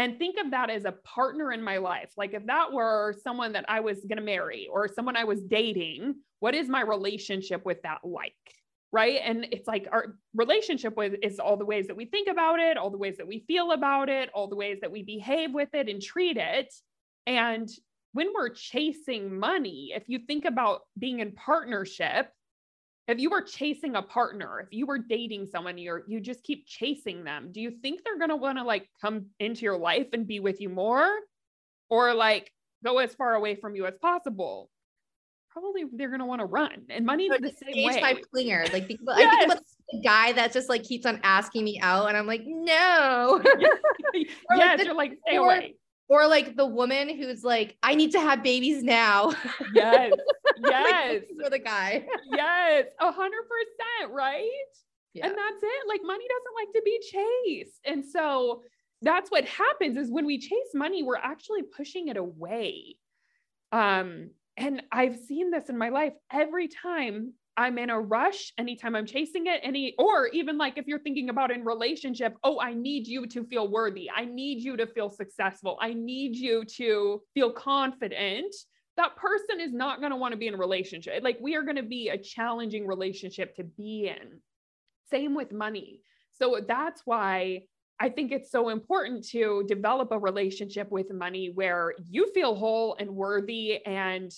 and 0.00 0.18
think 0.18 0.36
of 0.38 0.50
that 0.52 0.70
as 0.70 0.86
a 0.86 0.92
partner 0.92 1.52
in 1.52 1.62
my 1.62 1.76
life. 1.76 2.10
Like 2.16 2.32
if 2.32 2.46
that 2.46 2.72
were 2.72 3.14
someone 3.22 3.52
that 3.52 3.66
i 3.68 3.80
was 3.80 3.98
going 4.00 4.16
to 4.16 4.22
marry 4.22 4.66
or 4.72 4.88
someone 4.88 5.16
i 5.16 5.24
was 5.24 5.42
dating 5.42 6.16
what 6.40 6.54
is 6.54 6.68
my 6.68 6.80
relationship 6.80 7.64
with 7.64 7.82
that 7.82 7.98
like 8.02 8.34
right? 8.92 9.20
And 9.24 9.46
it's 9.52 9.68
like 9.68 9.86
our 9.92 10.16
relationship 10.34 10.96
with 10.96 11.14
is 11.22 11.38
all 11.38 11.56
the 11.56 11.64
ways 11.64 11.86
that 11.86 11.96
we 11.96 12.06
think 12.06 12.28
about 12.28 12.58
it 12.58 12.76
all 12.76 12.90
the 12.90 12.98
ways 12.98 13.18
that 13.18 13.28
we 13.28 13.44
feel 13.46 13.70
about 13.72 14.08
it 14.08 14.30
all 14.34 14.48
the 14.48 14.56
ways 14.56 14.78
that 14.80 14.90
we 14.90 15.02
behave 15.02 15.52
with 15.52 15.68
it 15.74 15.88
and 15.88 16.02
treat 16.02 16.36
it. 16.36 16.74
And 17.26 17.68
when 18.12 18.32
we're 18.34 18.48
chasing 18.48 19.38
money 19.38 19.92
if 19.94 20.04
you 20.08 20.18
think 20.26 20.44
about 20.44 20.80
being 20.98 21.20
in 21.20 21.32
partnership 21.32 22.32
if 23.10 23.18
you 23.18 23.30
were 23.30 23.42
chasing 23.42 23.96
a 23.96 24.02
partner 24.02 24.60
if 24.60 24.68
you 24.72 24.86
were 24.86 24.98
dating 24.98 25.46
someone 25.46 25.76
you're 25.78 26.04
you 26.06 26.20
just 26.20 26.42
keep 26.42 26.66
chasing 26.66 27.24
them 27.24 27.50
do 27.52 27.60
you 27.60 27.70
think 27.82 28.02
they're 28.04 28.18
going 28.18 28.30
to 28.30 28.36
want 28.36 28.58
to 28.58 28.64
like 28.64 28.88
come 29.00 29.26
into 29.38 29.62
your 29.62 29.76
life 29.76 30.08
and 30.12 30.26
be 30.26 30.40
with 30.40 30.60
you 30.60 30.68
more 30.68 31.10
or 31.88 32.14
like 32.14 32.50
go 32.84 32.98
as 32.98 33.14
far 33.14 33.34
away 33.34 33.54
from 33.54 33.74
you 33.74 33.86
as 33.86 33.94
possible 34.00 34.70
probably 35.50 35.84
they're 35.92 36.08
going 36.08 36.20
to 36.20 36.26
want 36.26 36.40
to 36.40 36.46
run. 36.46 36.82
And 36.88 37.04
money's 37.04 37.30
the 37.30 37.52
same 37.62 37.86
way. 37.86 38.00
My 38.00 38.20
plinger. 38.32 38.64
Like 38.72 38.88
yes. 38.88 38.98
I 39.08 39.36
think 39.36 39.44
about 39.44 39.62
the 39.92 40.00
guy 40.02 40.32
that 40.32 40.52
just 40.52 40.68
like 40.68 40.84
keeps 40.84 41.06
on 41.06 41.20
asking 41.22 41.64
me 41.64 41.80
out, 41.80 42.08
and 42.08 42.16
I'm 42.16 42.26
like, 42.26 42.42
no. 42.46 43.42
yes, 44.14 44.28
like 44.48 44.78
the, 44.78 44.84
you're 44.84 44.94
like, 44.94 45.18
stay 45.26 45.38
or, 45.38 45.46
away. 45.46 45.74
Or 46.08 46.26
like 46.26 46.56
the 46.56 46.66
woman 46.66 47.08
who's 47.08 47.44
like, 47.44 47.76
I 47.82 47.94
need 47.94 48.12
to 48.12 48.20
have 48.20 48.42
babies 48.42 48.82
now. 48.82 49.32
Yes. 49.74 50.12
Yes. 50.70 51.22
like, 51.28 51.44
for 51.44 51.50
the 51.50 51.58
guy. 51.58 52.04
yes. 52.32 52.86
A 53.00 53.12
hundred 53.12 53.42
percent. 53.42 54.14
Right. 54.14 54.48
Yeah. 55.14 55.26
And 55.26 55.36
that's 55.36 55.62
it. 55.62 55.88
Like 55.88 56.00
money 56.04 56.24
doesn't 56.28 56.54
like 56.56 56.72
to 56.74 56.82
be 56.84 57.00
chased. 57.00 57.80
And 57.84 58.04
so 58.04 58.62
that's 59.02 59.30
what 59.30 59.44
happens 59.46 59.96
is 59.96 60.10
when 60.10 60.26
we 60.26 60.38
chase 60.38 60.74
money, 60.74 61.02
we're 61.02 61.16
actually 61.16 61.62
pushing 61.62 62.08
it 62.08 62.16
away. 62.16 62.96
Um, 63.72 64.30
and 64.56 64.82
I've 64.92 65.16
seen 65.16 65.50
this 65.50 65.68
in 65.68 65.78
my 65.78 65.88
life 65.88 66.12
every 66.30 66.68
time 66.68 67.32
I'm 67.56 67.78
in 67.78 67.90
a 67.90 68.00
rush, 68.00 68.52
anytime 68.58 68.94
I'm 68.94 69.06
chasing 69.06 69.46
it, 69.46 69.60
any, 69.62 69.94
or 69.98 70.28
even 70.28 70.56
like 70.56 70.78
if 70.78 70.86
you're 70.86 70.98
thinking 71.00 71.28
about 71.30 71.50
in 71.50 71.64
relationship, 71.64 72.34
oh, 72.44 72.60
I 72.60 72.74
need 72.74 73.06
you 73.06 73.26
to 73.26 73.44
feel 73.44 73.68
worthy. 73.68 74.08
I 74.14 74.24
need 74.24 74.62
you 74.62 74.76
to 74.76 74.86
feel 74.86 75.08
successful. 75.08 75.78
I 75.80 75.92
need 75.92 76.36
you 76.36 76.64
to 76.76 77.22
feel 77.34 77.52
confident. 77.52 78.54
That 79.00 79.16
person 79.16 79.60
is 79.60 79.72
not 79.72 80.00
going 80.00 80.10
to 80.10 80.18
want 80.18 80.32
to 80.32 80.38
be 80.38 80.46
in 80.46 80.52
a 80.52 80.58
relationship. 80.58 81.24
Like 81.24 81.38
we 81.40 81.56
are 81.56 81.62
going 81.62 81.76
to 81.76 81.82
be 81.82 82.10
a 82.10 82.18
challenging 82.18 82.86
relationship 82.86 83.56
to 83.56 83.64
be 83.64 84.08
in. 84.14 84.40
Same 85.10 85.34
with 85.34 85.52
money. 85.52 86.02
So 86.38 86.60
that's 86.68 87.00
why 87.06 87.62
I 87.98 88.10
think 88.10 88.30
it's 88.30 88.50
so 88.50 88.68
important 88.68 89.26
to 89.28 89.64
develop 89.66 90.12
a 90.12 90.18
relationship 90.18 90.90
with 90.90 91.10
money 91.14 91.50
where 91.54 91.94
you 92.10 92.30
feel 92.34 92.54
whole 92.54 92.94
and 93.00 93.08
worthy 93.10 93.82
and 93.86 94.30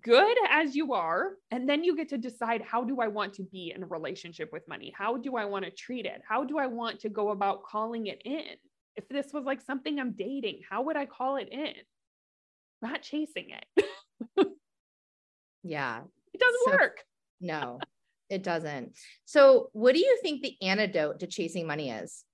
good 0.00 0.38
as 0.48 0.74
you 0.74 0.94
are. 0.94 1.32
And 1.50 1.68
then 1.68 1.84
you 1.84 1.94
get 1.94 2.08
to 2.08 2.18
decide 2.18 2.62
how 2.62 2.82
do 2.82 3.02
I 3.02 3.08
want 3.08 3.34
to 3.34 3.42
be 3.42 3.74
in 3.76 3.82
a 3.82 3.86
relationship 3.86 4.54
with 4.54 4.66
money? 4.68 4.90
How 4.96 5.18
do 5.18 5.36
I 5.36 5.44
want 5.44 5.66
to 5.66 5.70
treat 5.70 6.06
it? 6.06 6.22
How 6.26 6.44
do 6.44 6.56
I 6.56 6.66
want 6.66 6.98
to 7.00 7.10
go 7.10 7.28
about 7.28 7.62
calling 7.62 8.06
it 8.06 8.22
in? 8.24 8.56
If 8.96 9.06
this 9.10 9.34
was 9.34 9.44
like 9.44 9.60
something 9.60 10.00
I'm 10.00 10.12
dating, 10.12 10.60
how 10.70 10.80
would 10.84 10.96
I 10.96 11.04
call 11.04 11.36
it 11.36 11.50
in? 11.52 11.74
Not 12.84 13.00
chasing 13.00 13.48
it. 13.48 13.86
yeah. 15.62 16.02
It 16.34 16.40
doesn't 16.40 16.60
so, 16.66 16.70
work. 16.72 16.98
no, 17.40 17.78
it 18.28 18.42
doesn't. 18.42 18.92
So, 19.24 19.70
what 19.72 19.94
do 19.94 20.00
you 20.00 20.18
think 20.20 20.42
the 20.42 20.54
antidote 20.60 21.20
to 21.20 21.26
chasing 21.26 21.66
money 21.66 21.88
is? 21.88 22.24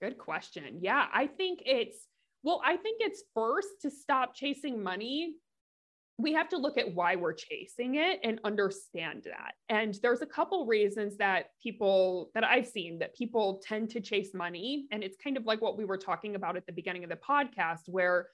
Good 0.00 0.18
question. 0.18 0.80
Yeah, 0.80 1.06
I 1.14 1.28
think 1.28 1.60
it's, 1.64 2.08
well, 2.42 2.60
I 2.64 2.76
think 2.76 2.98
it's 3.02 3.22
first 3.34 3.68
to 3.82 3.90
stop 3.90 4.34
chasing 4.34 4.82
money. 4.82 5.34
We 6.18 6.32
have 6.32 6.48
to 6.48 6.56
look 6.56 6.76
at 6.76 6.92
why 6.92 7.14
we're 7.14 7.32
chasing 7.32 7.94
it 7.94 8.18
and 8.24 8.40
understand 8.42 9.26
that. 9.26 9.52
And 9.68 9.96
there's 10.02 10.22
a 10.22 10.26
couple 10.26 10.66
reasons 10.66 11.18
that 11.18 11.50
people 11.62 12.32
that 12.34 12.42
I've 12.42 12.66
seen 12.66 12.98
that 12.98 13.14
people 13.14 13.62
tend 13.64 13.90
to 13.90 14.00
chase 14.00 14.30
money. 14.34 14.86
And 14.90 15.04
it's 15.04 15.16
kind 15.22 15.36
of 15.36 15.44
like 15.46 15.62
what 15.62 15.78
we 15.78 15.84
were 15.84 15.98
talking 15.98 16.34
about 16.34 16.56
at 16.56 16.66
the 16.66 16.72
beginning 16.72 17.04
of 17.04 17.10
the 17.10 17.16
podcast, 17.16 17.82
where 17.86 18.26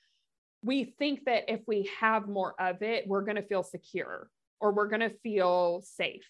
we 0.62 0.84
think 0.98 1.24
that 1.26 1.44
if 1.48 1.60
we 1.66 1.90
have 2.00 2.28
more 2.28 2.54
of 2.60 2.82
it, 2.82 3.06
we're 3.06 3.22
going 3.22 3.36
to 3.36 3.42
feel 3.42 3.62
secure 3.62 4.28
or 4.60 4.72
we're 4.72 4.88
going 4.88 5.00
to 5.00 5.16
feel 5.22 5.82
safe 5.84 6.28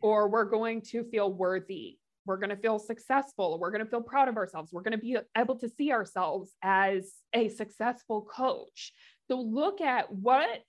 or 0.00 0.28
we're 0.28 0.44
going 0.44 0.82
to 0.82 1.04
feel 1.04 1.32
worthy. 1.32 1.98
We're 2.26 2.36
going 2.36 2.50
to 2.50 2.56
feel 2.56 2.78
successful. 2.78 3.58
We're 3.58 3.70
going 3.70 3.84
to 3.84 3.90
feel 3.90 4.02
proud 4.02 4.28
of 4.28 4.36
ourselves. 4.36 4.72
We're 4.72 4.82
going 4.82 4.92
to 4.92 4.98
be 4.98 5.16
able 5.36 5.56
to 5.56 5.68
see 5.68 5.90
ourselves 5.90 6.52
as 6.62 7.12
a 7.32 7.48
successful 7.48 8.22
coach. 8.22 8.92
So 9.28 9.40
look 9.40 9.80
at 9.80 10.12
what 10.12 10.60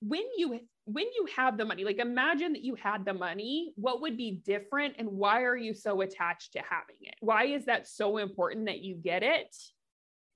when 0.00 0.22
you 0.36 0.60
when 0.86 1.04
you 1.04 1.28
have 1.36 1.58
the 1.58 1.64
money 1.64 1.84
like 1.84 1.98
imagine 1.98 2.54
that 2.54 2.64
you 2.64 2.74
had 2.74 3.04
the 3.04 3.12
money 3.12 3.74
what 3.76 4.00
would 4.00 4.16
be 4.16 4.40
different 4.44 4.94
and 4.98 5.06
why 5.06 5.42
are 5.42 5.56
you 5.56 5.74
so 5.74 6.00
attached 6.00 6.54
to 6.54 6.58
having 6.58 6.96
it? 7.02 7.14
Why 7.20 7.44
is 7.44 7.66
that 7.66 7.86
so 7.86 8.16
important 8.16 8.66
that 8.66 8.80
you 8.80 8.96
get 8.96 9.22
it 9.22 9.54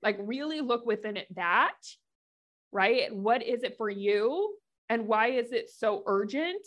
like 0.05 0.17
really 0.21 0.61
look 0.61 0.85
within 0.85 1.17
it 1.17 1.27
that 1.35 1.73
right 2.71 3.13
what 3.13 3.43
is 3.43 3.63
it 3.63 3.75
for 3.75 3.89
you 3.89 4.55
and 4.87 5.07
why 5.07 5.31
is 5.31 5.51
it 5.51 5.69
so 5.69 6.03
urgent 6.05 6.65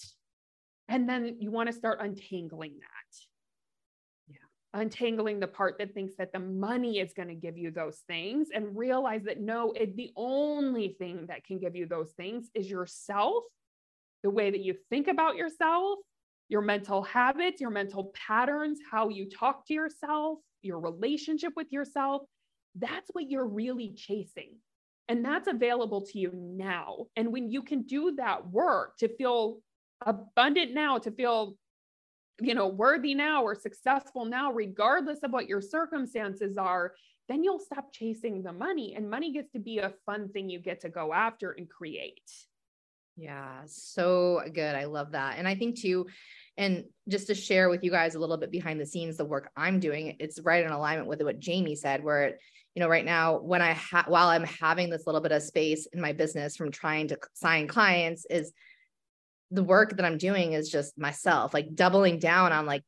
and 0.88 1.08
then 1.08 1.36
you 1.38 1.50
want 1.50 1.68
to 1.68 1.72
start 1.72 2.00
untangling 2.02 2.74
that 2.80 4.34
Yeah. 4.34 4.80
untangling 4.80 5.38
the 5.40 5.46
part 5.46 5.78
that 5.78 5.94
thinks 5.94 6.16
that 6.16 6.32
the 6.32 6.40
money 6.40 6.98
is 6.98 7.12
going 7.14 7.28
to 7.28 7.34
give 7.34 7.56
you 7.56 7.70
those 7.70 7.98
things 8.08 8.48
and 8.54 8.76
realize 8.76 9.22
that 9.24 9.40
no, 9.40 9.72
it, 9.72 9.96
the 9.96 10.10
only 10.16 10.96
thing 10.98 11.26
that 11.28 11.44
can 11.44 11.58
give 11.58 11.76
you 11.76 11.86
those 11.86 12.12
things 12.12 12.50
is 12.54 12.68
yourself, 12.70 13.44
the 14.22 14.30
way 14.30 14.50
that 14.50 14.60
you 14.60 14.74
think 14.90 15.08
about 15.08 15.36
yourself, 15.36 15.98
your 16.48 16.62
mental 16.62 17.02
habits, 17.02 17.60
your 17.60 17.70
mental 17.70 18.12
patterns, 18.14 18.78
how 18.90 19.08
you 19.08 19.28
talk 19.28 19.66
to 19.66 19.74
yourself, 19.74 20.38
your 20.62 20.80
relationship 20.80 21.52
with 21.56 21.70
yourself. 21.70 22.22
That's 22.74 23.10
what 23.12 23.30
you're 23.30 23.46
really 23.46 23.92
chasing. 23.96 24.56
And 25.08 25.24
that's 25.24 25.48
available 25.48 26.02
to 26.06 26.18
you 26.18 26.30
now. 26.34 27.06
And 27.16 27.32
when 27.32 27.50
you 27.50 27.62
can 27.62 27.82
do 27.82 28.14
that 28.16 28.48
work 28.50 28.98
to 28.98 29.08
feel 29.16 29.58
abundant 30.04 30.74
now, 30.74 30.98
to 30.98 31.10
feel 31.10 31.56
you 32.40 32.54
know, 32.54 32.68
worthy 32.68 33.14
now 33.14 33.42
or 33.42 33.54
successful 33.54 34.24
now, 34.24 34.52
regardless 34.52 35.20
of 35.22 35.32
what 35.32 35.48
your 35.48 35.60
circumstances 35.60 36.56
are, 36.56 36.94
then 37.28 37.42
you'll 37.42 37.58
stop 37.58 37.92
chasing 37.92 38.42
the 38.42 38.52
money 38.52 38.94
and 38.94 39.10
money 39.10 39.32
gets 39.32 39.50
to 39.52 39.58
be 39.58 39.78
a 39.78 39.92
fun 40.06 40.28
thing 40.28 40.48
you 40.48 40.58
get 40.58 40.80
to 40.80 40.88
go 40.88 41.12
after 41.12 41.52
and 41.52 41.68
create. 41.68 42.30
Yeah, 43.16 43.62
so 43.66 44.42
good. 44.54 44.76
I 44.76 44.84
love 44.84 45.12
that. 45.12 45.38
And 45.38 45.48
I 45.48 45.56
think 45.56 45.80
too, 45.80 46.06
and 46.58 46.84
just 47.08 47.28
to 47.28 47.34
share 47.34 47.70
with 47.70 47.84
you 47.84 47.90
guys 47.90 48.16
a 48.16 48.18
little 48.18 48.36
bit 48.36 48.50
behind 48.50 48.80
the 48.80 48.84
scenes, 48.84 49.16
the 49.16 49.24
work 49.24 49.50
I'm 49.56 49.78
doing, 49.78 50.16
it's 50.18 50.40
right 50.40 50.64
in 50.64 50.72
alignment 50.72 51.08
with 51.08 51.22
what 51.22 51.38
Jamie 51.38 51.76
said, 51.76 52.02
where, 52.02 52.36
you 52.74 52.80
know, 52.80 52.88
right 52.88 53.04
now, 53.04 53.38
when 53.38 53.62
I, 53.62 53.74
ha- 53.74 54.04
while 54.08 54.28
I'm 54.28 54.44
having 54.44 54.90
this 54.90 55.06
little 55.06 55.20
bit 55.20 55.30
of 55.30 55.42
space 55.42 55.86
in 55.92 56.00
my 56.00 56.12
business 56.12 56.56
from 56.56 56.72
trying 56.72 57.08
to 57.08 57.18
sign 57.32 57.68
clients, 57.68 58.26
is 58.28 58.52
the 59.52 59.62
work 59.62 59.96
that 59.96 60.04
I'm 60.04 60.18
doing 60.18 60.52
is 60.52 60.68
just 60.68 60.98
myself, 60.98 61.54
like 61.54 61.74
doubling 61.76 62.18
down 62.18 62.52
on 62.52 62.66
like 62.66 62.82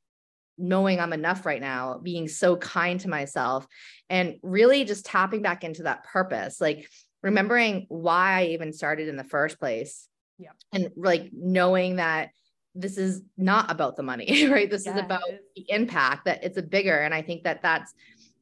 knowing 0.59 0.99
I'm 0.99 1.13
enough 1.13 1.47
right 1.47 1.61
now, 1.61 2.01
being 2.03 2.27
so 2.27 2.57
kind 2.57 2.99
to 3.01 3.09
myself, 3.09 3.67
and 4.11 4.35
really 4.43 4.85
just 4.85 5.07
tapping 5.07 5.43
back 5.43 5.63
into 5.63 5.85
that 5.85 6.05
purpose, 6.05 6.61
like 6.61 6.91
remembering 7.23 7.87
why 7.89 8.41
I 8.41 8.45
even 8.47 8.73
started 8.73 9.07
in 9.07 9.17
the 9.17 9.25
first 9.25 9.61
place. 9.61 10.09
Yeah. 10.39 10.51
And 10.73 10.91
like 10.97 11.31
knowing 11.33 11.97
that 11.97 12.31
this 12.75 12.99
is 12.99 13.23
not 13.37 13.71
about 13.71 13.97
the 13.97 14.03
money, 14.03 14.47
right? 14.49 14.71
This 14.71 14.87
yes. 14.87 14.97
is 14.97 15.03
about 15.03 15.23
the 15.57 15.65
impact 15.69 16.25
that 16.27 16.45
it's 16.45 16.59
a 16.59 16.63
bigger. 16.63 16.99
And 16.99 17.15
I 17.15 17.23
think 17.23 17.45
that 17.45 17.63
that's, 17.63 17.93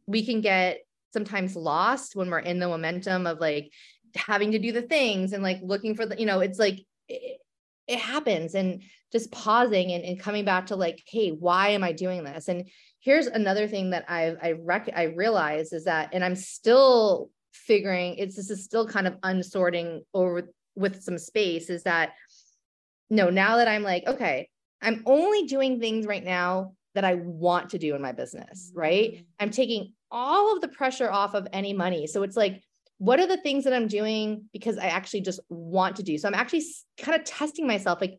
we 0.07 0.25
can 0.25 0.41
get 0.41 0.81
sometimes 1.13 1.57
lost 1.57 2.17
when 2.17 2.31
we're 2.31 2.39
in 2.39 2.59
the 2.59 2.69
momentum 2.69 3.27
of 3.27 3.41
like 3.41 3.71
having 4.15 4.53
to 4.53 4.59
do 4.59 4.73
the 4.73 4.83
things 4.83 5.33
and 5.33 5.43
like 5.43 5.59
looking 5.63 5.95
for 5.95 6.07
the, 6.07 6.19
you 6.19 6.27
know, 6.27 6.41
it's 6.41 6.59
like, 6.59 6.81
it 7.89 7.99
happens 7.99 8.55
and 8.55 8.83
just 9.11 9.33
pausing 9.33 9.93
and, 9.93 10.05
and 10.05 10.21
coming 10.21 10.45
back 10.45 10.67
to 10.67 10.77
like 10.77 11.03
hey 11.07 11.31
why 11.31 11.69
am 11.69 11.83
i 11.83 11.91
doing 11.91 12.23
this 12.23 12.49
and 12.49 12.69
here's 13.01 13.27
another 13.27 13.67
thing 13.67 13.91
that 13.91 14.05
i've 14.09 14.37
i 14.43 14.53
rec- 14.53 14.93
i 14.95 15.05
realize 15.05 15.73
is 15.73 15.85
that 15.85 16.11
and 16.13 16.23
i'm 16.23 16.37
still 16.37 17.31
figuring 17.53 18.15
it's 18.17 18.37
this 18.37 18.51
is 18.51 18.63
still 18.63 18.87
kind 18.87 19.07
of 19.07 19.15
unsorting 19.23 20.01
over 20.15 20.49
with 20.77 21.03
some 21.03 21.19
space 21.19 21.71
is 21.71 21.83
that 21.83 22.13
no 23.11 23.31
now 23.31 23.57
that 23.57 23.69
i'm 23.69 23.83
like 23.83 24.07
okay 24.07 24.49
i'm 24.83 25.03
only 25.07 25.47
doing 25.47 25.81
things 25.81 26.07
right 26.07 26.25
now 26.25 26.73
that 26.95 27.05
i 27.05 27.15
want 27.15 27.71
to 27.71 27.79
do 27.79 27.95
in 27.95 28.03
my 28.03 28.13
business 28.13 28.73
right 28.75 29.13
mm-hmm. 29.13 29.23
i'm 29.41 29.51
taking 29.51 29.93
all 30.11 30.55
of 30.55 30.61
the 30.61 30.69
pressure 30.69 31.11
off 31.11 31.35
of 31.35 31.47
any 31.53 31.73
money 31.73 32.07
so 32.07 32.23
it's 32.23 32.37
like 32.37 32.63
what 32.99 33.21
are 33.21 33.27
the 33.27 33.37
things 33.37 33.65
that 33.65 33.73
I'm 33.73 33.87
doing 33.87 34.45
because 34.53 34.77
I 34.77 34.87
actually 34.87 35.23
just 35.23 35.41
want 35.49 35.97
to 35.97 36.03
do? 36.03 36.19
So 36.19 36.29
I'm 36.29 36.35
actually 36.35 36.65
kind 36.99 37.19
of 37.19 37.25
testing 37.25 37.67
myself. 37.67 38.01
Like, 38.01 38.19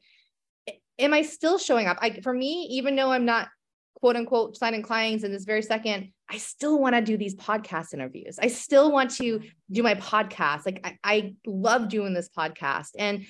am 0.97 1.13
I 1.13 1.21
still 1.21 1.57
showing 1.57 1.87
up? 1.87 1.97
I, 2.01 2.21
for 2.21 2.33
me, 2.33 2.67
even 2.71 2.95
though 2.95 3.11
I'm 3.11 3.25
not 3.25 3.49
quote 3.95 4.15
unquote 4.15 4.55
signing 4.55 4.81
clients 4.81 5.25
in 5.25 5.33
this 5.33 5.43
very 5.43 5.61
second, 5.61 6.13
I 6.29 6.37
still 6.37 6.79
want 6.79 6.95
to 6.95 7.01
do 7.01 7.17
these 7.17 7.35
podcast 7.35 7.93
interviews. 7.93 8.39
I 8.41 8.47
still 8.47 8.89
want 8.91 9.11
to 9.15 9.41
do 9.69 9.83
my 9.83 9.95
podcast. 9.95 10.65
Like, 10.65 10.79
I, 10.85 10.97
I 11.03 11.35
love 11.45 11.89
doing 11.89 12.13
this 12.13 12.29
podcast 12.29 12.91
and 12.97 13.25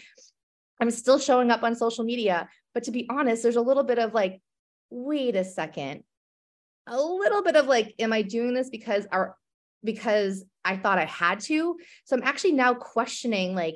I'm 0.80 0.92
still 0.92 1.20
showing 1.20 1.52
up 1.52 1.64
on 1.64 1.76
social 1.76 2.04
media. 2.04 2.48
But 2.74 2.84
to 2.84 2.92
be 2.92 3.08
honest, 3.10 3.44
there's 3.44 3.56
a 3.56 3.62
little 3.62 3.84
bit 3.84 4.00
of 4.00 4.14
like, 4.14 4.42
wait 4.90 5.36
a 5.36 5.44
second, 5.44 6.04
a 6.88 7.02
little 7.02 7.44
bit 7.44 7.56
of 7.56 7.68
like, 7.68 7.94
am 8.00 8.14
I 8.14 8.22
doing 8.22 8.54
this 8.54 8.70
because 8.70 9.06
our 9.12 9.36
because 9.84 10.44
I 10.66 10.78
thought 10.78 11.00
I 11.00 11.06
had 11.06 11.40
to. 11.42 11.78
So 12.04 12.16
I'm 12.16 12.24
actually 12.24 12.52
now 12.54 12.74
questioning 12.74 13.56
like 13.56 13.76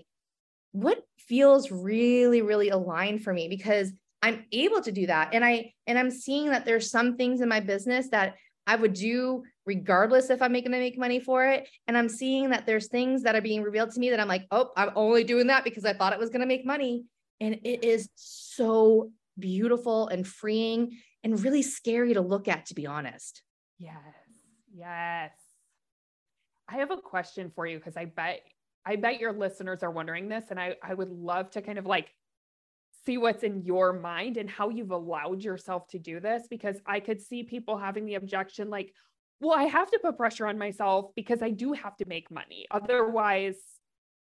what 0.72 1.01
feels 1.18 1.72
really 1.72 2.41
really 2.41 2.70
aligned 2.70 3.24
for 3.24 3.34
me 3.34 3.47
because 3.47 3.93
I'm 4.22 4.45
able 4.51 4.82
to 4.82 4.91
do 4.91 5.08
that 5.08 5.34
and 5.34 5.45
I 5.45 5.74
and 5.88 5.97
I'm 5.97 6.12
seeing 6.12 6.49
that 6.49 6.66
there's 6.66 6.89
some 6.89 7.16
things 7.16 7.41
in 7.41 7.49
my 7.49 7.60
business 7.60 8.10
that 8.10 8.36
I 8.66 8.76
would 8.76 8.93
do 8.93 9.43
regardless 9.66 10.30
if 10.30 10.41
I'm 10.41 10.51
making 10.51 10.72
to 10.72 10.80
make 10.80 10.97
money 10.97 11.20
for 11.20 11.45
it 11.45 11.68
and 11.88 11.97
I'm 11.97 12.09
seeing 12.09 12.49
that 12.49 12.66
there's 12.66 12.88
things 12.89 13.24
that 13.24 13.36
are 13.36 13.41
being 13.41 13.61
revealed 13.61 13.91
to 13.91 13.99
me 13.99 14.09
that 14.09 14.20
I'm 14.20 14.28
like, 14.28 14.45
"Oh, 14.51 14.72
I'm 14.76 14.91
only 14.95 15.24
doing 15.24 15.47
that 15.47 15.64
because 15.64 15.86
I 15.86 15.93
thought 15.93 16.14
it 16.14 16.20
was 16.20 16.30
going 16.30 16.41
to 16.41 16.47
make 16.47 16.66
money." 16.66 17.05
And 17.39 17.55
it 17.64 17.84
is 17.84 18.09
so 18.16 19.11
beautiful 19.39 20.07
and 20.07 20.28
freeing 20.28 20.97
and 21.24 21.41
really 21.41 21.61
scary 21.61 22.14
to 22.14 22.22
look 22.22 22.47
at 22.47 22.68
to 22.68 22.76
be 22.76 22.86
honest. 22.86 23.41
Yes. 23.80 23.97
Yes. 24.74 25.32
I 26.68 26.76
have 26.78 26.91
a 26.91 26.97
question 26.97 27.51
for 27.55 27.66
you 27.66 27.78
because 27.78 27.97
I 27.97 28.05
bet 28.05 28.41
I 28.86 28.97
bet 28.97 29.20
your 29.20 29.32
listeners 29.32 29.82
are 29.82 29.91
wondering 29.91 30.28
this, 30.28 30.45
and 30.49 30.59
I 30.59 30.76
I 30.84 30.93
would 30.93 31.09
love 31.09 31.51
to 31.51 31.61
kind 31.61 31.78
of 31.78 31.86
like 31.86 32.09
see 33.05 33.18
what's 33.18 33.43
in 33.43 33.64
your 33.64 33.93
mind 33.93 34.38
and 34.38 34.49
how 34.49 34.70
you've 34.70 34.91
allowed 34.91 35.43
yourself 35.43 35.88
to 35.89 35.99
do 35.99 36.20
this 36.20 36.47
because 36.49 36.80
I 36.86 36.99
could 36.99 37.22
see 37.22 37.43
people 37.43 37.78
having 37.78 38.05
the 38.05 38.16
objection 38.16 38.70
like, 38.70 38.93
well, 39.39 39.57
I 39.57 39.63
have 39.63 39.91
to 39.91 39.99
put 40.01 40.17
pressure 40.17 40.47
on 40.47 40.57
myself 40.57 41.11
because 41.15 41.41
I 41.41 41.49
do 41.49 41.73
have 41.73 41.95
to 41.97 42.05
make 42.07 42.31
money. 42.31 42.65
Otherwise, 42.71 43.57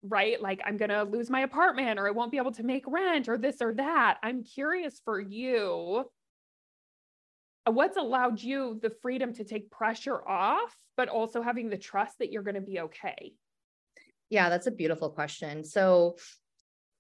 right? 0.02 0.40
Like 0.40 0.60
I'm 0.64 0.76
going 0.76 0.90
to 0.90 1.02
lose 1.02 1.28
my 1.28 1.40
apartment 1.40 1.98
or 1.98 2.08
I 2.08 2.10
won't 2.10 2.30
be 2.30 2.38
able 2.38 2.52
to 2.52 2.62
make 2.62 2.84
rent 2.86 3.28
or 3.28 3.36
this 3.36 3.56
or 3.60 3.74
that. 3.74 4.18
I'm 4.22 4.44
curious 4.44 5.00
for 5.04 5.20
you 5.20 6.06
uh, 7.66 7.72
what's 7.72 7.96
allowed 7.96 8.40
you 8.42 8.78
the 8.82 8.90
freedom 9.02 9.32
to 9.34 9.44
take 9.44 9.70
pressure 9.70 10.26
off, 10.26 10.74
but 10.96 11.08
also 11.08 11.42
having 11.42 11.68
the 11.68 11.76
trust 11.76 12.18
that 12.18 12.32
you're 12.32 12.42
going 12.42 12.54
to 12.54 12.60
be 12.60 12.80
okay? 12.80 13.32
Yeah, 14.30 14.48
that's 14.48 14.66
a 14.66 14.70
beautiful 14.70 15.10
question. 15.10 15.64
So, 15.64 16.16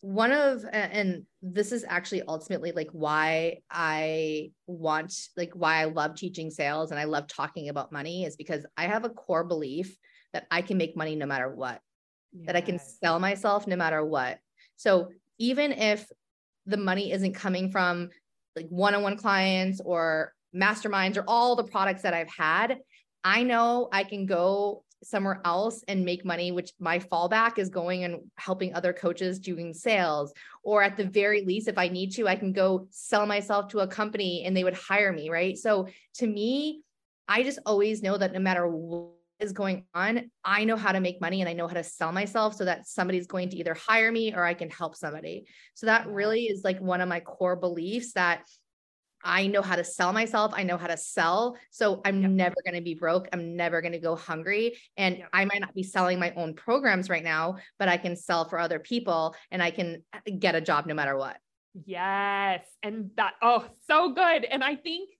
one 0.02 0.32
of 0.32 0.64
and 0.72 1.24
this 1.42 1.72
is 1.72 1.84
actually 1.86 2.22
ultimately 2.26 2.72
like 2.72 2.88
why 2.92 3.58
I 3.70 4.52
want 4.66 5.14
like 5.36 5.52
why 5.54 5.76
I 5.76 5.84
love 5.84 6.14
teaching 6.14 6.50
sales 6.50 6.90
and 6.90 6.98
I 6.98 7.04
love 7.04 7.26
talking 7.26 7.68
about 7.68 7.92
money 7.92 8.24
is 8.24 8.36
because 8.36 8.64
I 8.78 8.86
have 8.86 9.04
a 9.04 9.10
core 9.10 9.44
belief 9.44 9.94
that 10.32 10.46
I 10.50 10.62
can 10.62 10.78
make 10.78 10.96
money 10.96 11.16
no 11.16 11.26
matter 11.26 11.54
what. 11.54 11.80
Yes. 12.32 12.46
That 12.46 12.56
I 12.56 12.60
can 12.60 12.78
sell 12.78 13.18
myself 13.18 13.66
no 13.66 13.76
matter 13.76 14.04
what. 14.04 14.38
So 14.76 15.08
even 15.38 15.72
if 15.72 16.06
the 16.66 16.76
money 16.76 17.12
isn't 17.12 17.34
coming 17.34 17.70
from 17.70 18.08
like 18.56 18.68
one-on-one 18.68 19.16
clients 19.16 19.80
or 19.84 20.32
masterminds 20.54 21.16
or 21.16 21.24
all 21.26 21.56
the 21.56 21.64
products 21.64 22.02
that 22.02 22.14
I've 22.14 22.30
had, 22.30 22.78
I 23.24 23.42
know 23.42 23.88
I 23.92 24.04
can 24.04 24.26
go 24.26 24.84
somewhere 25.02 25.40
else 25.44 25.82
and 25.88 26.04
make 26.04 26.24
money, 26.24 26.52
which 26.52 26.72
my 26.78 26.98
fallback 26.98 27.58
is 27.58 27.68
going 27.68 28.04
and 28.04 28.20
helping 28.36 28.74
other 28.74 28.92
coaches 28.92 29.38
doing 29.38 29.72
sales. 29.72 30.32
Or 30.62 30.82
at 30.82 30.96
the 30.96 31.04
very 31.04 31.44
least, 31.44 31.68
if 31.68 31.78
I 31.78 31.88
need 31.88 32.12
to, 32.12 32.28
I 32.28 32.36
can 32.36 32.52
go 32.52 32.86
sell 32.90 33.26
myself 33.26 33.68
to 33.68 33.80
a 33.80 33.86
company 33.86 34.44
and 34.44 34.56
they 34.56 34.64
would 34.64 34.74
hire 34.74 35.12
me. 35.12 35.30
Right. 35.30 35.56
So 35.56 35.88
to 36.16 36.26
me, 36.26 36.82
I 37.28 37.42
just 37.42 37.60
always 37.64 38.02
know 38.02 38.18
that 38.18 38.32
no 38.32 38.40
matter 38.40 38.68
what 38.68 39.14
is 39.38 39.52
going 39.52 39.84
on, 39.94 40.30
I 40.44 40.64
know 40.64 40.76
how 40.76 40.92
to 40.92 41.00
make 41.00 41.20
money 41.20 41.40
and 41.40 41.48
I 41.48 41.54
know 41.54 41.66
how 41.66 41.74
to 41.74 41.82
sell 41.82 42.12
myself 42.12 42.54
so 42.54 42.64
that 42.64 42.86
somebody's 42.86 43.26
going 43.26 43.48
to 43.50 43.56
either 43.56 43.74
hire 43.74 44.12
me 44.12 44.34
or 44.34 44.44
I 44.44 44.54
can 44.54 44.70
help 44.70 44.96
somebody. 44.96 45.46
So 45.74 45.86
that 45.86 46.06
really 46.08 46.42
is 46.44 46.62
like 46.62 46.80
one 46.80 47.00
of 47.00 47.08
my 47.08 47.20
core 47.20 47.56
beliefs 47.56 48.12
that 48.12 48.42
I 49.22 49.46
know 49.46 49.62
how 49.62 49.76
to 49.76 49.84
sell 49.84 50.12
myself. 50.12 50.52
I 50.54 50.62
know 50.62 50.76
how 50.76 50.86
to 50.86 50.96
sell. 50.96 51.56
So 51.70 52.00
I'm 52.04 52.22
yep. 52.22 52.30
never 52.30 52.56
going 52.64 52.74
to 52.74 52.80
be 52.80 52.94
broke. 52.94 53.28
I'm 53.32 53.56
never 53.56 53.80
going 53.80 53.92
to 53.92 53.98
go 53.98 54.16
hungry. 54.16 54.78
And 54.96 55.18
yep. 55.18 55.28
I 55.32 55.44
might 55.44 55.60
not 55.60 55.74
be 55.74 55.82
selling 55.82 56.18
my 56.18 56.32
own 56.36 56.54
programs 56.54 57.10
right 57.10 57.24
now, 57.24 57.56
but 57.78 57.88
I 57.88 57.96
can 57.96 58.16
sell 58.16 58.48
for 58.48 58.58
other 58.58 58.78
people 58.78 59.34
and 59.50 59.62
I 59.62 59.70
can 59.70 60.02
uh, 60.12 60.18
get 60.38 60.54
a 60.54 60.60
job 60.60 60.86
no 60.86 60.94
matter 60.94 61.16
what. 61.16 61.36
Yes. 61.84 62.64
And 62.82 63.10
that, 63.16 63.34
oh, 63.42 63.66
so 63.86 64.12
good. 64.12 64.44
And 64.44 64.64
I 64.64 64.76
think 64.76 65.10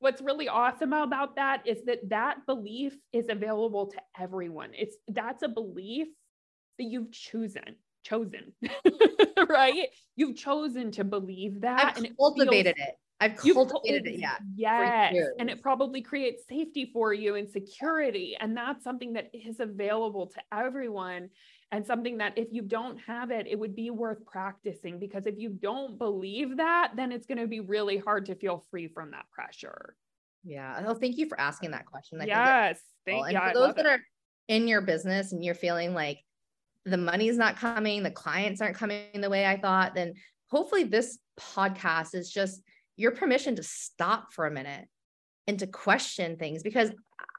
what's 0.00 0.20
really 0.20 0.48
awesome 0.48 0.92
about 0.92 1.36
that 1.36 1.62
is 1.66 1.84
that 1.86 2.08
that 2.10 2.46
belief 2.46 2.94
is 3.12 3.28
available 3.28 3.86
to 3.86 3.98
everyone. 4.20 4.70
It's 4.74 4.96
that's 5.08 5.42
a 5.42 5.48
belief 5.48 6.08
that 6.78 6.84
you've 6.84 7.12
chosen 7.12 7.76
chosen 8.02 8.52
right 9.48 9.88
you've 10.14 10.36
chosen 10.36 10.90
to 10.90 11.04
believe 11.04 11.62
that 11.62 11.96
I've 11.96 11.96
and 11.96 12.14
cultivated 12.18 12.76
feels, 12.76 12.88
it 12.88 12.98
I've 13.20 13.36
cultivated 13.36 14.06
it, 14.06 14.18
yeah. 14.18 14.36
Yes. 14.56 15.14
And 15.38 15.48
it 15.48 15.62
probably 15.62 16.02
creates 16.02 16.42
safety 16.48 16.90
for 16.92 17.14
you 17.14 17.36
and 17.36 17.48
security. 17.48 18.36
And 18.38 18.56
that's 18.56 18.82
something 18.82 19.12
that 19.14 19.30
is 19.32 19.60
available 19.60 20.26
to 20.28 20.40
everyone. 20.52 21.30
And 21.72 21.86
something 21.86 22.18
that 22.18 22.36
if 22.36 22.48
you 22.52 22.62
don't 22.62 22.98
have 22.98 23.30
it, 23.30 23.46
it 23.48 23.58
would 23.58 23.74
be 23.74 23.90
worth 23.90 24.24
practicing 24.26 24.98
because 24.98 25.26
if 25.26 25.34
you 25.38 25.48
don't 25.50 25.98
believe 25.98 26.58
that, 26.58 26.92
then 26.96 27.10
it's 27.10 27.26
going 27.26 27.38
to 27.38 27.46
be 27.46 27.60
really 27.60 27.98
hard 27.98 28.26
to 28.26 28.34
feel 28.34 28.64
free 28.70 28.88
from 28.88 29.10
that 29.12 29.24
pressure. 29.32 29.96
Yeah. 30.44 30.84
Oh, 30.86 30.94
thank 30.94 31.16
you 31.16 31.26
for 31.28 31.40
asking 31.40 31.70
that 31.72 31.86
question. 31.86 32.20
I 32.20 32.26
yes. 32.26 32.80
Thank 33.06 33.30
you. 33.30 33.36
And 33.36 33.52
for 33.52 33.58
those 33.58 33.74
that 33.74 33.86
it. 33.86 33.88
are 33.88 34.00
in 34.48 34.68
your 34.68 34.82
business 34.82 35.32
and 35.32 35.42
you're 35.42 35.54
feeling 35.54 35.94
like 35.94 36.18
the 36.84 36.98
money 36.98 37.28
is 37.28 37.38
not 37.38 37.56
coming, 37.56 38.02
the 38.02 38.10
clients 38.10 38.60
aren't 38.60 38.76
coming 38.76 39.20
the 39.20 39.30
way 39.30 39.46
I 39.46 39.58
thought, 39.58 39.94
then 39.94 40.14
hopefully 40.48 40.84
this 40.84 41.18
podcast 41.40 42.14
is 42.14 42.30
just 42.30 42.62
your 42.96 43.12
permission 43.12 43.56
to 43.56 43.62
stop 43.62 44.32
for 44.32 44.46
a 44.46 44.50
minute 44.50 44.86
and 45.46 45.58
to 45.58 45.66
question 45.66 46.36
things 46.36 46.62
because 46.62 46.90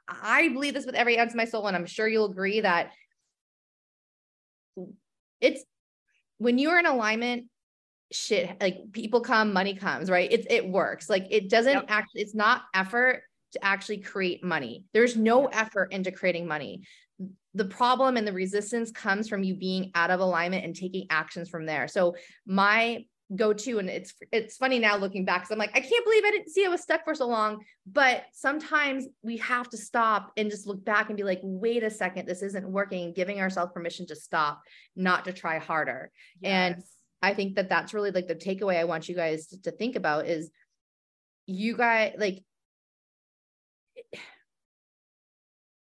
I 0.08 0.48
believe 0.48 0.74
this 0.74 0.86
with 0.86 0.94
every 0.94 1.18
ounce 1.18 1.32
of 1.32 1.36
my 1.36 1.44
soul, 1.44 1.66
and 1.66 1.76
I'm 1.76 1.86
sure 1.86 2.06
you'll 2.06 2.30
agree 2.30 2.60
that 2.60 2.92
it's 5.40 5.64
when 6.38 6.58
you're 6.58 6.78
in 6.78 6.86
alignment, 6.86 7.46
shit 8.12 8.56
like 8.60 8.92
people 8.92 9.20
come, 9.20 9.52
money 9.52 9.74
comes, 9.74 10.10
right? 10.10 10.30
It 10.30 10.46
it 10.50 10.68
works. 10.68 11.10
Like 11.10 11.26
it 11.30 11.50
doesn't 11.50 11.72
yep. 11.72 11.84
actually, 11.88 12.22
it's 12.22 12.34
not 12.34 12.62
effort 12.74 13.22
to 13.52 13.64
actually 13.64 13.98
create 13.98 14.44
money. 14.44 14.84
There's 14.92 15.16
no 15.16 15.46
effort 15.46 15.92
into 15.92 16.12
creating 16.12 16.46
money. 16.46 16.82
The 17.54 17.64
problem 17.64 18.16
and 18.16 18.26
the 18.26 18.32
resistance 18.32 18.90
comes 18.92 19.28
from 19.28 19.42
you 19.42 19.54
being 19.54 19.90
out 19.94 20.10
of 20.10 20.20
alignment 20.20 20.64
and 20.64 20.76
taking 20.76 21.06
actions 21.10 21.48
from 21.48 21.64
there. 21.64 21.88
So 21.88 22.14
my 22.46 23.06
go 23.34 23.52
to 23.52 23.78
and 23.80 23.90
it's 23.90 24.14
it's 24.30 24.56
funny 24.56 24.78
now 24.78 24.96
looking 24.96 25.24
back 25.24 25.40
because 25.40 25.50
i'm 25.50 25.58
like 25.58 25.74
i 25.74 25.80
can't 25.80 26.04
believe 26.04 26.22
i 26.24 26.30
didn't 26.30 26.48
see 26.48 26.64
i 26.64 26.68
was 26.68 26.80
stuck 26.80 27.04
for 27.04 27.14
so 27.14 27.26
long. 27.26 27.64
But 27.90 28.24
sometimes 28.32 29.06
we 29.22 29.36
have 29.38 29.68
to 29.70 29.76
stop 29.76 30.32
and 30.36 30.50
just 30.50 30.66
look 30.66 30.84
back 30.84 31.08
and 31.08 31.16
be 31.16 31.24
like 31.24 31.40
wait 31.42 31.82
a 31.82 31.90
second 31.90 32.26
this 32.26 32.42
isn't 32.42 32.68
working. 32.68 33.12
Giving 33.12 33.40
ourselves 33.40 33.72
permission 33.72 34.06
to 34.06 34.16
stop 34.16 34.62
not 34.94 35.24
to 35.24 35.32
try 35.32 35.58
harder. 35.58 36.10
Yes. 36.40 36.74
and 36.74 36.82
i 37.22 37.34
think 37.34 37.56
that 37.56 37.68
that's 37.68 37.94
really 37.94 38.10
like 38.10 38.28
the 38.28 38.34
takeaway 38.34 38.78
i 38.78 38.84
want 38.84 39.08
you 39.08 39.14
guys 39.14 39.48
to, 39.48 39.62
to 39.62 39.70
think 39.70 39.96
about 39.96 40.26
is 40.26 40.50
you 41.46 41.76
guys 41.76 42.14
like 42.18 42.44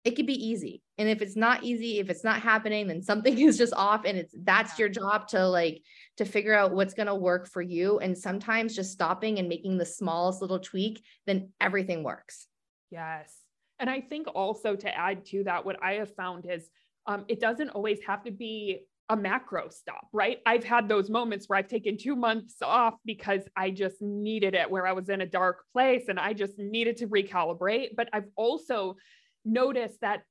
it 0.04 0.16
could 0.16 0.26
be 0.26 0.46
easy. 0.46 0.82
And 0.98 1.08
if 1.08 1.22
it's 1.22 1.36
not 1.36 1.62
easy 1.62 1.98
if 1.98 2.10
it's 2.10 2.24
not 2.24 2.40
happening 2.40 2.86
then 2.86 3.02
something 3.02 3.38
is 3.38 3.58
just 3.58 3.74
off. 3.74 4.04
And 4.04 4.18
it's 4.18 4.34
that's 4.42 4.78
your 4.78 4.88
job 4.88 5.28
to 5.28 5.46
like 5.46 5.82
to 6.16 6.24
figure 6.24 6.54
out 6.54 6.72
what's 6.72 6.94
going 6.94 7.06
to 7.06 7.14
work 7.14 7.48
for 7.48 7.62
you. 7.62 7.98
And 7.98 8.16
sometimes 8.16 8.74
just 8.74 8.92
stopping 8.92 9.38
and 9.38 9.48
making 9.48 9.78
the 9.78 9.86
smallest 9.86 10.40
little 10.40 10.60
tweak 10.60 11.04
then 11.26 11.50
everything 11.60 12.02
works. 12.02 12.46
Yes. 12.90 13.32
And 13.78 13.90
i 13.90 14.00
think 14.00 14.28
also 14.32 14.76
to 14.76 14.96
add 14.96 15.24
to 15.26 15.42
that 15.44 15.64
what 15.64 15.82
i 15.82 15.94
have 15.94 16.14
found 16.14 16.46
is 16.48 16.68
um, 17.06 17.24
it 17.26 17.40
doesn't 17.40 17.70
always 17.70 17.98
have 18.06 18.22
to 18.24 18.30
be 18.30 18.86
a 19.08 19.16
macro 19.16 19.68
stop, 19.68 20.08
right? 20.12 20.38
I've 20.46 20.64
had 20.64 20.88
those 20.88 21.10
moments 21.10 21.48
where 21.48 21.58
I've 21.58 21.68
taken 21.68 21.98
two 21.98 22.16
months 22.16 22.56
off 22.62 22.94
because 23.04 23.42
I 23.56 23.70
just 23.70 24.00
needed 24.00 24.54
it, 24.54 24.70
where 24.70 24.86
I 24.86 24.92
was 24.92 25.08
in 25.08 25.20
a 25.20 25.26
dark 25.26 25.64
place 25.72 26.04
and 26.08 26.18
I 26.18 26.32
just 26.32 26.58
needed 26.58 26.96
to 26.98 27.08
recalibrate. 27.08 27.90
But 27.96 28.08
I've 28.12 28.28
also 28.36 28.96
noticed 29.44 30.00
that 30.00 30.22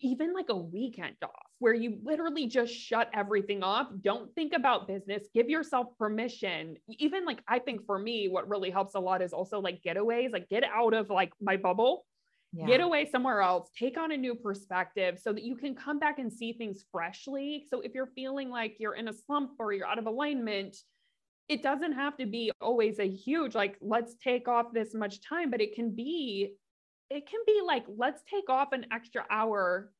even 0.00 0.32
like 0.32 0.48
a 0.48 0.56
weekend 0.56 1.16
off 1.22 1.30
where 1.58 1.74
you 1.74 1.98
literally 2.02 2.46
just 2.46 2.72
shut 2.72 3.10
everything 3.12 3.62
off, 3.62 3.88
don't 4.00 4.34
think 4.34 4.54
about 4.54 4.88
business, 4.88 5.24
give 5.34 5.50
yourself 5.50 5.88
permission. 5.98 6.76
Even 6.88 7.26
like, 7.26 7.42
I 7.46 7.58
think 7.58 7.84
for 7.84 7.98
me, 7.98 8.28
what 8.28 8.48
really 8.48 8.70
helps 8.70 8.94
a 8.94 9.00
lot 9.00 9.20
is 9.20 9.34
also 9.34 9.60
like 9.60 9.82
getaways, 9.82 10.32
like 10.32 10.48
get 10.48 10.64
out 10.64 10.94
of 10.94 11.10
like 11.10 11.32
my 11.40 11.58
bubble 11.58 12.06
yeah. 12.52 12.66
get 12.66 12.80
away 12.80 13.08
somewhere 13.08 13.40
else, 13.40 13.70
take 13.78 13.96
on 13.96 14.12
a 14.12 14.16
new 14.16 14.34
perspective 14.34 15.18
so 15.22 15.32
that 15.32 15.44
you 15.44 15.56
can 15.56 15.74
come 15.74 15.98
back 15.98 16.18
and 16.18 16.32
see 16.32 16.52
things 16.52 16.84
freshly. 16.90 17.66
So 17.70 17.80
if 17.80 17.94
you're 17.94 18.10
feeling 18.14 18.50
like 18.50 18.76
you're 18.78 18.94
in 18.94 19.08
a 19.08 19.12
slump 19.12 19.52
or 19.58 19.72
you're 19.72 19.86
out 19.86 19.98
of 19.98 20.06
alignment, 20.06 20.76
it 21.48 21.62
doesn't 21.62 21.92
have 21.92 22.16
to 22.16 22.26
be 22.26 22.50
always 22.60 22.98
a 22.98 23.08
huge 23.08 23.54
like 23.54 23.76
let's 23.80 24.14
take 24.22 24.48
off 24.48 24.66
this 24.72 24.94
much 24.94 25.20
time, 25.20 25.50
but 25.50 25.60
it 25.60 25.74
can 25.74 25.94
be 25.94 26.54
it 27.10 27.28
can 27.28 27.40
be 27.46 27.60
like 27.66 27.84
let's 27.88 28.22
take 28.30 28.48
off 28.48 28.72
an 28.72 28.86
extra 28.92 29.24
hour 29.30 29.90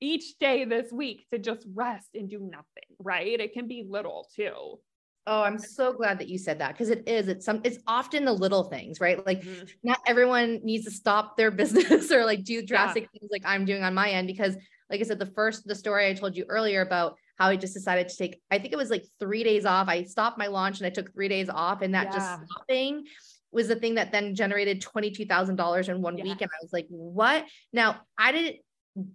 each 0.00 0.38
day 0.38 0.64
this 0.64 0.90
week 0.90 1.26
to 1.30 1.38
just 1.38 1.66
rest 1.74 2.08
and 2.14 2.30
do 2.30 2.38
nothing, 2.38 2.96
right? 2.98 3.38
It 3.38 3.52
can 3.52 3.68
be 3.68 3.84
little 3.86 4.28
too. 4.34 4.78
Oh, 5.26 5.42
I'm 5.42 5.58
so 5.58 5.92
glad 5.92 6.18
that 6.18 6.28
you 6.28 6.38
said 6.38 6.58
that 6.60 6.72
because 6.72 6.88
it 6.88 7.06
is. 7.06 7.28
It's 7.28 7.44
some. 7.44 7.60
It's 7.62 7.78
often 7.86 8.24
the 8.24 8.32
little 8.32 8.64
things, 8.64 9.00
right? 9.00 9.24
Like, 9.24 9.42
mm-hmm. 9.42 9.64
not 9.82 10.00
everyone 10.06 10.60
needs 10.64 10.86
to 10.86 10.90
stop 10.90 11.36
their 11.36 11.50
business 11.50 12.10
or 12.10 12.24
like 12.24 12.42
do 12.42 12.64
drastic 12.64 13.04
yeah. 13.04 13.20
things 13.20 13.30
like 13.30 13.42
I'm 13.44 13.64
doing 13.64 13.82
on 13.82 13.94
my 13.94 14.10
end. 14.10 14.26
Because, 14.26 14.56
like 14.88 15.00
I 15.00 15.02
said, 15.02 15.18
the 15.18 15.26
first 15.26 15.66
the 15.66 15.74
story 15.74 16.08
I 16.08 16.14
told 16.14 16.36
you 16.36 16.46
earlier 16.48 16.80
about 16.80 17.16
how 17.36 17.48
I 17.48 17.56
just 17.56 17.74
decided 17.74 18.08
to 18.08 18.16
take. 18.16 18.40
I 18.50 18.58
think 18.58 18.72
it 18.72 18.76
was 18.76 18.90
like 18.90 19.04
three 19.18 19.44
days 19.44 19.66
off. 19.66 19.88
I 19.88 20.04
stopped 20.04 20.38
my 20.38 20.46
launch 20.46 20.78
and 20.78 20.86
I 20.86 20.90
took 20.90 21.12
three 21.12 21.28
days 21.28 21.50
off, 21.50 21.82
and 21.82 21.94
that 21.94 22.06
yeah. 22.06 22.12
just 22.12 22.50
stopping 22.50 23.04
was 23.52 23.68
the 23.68 23.76
thing 23.76 23.96
that 23.96 24.12
then 24.12 24.34
generated 24.34 24.80
twenty 24.80 25.10
two 25.10 25.26
thousand 25.26 25.56
dollars 25.56 25.88
in 25.88 26.02
one 26.02 26.18
yeah. 26.18 26.24
week. 26.24 26.40
And 26.40 26.50
I 26.50 26.58
was 26.62 26.72
like, 26.72 26.86
what? 26.88 27.44
Now 27.72 28.00
I 28.18 28.32
didn't 28.32 28.56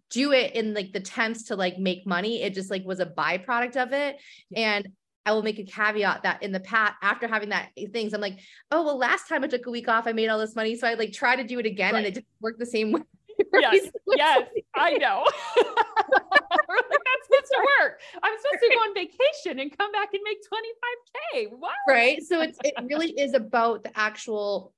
do 0.10 0.32
it 0.32 0.56
in 0.56 0.74
like 0.74 0.94
the 0.94 1.00
attempts 1.00 1.44
to 1.46 1.56
like 1.56 1.78
make 1.78 2.06
money. 2.06 2.42
It 2.42 2.54
just 2.54 2.72
like 2.72 2.84
was 2.86 3.00
a 3.00 3.06
byproduct 3.06 3.78
of 3.78 3.94
it. 3.94 4.18
And 4.56 4.88
I 5.26 5.32
will 5.32 5.42
make 5.42 5.58
a 5.58 5.64
caveat 5.64 6.24
that 6.24 6.44
in 6.44 6.52
the 6.52 6.60
past, 6.60 6.94
after 7.02 7.28
having 7.28 7.50
that 7.50 7.70
eh, 7.78 7.88
things, 7.92 8.14
I'm 8.14 8.22
like, 8.22 8.40
oh, 8.72 8.84
well, 8.84 8.98
last 8.98 9.28
time 9.28 9.44
I 9.44 9.48
took 9.48 9.66
a 9.66 9.72
week 9.72 9.88
off, 9.88 10.06
I 10.06 10.12
made 10.12 10.28
all 10.28 10.38
this 10.38 10.56
money. 10.56 10.76
So 10.76 10.88
I 10.88 10.94
like 10.94 11.14
try 11.14 11.36
to 11.36 11.44
do 11.44 11.60
it 11.60 11.66
again 11.66 11.94
right. 11.94 12.00
and 12.00 12.08
it 12.08 12.14
didn't 12.14 12.28
work 12.42 12.58
the 12.58 12.66
same 12.66 12.92
way. 12.92 13.02
Yes, 13.54 13.90
yes, 14.16 14.48
I 14.76 14.94
know. 14.94 15.26
to 17.44 17.68
work. 17.82 18.00
I'm 18.22 18.34
supposed 18.38 18.64
to 18.64 18.70
go 18.70 18.82
on 18.82 18.94
vacation 18.96 19.60
and 19.60 19.78
come 19.78 19.92
back 19.92 20.10
and 20.14 20.22
make 20.24 20.40
25K. 20.42 21.58
What? 21.58 21.74
Right. 21.88 22.22
So 22.24 22.42
it's 22.42 22.58
it 22.64 22.74
really 22.84 23.12
is 23.12 23.34
about 23.34 23.84
the 23.84 23.98
actual, 23.98 24.74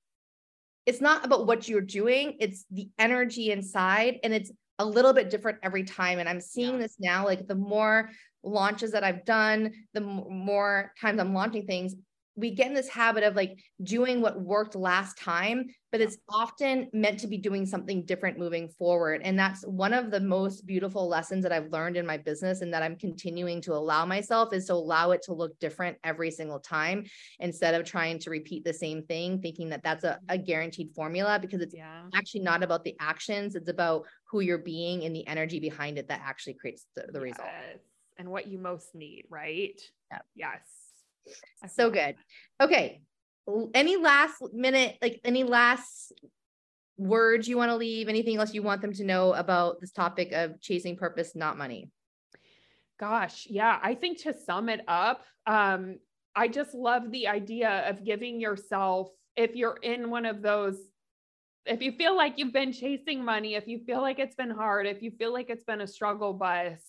it's 0.86 1.02
not 1.02 1.26
about 1.26 1.48
what 1.48 1.68
you're 1.68 1.82
doing, 1.82 2.38
it's 2.40 2.66
the 2.72 2.90
energy 2.98 3.52
inside. 3.52 4.20
And 4.24 4.34
it's 4.34 4.52
a 4.80 4.86
little 4.86 5.14
bit 5.14 5.30
different 5.30 5.60
every 5.64 5.84
time. 5.84 6.20
And 6.20 6.30
I'm 6.30 6.42
seeing 6.42 6.74
yeah. 6.74 6.82
this 6.82 6.96
now, 7.00 7.26
like 7.26 7.48
the 7.48 7.56
more 7.56 8.10
launches 8.44 8.92
that 8.92 9.04
I've 9.04 9.26
done, 9.26 9.74
the 9.94 10.02
more 10.02 10.94
times 11.00 11.20
I'm 11.20 11.34
launching 11.34 11.66
things, 11.66 11.96
we 12.38 12.52
get 12.52 12.68
in 12.68 12.76
this 12.76 12.88
habit 12.88 13.24
of 13.24 13.36
like 13.36 13.60
doing 13.82 14.22
what 14.22 14.40
worked 14.40 14.76
last 14.76 15.18
time, 15.18 15.66
but 15.92 16.02
it's 16.02 16.18
often 16.30 16.88
meant 16.94 17.20
to 17.20 17.28
be 17.28 17.38
doing 17.40 17.66
something 17.66 18.06
different 18.06 18.38
moving 18.38 18.70
forward. 18.70 19.22
And 19.24 19.38
that's 19.38 19.64
one 19.64 19.92
of 19.92 20.12
the 20.12 20.20
most 20.20 20.68
beautiful 20.68 21.08
lessons 21.08 21.42
that 21.44 21.52
I've 21.52 21.72
learned 21.72 21.98
in 21.98 22.06
my 22.06 22.18
business 22.18 22.62
and 22.62 22.72
that 22.74 22.84
I'm 22.84 22.96
continuing 22.96 23.60
to 23.62 23.74
allow 23.74 24.06
myself 24.06 24.54
is 24.54 24.66
to 24.66 24.74
allow 24.74 25.12
it 25.12 25.24
to 25.24 25.34
look 25.34 25.58
different 25.60 25.98
every 26.04 26.30
single 26.30 26.60
time 26.60 27.06
instead 27.40 27.74
of 27.74 27.86
trying 27.86 28.20
to 28.20 28.30
repeat 28.30 28.64
the 28.64 28.74
same 28.74 29.02
thing, 29.04 29.42
thinking 29.42 29.70
that 29.70 29.82
that's 29.82 30.04
a, 30.04 30.20
a 30.30 30.38
guaranteed 30.38 30.92
formula 30.94 31.40
because 31.42 31.62
it's 31.62 31.76
yeah. 31.76 32.04
actually 32.14 32.42
not 32.42 32.62
about 32.62 32.84
the 32.84 32.96
actions, 33.00 33.56
it's 33.56 33.70
about 33.70 34.06
who 34.30 34.42
you're 34.42 34.60
being 34.60 35.06
and 35.06 35.16
the 35.16 35.26
energy 35.26 35.60
behind 35.60 35.98
it 35.98 36.08
that 36.08 36.22
actually 36.24 36.54
creates 36.54 36.86
the, 36.96 37.02
the 37.12 37.20
yes. 37.20 37.24
result 37.24 37.50
and 38.20 38.30
what 38.30 38.48
you 38.48 38.58
most 38.60 38.94
need, 38.94 39.26
right? 39.30 39.80
Yep. 40.12 40.26
Yes. 40.36 40.77
So 41.68 41.90
good. 41.90 42.16
Okay. 42.62 43.02
Any 43.74 43.98
last 43.98 44.42
minute, 44.54 44.98
like 45.02 45.22
any 45.24 45.44
last 45.44 46.12
words 46.98 47.48
you 47.48 47.58
want 47.58 47.70
to 47.70 47.76
leave? 47.76 48.10
Anything 48.10 48.38
else 48.38 48.54
you 48.54 48.64
want 48.64 48.82
them 48.82 48.94
to 48.94 49.04
know 49.04 49.34
about 49.34 49.80
this 49.80 49.92
topic 49.92 50.32
of 50.34 50.60
chasing 50.60 50.98
purpose, 50.98 51.36
not 51.36 51.58
money? 51.58 51.90
Gosh, 53.00 53.48
yeah. 53.50 53.80
I 53.82 53.96
think 53.96 54.24
to 54.24 54.34
sum 54.34 54.70
it 54.70 54.82
up, 54.88 55.24
um, 55.46 56.00
I 56.36 56.48
just 56.48 56.74
love 56.74 57.12
the 57.12 57.28
idea 57.28 57.90
of 57.90 58.04
giving 58.04 58.42
yourself, 58.42 59.10
if 59.36 59.56
you're 59.56 59.78
in 59.82 60.10
one 60.10 60.26
of 60.26 60.42
those 60.42 60.78
if 61.68 61.82
you 61.82 61.92
feel 61.92 62.16
like 62.16 62.38
you've 62.38 62.54
been 62.54 62.72
chasing 62.72 63.24
money, 63.24 63.56
if 63.56 63.68
you 63.68 63.80
feel 63.80 64.02
like 64.02 64.20
it's 64.20 64.36
been 64.36 64.50
hard, 64.50 64.88
if 64.88 65.02
you 65.02 65.12
feel 65.12 65.34
like 65.34 65.50
it's 65.50 65.64
been 65.64 65.82
a 65.82 65.88
struggle 65.88 66.34
bus, 66.34 66.80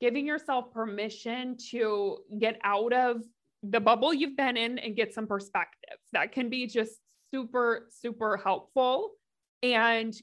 giving 0.00 0.26
yourself 0.26 0.72
permission 0.72 1.56
to 1.70 2.18
get 2.38 2.58
out 2.62 2.92
of 2.92 3.22
the 3.62 3.80
bubble 3.80 4.14
you've 4.14 4.36
been 4.36 4.56
in 4.56 4.78
and 4.78 4.96
get 4.96 5.14
some 5.14 5.26
perspective. 5.26 5.96
That 6.12 6.32
can 6.32 6.48
be 6.48 6.66
just 6.66 6.92
super, 7.32 7.88
super 7.90 8.36
helpful. 8.36 9.12
And 9.62 10.14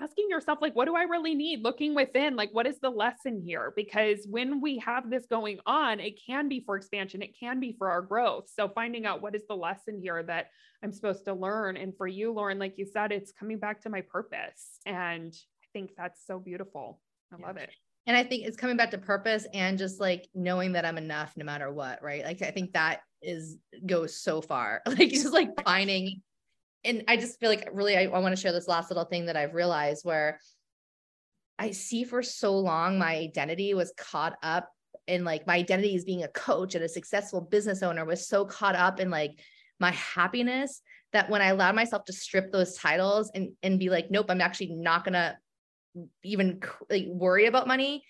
asking 0.00 0.26
yourself, 0.30 0.58
like, 0.62 0.74
what 0.74 0.86
do 0.86 0.96
I 0.96 1.02
really 1.02 1.34
need? 1.34 1.62
Looking 1.62 1.94
within, 1.94 2.36
like, 2.36 2.50
what 2.52 2.66
is 2.66 2.78
the 2.80 2.90
lesson 2.90 3.42
here? 3.44 3.72
Because 3.76 4.26
when 4.28 4.60
we 4.60 4.78
have 4.78 5.10
this 5.10 5.26
going 5.26 5.58
on, 5.66 6.00
it 6.00 6.18
can 6.24 6.48
be 6.48 6.62
for 6.64 6.76
expansion, 6.76 7.22
it 7.22 7.38
can 7.38 7.60
be 7.60 7.74
for 7.78 7.90
our 7.90 8.02
growth. 8.02 8.48
So, 8.54 8.68
finding 8.68 9.04
out 9.04 9.20
what 9.20 9.34
is 9.34 9.42
the 9.48 9.56
lesson 9.56 10.00
here 10.00 10.22
that 10.22 10.46
I'm 10.82 10.92
supposed 10.92 11.26
to 11.26 11.34
learn. 11.34 11.76
And 11.76 11.94
for 11.96 12.06
you, 12.06 12.32
Lauren, 12.32 12.58
like 12.58 12.78
you 12.78 12.86
said, 12.86 13.12
it's 13.12 13.32
coming 13.32 13.58
back 13.58 13.82
to 13.82 13.90
my 13.90 14.00
purpose. 14.00 14.78
And 14.86 15.34
I 15.34 15.66
think 15.74 15.90
that's 15.96 16.26
so 16.26 16.38
beautiful. 16.38 17.00
I 17.32 17.36
yeah. 17.38 17.46
love 17.46 17.56
it 17.58 17.70
and 18.06 18.16
i 18.16 18.22
think 18.22 18.44
it's 18.44 18.56
coming 18.56 18.76
back 18.76 18.90
to 18.90 18.98
purpose 18.98 19.46
and 19.54 19.78
just 19.78 20.00
like 20.00 20.28
knowing 20.34 20.72
that 20.72 20.84
i'm 20.84 20.98
enough 20.98 21.32
no 21.36 21.44
matter 21.44 21.72
what 21.72 22.02
right? 22.02 22.24
Like 22.24 22.42
i 22.42 22.50
think 22.50 22.72
that 22.72 23.00
is 23.22 23.58
goes 23.84 24.16
so 24.16 24.40
far. 24.40 24.80
Like 24.86 25.10
just 25.10 25.32
like 25.32 25.50
finding 25.64 26.22
and 26.84 27.04
i 27.08 27.16
just 27.16 27.38
feel 27.40 27.50
like 27.50 27.68
really 27.72 27.96
i, 27.96 28.04
I 28.04 28.18
want 28.18 28.34
to 28.34 28.40
share 28.40 28.52
this 28.52 28.68
last 28.68 28.90
little 28.90 29.04
thing 29.04 29.26
that 29.26 29.36
i've 29.36 29.54
realized 29.54 30.04
where 30.04 30.40
i 31.58 31.70
see 31.70 32.04
for 32.04 32.22
so 32.22 32.58
long 32.58 32.98
my 32.98 33.16
identity 33.16 33.74
was 33.74 33.92
caught 33.96 34.34
up 34.42 34.68
in 35.06 35.24
like 35.24 35.46
my 35.46 35.56
identity 35.56 35.94
as 35.94 36.04
being 36.04 36.22
a 36.22 36.28
coach 36.28 36.74
and 36.74 36.84
a 36.84 36.88
successful 36.88 37.40
business 37.40 37.82
owner 37.82 38.04
was 38.04 38.26
so 38.26 38.44
caught 38.44 38.76
up 38.76 39.00
in 39.00 39.10
like 39.10 39.32
my 39.78 39.90
happiness 39.92 40.82
that 41.12 41.28
when 41.28 41.42
i 41.42 41.48
allowed 41.48 41.74
myself 41.74 42.04
to 42.04 42.12
strip 42.12 42.50
those 42.52 42.76
titles 42.76 43.30
and 43.34 43.50
and 43.62 43.78
be 43.78 43.90
like 43.90 44.10
nope 44.10 44.26
i'm 44.28 44.40
actually 44.40 44.70
not 44.74 45.04
gonna 45.04 45.36
even 46.22 46.60
like 46.88 47.06
worry 47.06 47.46
about 47.46 47.66
money 47.66 48.04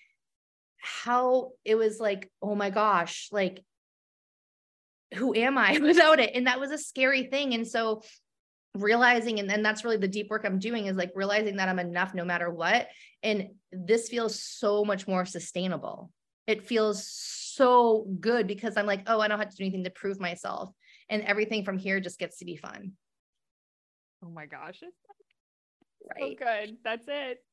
how 0.79 1.51
it 1.63 1.75
was 1.75 1.99
like 1.99 2.29
oh 2.41 2.55
my 2.55 2.69
gosh 2.69 3.29
like 3.31 3.63
who 5.15 5.35
am 5.35 5.57
i 5.57 5.77
without 5.81 6.19
it? 6.19 6.31
And 6.35 6.47
that 6.47 6.59
was 6.59 6.71
a 6.71 6.77
scary 6.77 7.23
thing. 7.23 7.53
And 7.53 7.67
so 7.67 8.03
realizing 8.73 9.39
and 9.39 9.49
then 9.49 9.61
that's 9.61 9.83
really 9.83 9.97
the 9.97 10.07
deep 10.07 10.29
work 10.29 10.45
i'm 10.45 10.57
doing 10.57 10.85
is 10.85 10.95
like 10.95 11.11
realizing 11.13 11.57
that 11.57 11.67
i'm 11.67 11.79
enough 11.79 12.13
no 12.13 12.23
matter 12.23 12.49
what. 12.49 12.87
And 13.21 13.49
this 13.71 14.09
feels 14.09 14.39
so 14.39 14.85
much 14.85 15.07
more 15.07 15.25
sustainable. 15.25 16.11
It 16.47 16.65
feels 16.65 17.05
so 17.07 18.07
good 18.19 18.47
because 18.47 18.77
i'm 18.77 18.85
like 18.85 19.03
oh 19.07 19.19
i 19.19 19.27
don't 19.27 19.39
have 19.39 19.49
to 19.49 19.55
do 19.55 19.63
anything 19.63 19.83
to 19.83 19.89
prove 19.89 20.19
myself. 20.19 20.71
And 21.09 21.23
everything 21.23 21.65
from 21.65 21.77
here 21.77 21.99
just 21.99 22.19
gets 22.19 22.37
to 22.37 22.45
be 22.45 22.55
fun. 22.55 22.93
Oh 24.23 24.29
my 24.29 24.45
gosh 24.45 24.81
right 26.19 26.37
so 26.39 26.45
good. 26.45 26.77
That's 26.83 27.05
it 27.07 27.43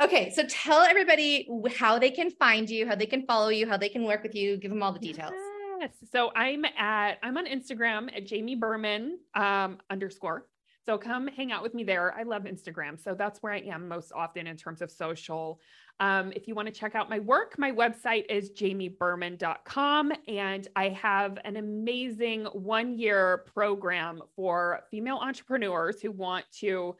Okay, 0.00 0.30
so 0.30 0.44
tell 0.48 0.80
everybody 0.80 1.46
how 1.76 1.98
they 1.98 2.10
can 2.10 2.30
find 2.30 2.70
you, 2.70 2.86
how 2.86 2.94
they 2.94 3.06
can 3.06 3.26
follow 3.26 3.48
you, 3.50 3.68
how 3.68 3.76
they 3.76 3.90
can 3.90 4.04
work 4.04 4.22
with 4.22 4.34
you. 4.34 4.56
Give 4.56 4.70
them 4.70 4.82
all 4.82 4.92
the 4.92 4.98
details. 4.98 5.32
Yes. 5.78 5.92
So 6.10 6.30
I'm 6.34 6.64
at 6.64 7.18
I'm 7.22 7.36
on 7.36 7.46
Instagram 7.46 8.14
at 8.16 8.26
Jamie 8.26 8.54
Berman 8.54 9.18
um, 9.34 9.78
underscore. 9.90 10.46
So 10.86 10.96
come 10.96 11.26
hang 11.28 11.52
out 11.52 11.62
with 11.62 11.74
me 11.74 11.84
there. 11.84 12.14
I 12.18 12.22
love 12.22 12.44
Instagram, 12.44 12.98
so 13.02 13.14
that's 13.14 13.42
where 13.42 13.52
I 13.52 13.60
am 13.60 13.86
most 13.86 14.12
often 14.14 14.46
in 14.46 14.56
terms 14.56 14.80
of 14.80 14.90
social. 14.90 15.60
Um, 16.00 16.32
if 16.34 16.48
you 16.48 16.54
want 16.54 16.68
to 16.68 16.72
check 16.72 16.94
out 16.94 17.10
my 17.10 17.18
work, 17.18 17.58
my 17.58 17.70
website 17.70 18.24
is 18.30 18.50
jamieberman.com, 18.52 20.12
and 20.26 20.68
I 20.74 20.88
have 20.88 21.38
an 21.44 21.56
amazing 21.56 22.46
one 22.46 22.98
year 22.98 23.44
program 23.54 24.22
for 24.34 24.80
female 24.90 25.18
entrepreneurs 25.18 26.00
who 26.00 26.10
want 26.10 26.46
to 26.60 26.96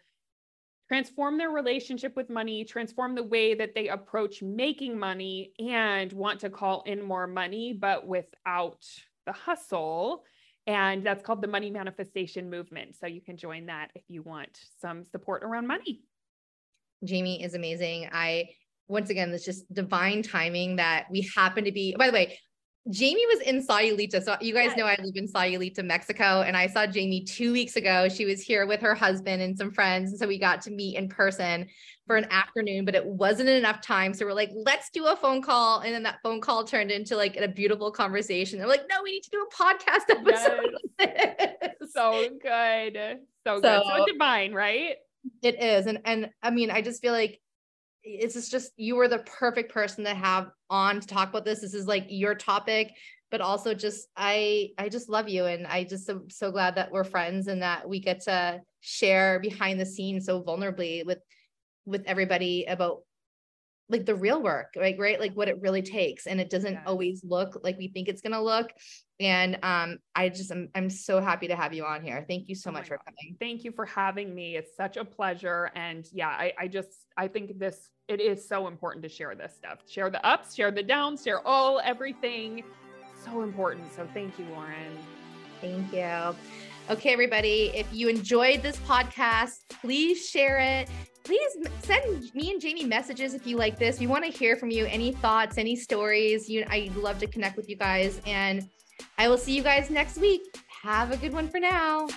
transform 0.90 1.38
their 1.38 1.50
relationship 1.50 2.16
with 2.16 2.28
money, 2.28 2.64
transform 2.64 3.14
the 3.14 3.22
way 3.22 3.54
that 3.54 3.76
they 3.76 3.86
approach 3.86 4.42
making 4.42 4.98
money, 4.98 5.52
and 5.60 6.12
want 6.12 6.40
to 6.40 6.50
call 6.50 6.82
in 6.82 7.00
more 7.00 7.28
money, 7.28 7.72
but 7.72 8.08
without 8.08 8.84
the 9.24 9.30
hustle. 9.30 10.24
And 10.66 11.06
that's 11.06 11.22
called 11.22 11.42
the 11.42 11.48
Money 11.48 11.70
Manifestation 11.70 12.50
Movement. 12.50 12.96
So 12.96 13.06
you 13.06 13.20
can 13.20 13.36
join 13.36 13.66
that 13.66 13.92
if 13.94 14.02
you 14.08 14.22
want 14.22 14.58
some 14.80 15.04
support 15.12 15.44
around 15.44 15.68
money. 15.68 16.02
Jamie 17.04 17.40
is 17.40 17.54
amazing. 17.54 18.08
I 18.12 18.48
once 18.88 19.10
again, 19.10 19.30
it's 19.30 19.44
just 19.44 19.72
divine 19.72 20.22
timing 20.24 20.74
that 20.76 21.06
we 21.08 21.30
happen 21.36 21.62
to 21.66 21.70
be. 21.70 21.94
By 21.96 22.08
the 22.08 22.12
way, 22.12 22.36
Jamie 22.88 23.26
was 23.26 23.40
in 23.40 23.64
Sayulita. 23.64 24.22
So 24.22 24.36
you 24.40 24.54
guys 24.54 24.68
yes. 24.68 24.76
know 24.78 24.86
I 24.86 24.96
live 25.02 25.14
in 25.14 25.28
Sayulita, 25.28 25.84
Mexico. 25.84 26.42
And 26.42 26.56
I 26.56 26.66
saw 26.66 26.86
Jamie 26.86 27.24
two 27.24 27.52
weeks 27.52 27.76
ago. 27.76 28.08
She 28.08 28.24
was 28.24 28.40
here 28.40 28.66
with 28.66 28.80
her 28.80 28.94
husband 28.94 29.42
and 29.42 29.56
some 29.56 29.70
friends. 29.70 30.10
And 30.10 30.18
so 30.18 30.26
we 30.26 30.38
got 30.38 30.62
to 30.62 30.70
meet 30.70 30.96
in 30.96 31.08
person 31.08 31.66
for 32.06 32.16
an 32.16 32.26
afternoon, 32.30 32.86
but 32.86 32.94
it 32.94 33.04
wasn't 33.04 33.50
enough 33.50 33.82
time. 33.82 34.14
So 34.14 34.24
we're 34.24 34.32
like, 34.32 34.50
let's 34.54 34.88
do 34.90 35.06
a 35.06 35.14
phone 35.14 35.42
call. 35.42 35.80
And 35.80 35.94
then 35.94 36.02
that 36.04 36.20
phone 36.22 36.40
call 36.40 36.64
turned 36.64 36.90
into 36.90 37.16
like 37.16 37.36
a 37.36 37.48
beautiful 37.48 37.90
conversation. 37.90 38.58
They're 38.58 38.66
like, 38.66 38.86
no, 38.88 39.02
we 39.04 39.12
need 39.12 39.24
to 39.24 39.30
do 39.30 39.46
a 39.46 39.62
podcast 39.62 40.08
episode. 40.08 40.70
Yes. 40.98 41.56
so 41.92 42.28
good. 42.42 43.18
So, 43.46 43.56
so 43.56 43.60
good. 43.60 43.82
So 43.96 44.06
divine, 44.06 44.54
right? 44.54 44.96
It 45.42 45.62
is. 45.62 45.86
And 45.86 46.00
and 46.06 46.30
I 46.42 46.50
mean, 46.50 46.70
I 46.70 46.80
just 46.80 47.02
feel 47.02 47.12
like 47.12 47.40
it's 48.02 48.48
just 48.48 48.72
you 48.76 48.96
were 48.96 49.08
the 49.08 49.18
perfect 49.20 49.72
person 49.72 50.04
to 50.04 50.14
have 50.14 50.50
on 50.68 51.00
to 51.00 51.06
talk 51.06 51.28
about 51.28 51.44
this. 51.44 51.60
This 51.60 51.74
is 51.74 51.86
like 51.86 52.06
your 52.08 52.34
topic, 52.34 52.92
but 53.30 53.40
also 53.40 53.74
just 53.74 54.08
I 54.16 54.70
I 54.78 54.88
just 54.88 55.08
love 55.08 55.28
you 55.28 55.46
and 55.46 55.66
I 55.66 55.84
just 55.84 56.08
am 56.08 56.30
so 56.30 56.50
glad 56.50 56.76
that 56.76 56.90
we're 56.90 57.04
friends 57.04 57.46
and 57.46 57.62
that 57.62 57.88
we 57.88 58.00
get 58.00 58.20
to 58.22 58.60
share 58.80 59.40
behind 59.40 59.78
the 59.78 59.86
scenes 59.86 60.26
so 60.26 60.42
vulnerably 60.42 61.04
with 61.04 61.18
with 61.86 62.04
everybody 62.06 62.64
about 62.64 63.00
like 63.90 64.06
the 64.06 64.14
real 64.14 64.42
work, 64.42 64.74
right? 64.76 64.96
Right. 64.98 65.20
Like 65.20 65.34
what 65.34 65.48
it 65.48 65.60
really 65.60 65.82
takes. 65.82 66.26
And 66.26 66.40
it 66.40 66.50
doesn't 66.50 66.74
yes. 66.74 66.82
always 66.86 67.22
look 67.24 67.60
like 67.62 67.76
we 67.76 67.88
think 67.88 68.08
it's 68.08 68.22
gonna 68.22 68.42
look. 68.42 68.70
And 69.18 69.58
um, 69.62 69.98
I 70.14 70.28
just 70.28 70.50
am 70.50 70.68
I'm 70.74 70.88
so 70.88 71.20
happy 71.20 71.48
to 71.48 71.56
have 71.56 71.74
you 71.74 71.84
on 71.84 72.02
here. 72.02 72.24
Thank 72.28 72.48
you 72.48 72.54
so 72.54 72.70
oh 72.70 72.72
much 72.72 72.88
for 72.88 72.98
coming. 72.98 73.36
Thank 73.38 73.64
you 73.64 73.72
for 73.72 73.84
having 73.84 74.34
me. 74.34 74.56
It's 74.56 74.74
such 74.76 74.96
a 74.96 75.04
pleasure. 75.04 75.70
And 75.74 76.06
yeah, 76.12 76.28
I, 76.28 76.52
I 76.58 76.68
just 76.68 77.06
I 77.16 77.28
think 77.28 77.58
this 77.58 77.90
it 78.08 78.20
is 78.20 78.48
so 78.48 78.66
important 78.66 79.02
to 79.04 79.08
share 79.08 79.34
this 79.34 79.54
stuff. 79.54 79.78
Share 79.88 80.10
the 80.10 80.24
ups, 80.26 80.54
share 80.54 80.70
the 80.70 80.82
downs, 80.82 81.22
share 81.22 81.46
all 81.46 81.80
everything. 81.84 82.64
So 83.24 83.42
important. 83.42 83.92
So 83.94 84.08
thank 84.14 84.38
you, 84.38 84.46
Lauren. 84.46 84.98
Thank 85.60 85.92
you. 85.92 86.34
Okay, 86.90 87.12
everybody, 87.12 87.70
if 87.72 87.86
you 87.92 88.08
enjoyed 88.08 88.62
this 88.62 88.76
podcast, 88.78 89.60
please 89.80 90.28
share 90.28 90.58
it 90.58 90.90
please 91.22 91.56
send 91.82 92.34
me 92.34 92.50
and 92.50 92.60
Jamie 92.60 92.84
messages 92.84 93.34
if 93.34 93.46
you 93.46 93.56
like 93.56 93.78
this. 93.78 94.00
We 94.00 94.08
want 94.08 94.24
to 94.24 94.30
hear 94.30 94.56
from 94.56 94.70
you. 94.70 94.86
Any 94.86 95.12
thoughts, 95.12 95.58
any 95.58 95.76
stories? 95.76 96.48
You, 96.48 96.64
I'd 96.68 96.96
love 96.96 97.18
to 97.18 97.28
connect 97.28 97.56
with 97.56 97.68
you 97.68 97.76
guys. 97.76 98.20
And 98.26 98.68
I 99.16 99.28
will 99.28 99.38
see 99.38 99.54
you 99.54 99.62
guys 99.62 99.90
next 99.90 100.18
week. 100.18 100.42
Have 100.82 101.12
a 101.12 101.16
good 101.16 101.32
one 101.32 101.48
for 101.48 101.60
now. 101.60 102.08